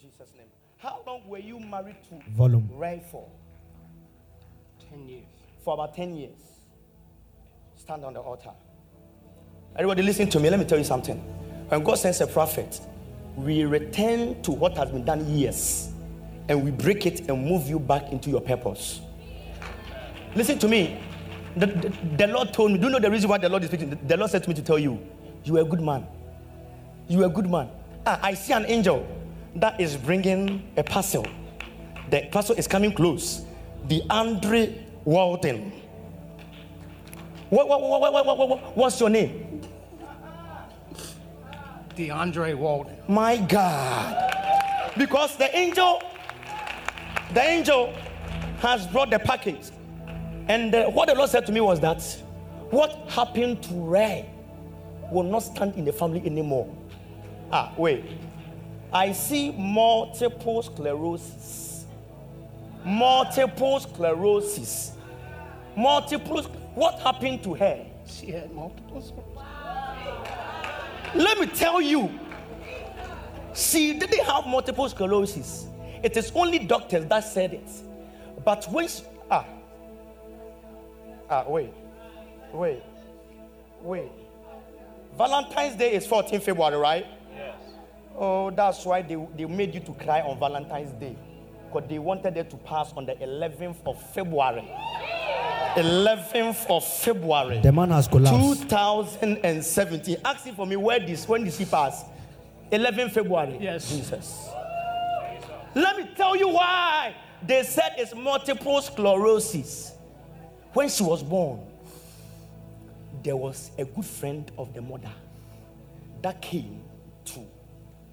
[0.00, 0.46] Jesus' name.
[0.76, 2.68] How long were you married to Volume.
[2.74, 3.28] Ray for?
[4.90, 5.24] 10 years.
[5.64, 6.38] For about 10 years.
[7.76, 8.50] Stand on the altar.
[9.74, 10.50] Everybody, listen to me.
[10.50, 11.16] Let me tell you something.
[11.68, 12.80] When God sends a prophet,
[13.36, 15.91] we return to what has been done years
[16.48, 19.00] and we break it and move you back into your purpose.
[20.34, 20.98] Listen to me.
[21.56, 23.68] The, the, the Lord told me, do you know the reason why the Lord is
[23.68, 23.90] speaking?
[23.90, 24.98] The, the Lord said to me to tell you,
[25.44, 26.06] you are a good man.
[27.08, 27.68] You are a good man.
[28.06, 29.06] Ah, I see an angel
[29.56, 31.26] that is bringing a parcel.
[32.10, 33.42] The parcel is coming close.
[33.86, 35.72] DeAndre Walton.
[37.50, 39.60] What, what, what, what, what, what, what, what's your name?
[41.96, 42.96] DeAndre Walden.
[43.08, 44.92] My God.
[44.96, 46.02] Because the angel,
[47.34, 47.92] the angel
[48.58, 49.70] has brought the package.
[50.48, 52.02] And uh, what the Lord said to me was that
[52.70, 54.28] what happened to Ray
[55.10, 56.74] will not stand in the family anymore.
[57.50, 58.04] Ah, wait.
[58.92, 61.86] I see multiple sclerosis.
[62.84, 64.92] Multiple sclerosis.
[65.76, 66.42] Multiple.
[66.74, 67.86] What happened to her?
[68.06, 69.22] She had multiple sclerosis.
[71.14, 72.10] Let me tell you,
[73.54, 75.66] she didn't have multiple sclerosis.
[76.02, 77.70] It is only doctors that said it.
[78.44, 79.46] But when she, ah,
[81.30, 81.72] ah, wait,
[82.52, 82.82] wait,
[83.82, 84.10] wait.
[85.16, 87.06] Valentine's Day is 14 February, right?
[87.36, 87.54] Yes.
[88.16, 91.16] Oh, that's why they, they made you to cry on Valentine's Day.
[91.66, 94.68] Because they wanted it to pass on the 11th of February.
[95.74, 97.60] 11th of February.
[97.60, 98.62] The man has collapsed.
[98.68, 100.16] 2017.
[100.24, 102.04] Asking for me where this when did she pass?
[102.70, 103.58] 11 February.
[103.60, 103.88] Yes.
[103.88, 104.48] Jesus.
[105.74, 107.14] Let me tell you why.
[107.46, 109.92] They said it's multiple sclerosis.
[110.72, 111.60] When she was born,
[113.22, 115.10] there was a good friend of the mother
[116.22, 116.82] that came
[117.26, 117.40] to,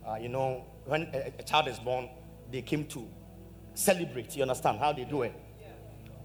[0.08, 2.10] uh, you know, when a, a child is born,
[2.52, 3.08] they came to
[3.76, 4.36] celebrate.
[4.36, 5.34] You understand how they do it?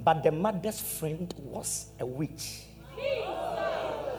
[0.03, 2.63] But the mother's friend was a witch.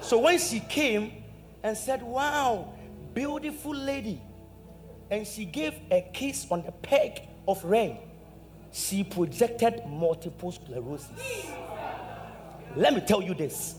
[0.01, 1.23] So when she came
[1.63, 2.73] and said, Wow,
[3.13, 4.21] beautiful lady,
[5.09, 7.97] and she gave a kiss on the peg of rain,
[8.71, 11.09] she projected multiple sclerosis.
[12.75, 13.75] Let me tell you this.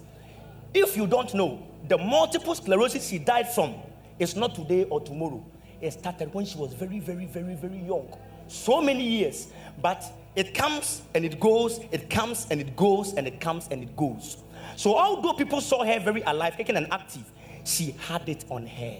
[0.72, 3.74] If you don't know, the multiple sclerosis she died from
[4.18, 5.44] is not today or tomorrow.
[5.80, 8.08] It started when she was very, very, very, very young.
[8.48, 9.48] So many years.
[9.82, 10.04] But
[10.34, 13.96] it comes and it goes, it comes and it goes, and it comes and it
[13.96, 14.38] goes.
[14.76, 17.30] So, although people saw her very alive, taken and active,
[17.64, 18.96] she had it on her.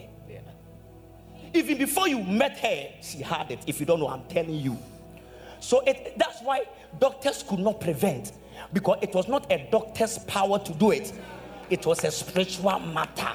[1.56, 3.60] Even before you met her, she had it.
[3.66, 4.76] If you don't know, I'm telling you.
[5.58, 6.64] So, it, that's why
[7.00, 8.32] doctors could not prevent,
[8.72, 11.12] because it was not a doctor's power to do it,
[11.70, 13.30] it was a spiritual matter.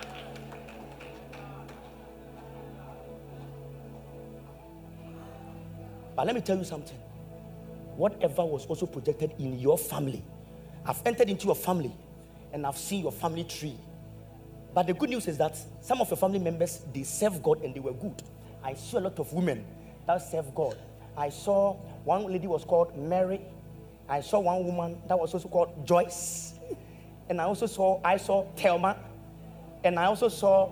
[6.16, 6.98] But let me tell you something
[7.96, 10.24] whatever was also projected in your family.
[10.86, 11.94] I've entered into your family
[12.54, 13.78] and I've seen your family tree.
[14.74, 17.74] But the good news is that some of your family members they serve God and
[17.76, 18.22] they were good.
[18.64, 19.66] I saw a lot of women
[20.08, 20.78] that serve God.
[21.18, 21.74] I saw
[22.04, 23.42] one lady was called Mary.
[24.08, 26.54] I saw one woman that was also called Joyce.
[27.30, 28.98] And I also saw I saw Thelma.
[29.84, 30.72] And I also saw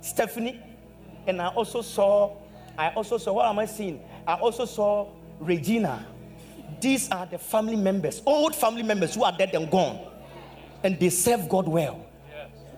[0.00, 0.60] Stephanie.
[1.26, 2.36] And I also saw
[2.78, 4.00] I also saw what am I seeing?
[4.26, 5.08] I also saw
[5.40, 6.06] Regina
[6.80, 10.00] these are the family members, old family members who are dead and gone,
[10.82, 12.06] and they serve God well.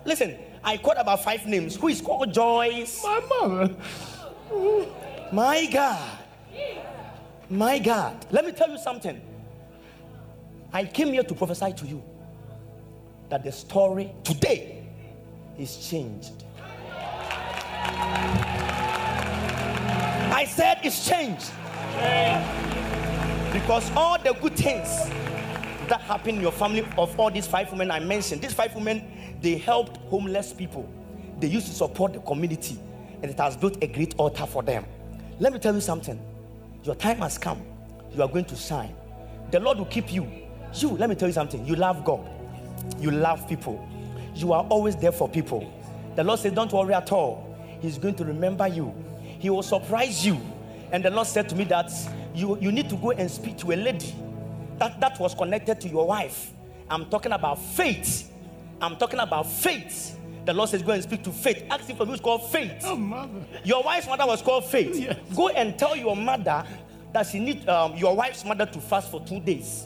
[0.05, 1.75] Listen, I quote about five names.
[1.75, 3.03] Who is called Joyce?
[3.03, 3.75] My mother.
[5.31, 6.19] My God.
[7.49, 8.25] My God.
[8.31, 9.19] Let me tell you something.
[10.71, 12.03] I came here to prophesy to you
[13.29, 14.87] that the story today
[15.57, 16.43] is changed.
[20.31, 21.51] I said it's changed.
[23.51, 24.89] Because all the good things
[25.93, 29.37] that happen in your family of all these five women I mentioned, these five women,
[29.41, 30.89] they helped homeless people.
[31.39, 32.79] They used to support the community,
[33.21, 34.85] and it has built a great altar for them.
[35.39, 36.19] Let me tell you something.
[36.83, 37.61] Your time has come.
[38.11, 38.95] You are going to shine.
[39.51, 40.27] The Lord will keep you.
[40.73, 41.63] You, let me tell you something.
[41.63, 42.27] You love God.
[42.99, 43.87] You love people.
[44.33, 45.71] You are always there for people.
[46.15, 47.55] The Lord said, Don't worry at all.
[47.81, 48.95] He's going to remember you.
[49.21, 50.41] He will surprise you.
[50.91, 51.91] And the Lord said to me that
[52.33, 54.15] you, you need to go and speak to a lady
[54.79, 56.51] that, that was connected to your wife.
[56.89, 58.31] I'm talking about faith.
[58.81, 60.19] I'm talking about faith.
[60.45, 61.63] The Lord says, Go and speak to faith.
[61.69, 62.81] Ask him for who's called faith.
[62.83, 63.45] Oh, mother.
[63.63, 64.95] Your wife's mother was called faith.
[64.95, 65.17] Yes.
[65.35, 66.65] Go and tell your mother
[67.13, 69.85] that she need um, your wife's mother to fast for two days.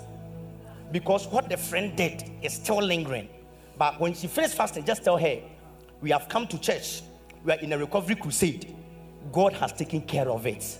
[0.91, 3.29] because what the friend did is still lingering.
[3.77, 5.39] But when she finished fasting, just tell her,
[6.01, 7.03] We have come to church.
[7.43, 8.73] We are in a recovery crusade.
[9.31, 10.79] God has taken care of it.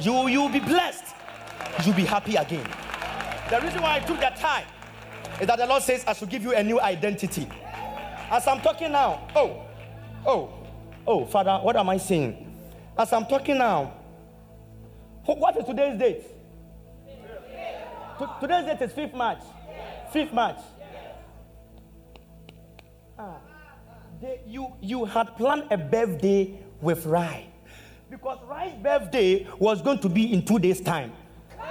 [0.00, 1.14] You you will be blessed.
[1.84, 2.66] You'll be happy again.
[3.50, 4.64] The reason why I took that time
[5.40, 7.48] is that the Lord says I should give you a new identity.
[8.30, 9.62] As I'm talking now, oh,
[10.24, 10.52] oh,
[11.06, 12.46] oh, Father, what am I saying?
[12.96, 13.94] As I'm talking now,
[15.24, 16.22] what is today's date?
[18.18, 19.38] To- today's date is 5th March.
[20.12, 20.58] 5th March.
[23.18, 23.36] Ah,
[24.20, 27.46] they- you, you had planned a birthday with Rai.
[28.10, 31.12] Because Rai's birthday was going to be in two days' time.
[31.52, 31.66] Rai's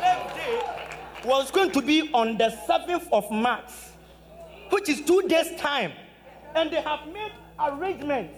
[0.00, 0.60] birthday
[1.24, 3.70] was going to be on the 7th of March,
[4.70, 5.92] which is two days' time.
[6.54, 8.30] And they have made arrangement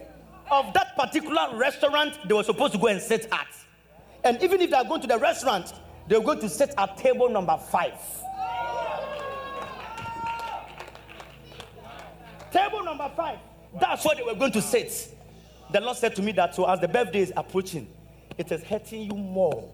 [0.50, 3.48] of that particular restaurant they were supposed to go and sit at.
[4.24, 5.72] And even if they are going to the restaurant,
[6.08, 7.94] they're going to sit at table number five.
[12.52, 13.38] Table number five.
[13.80, 15.14] That's where they were going to sit.
[15.72, 17.88] The Lord said to me that so as the birthday is approaching,
[18.38, 19.72] it is hurting you more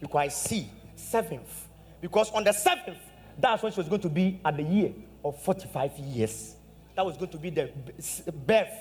[0.00, 1.63] because I see seventh.
[2.04, 2.98] Because on the seventh,
[3.38, 4.92] that's when she was going to be at the year
[5.24, 6.54] of 45 years.
[6.94, 7.70] That was going to be the
[8.44, 8.76] birth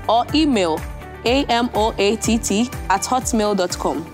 [0.06, 0.78] or email
[1.24, 1.98] amoatt
[2.90, 4.13] at hotmail.com.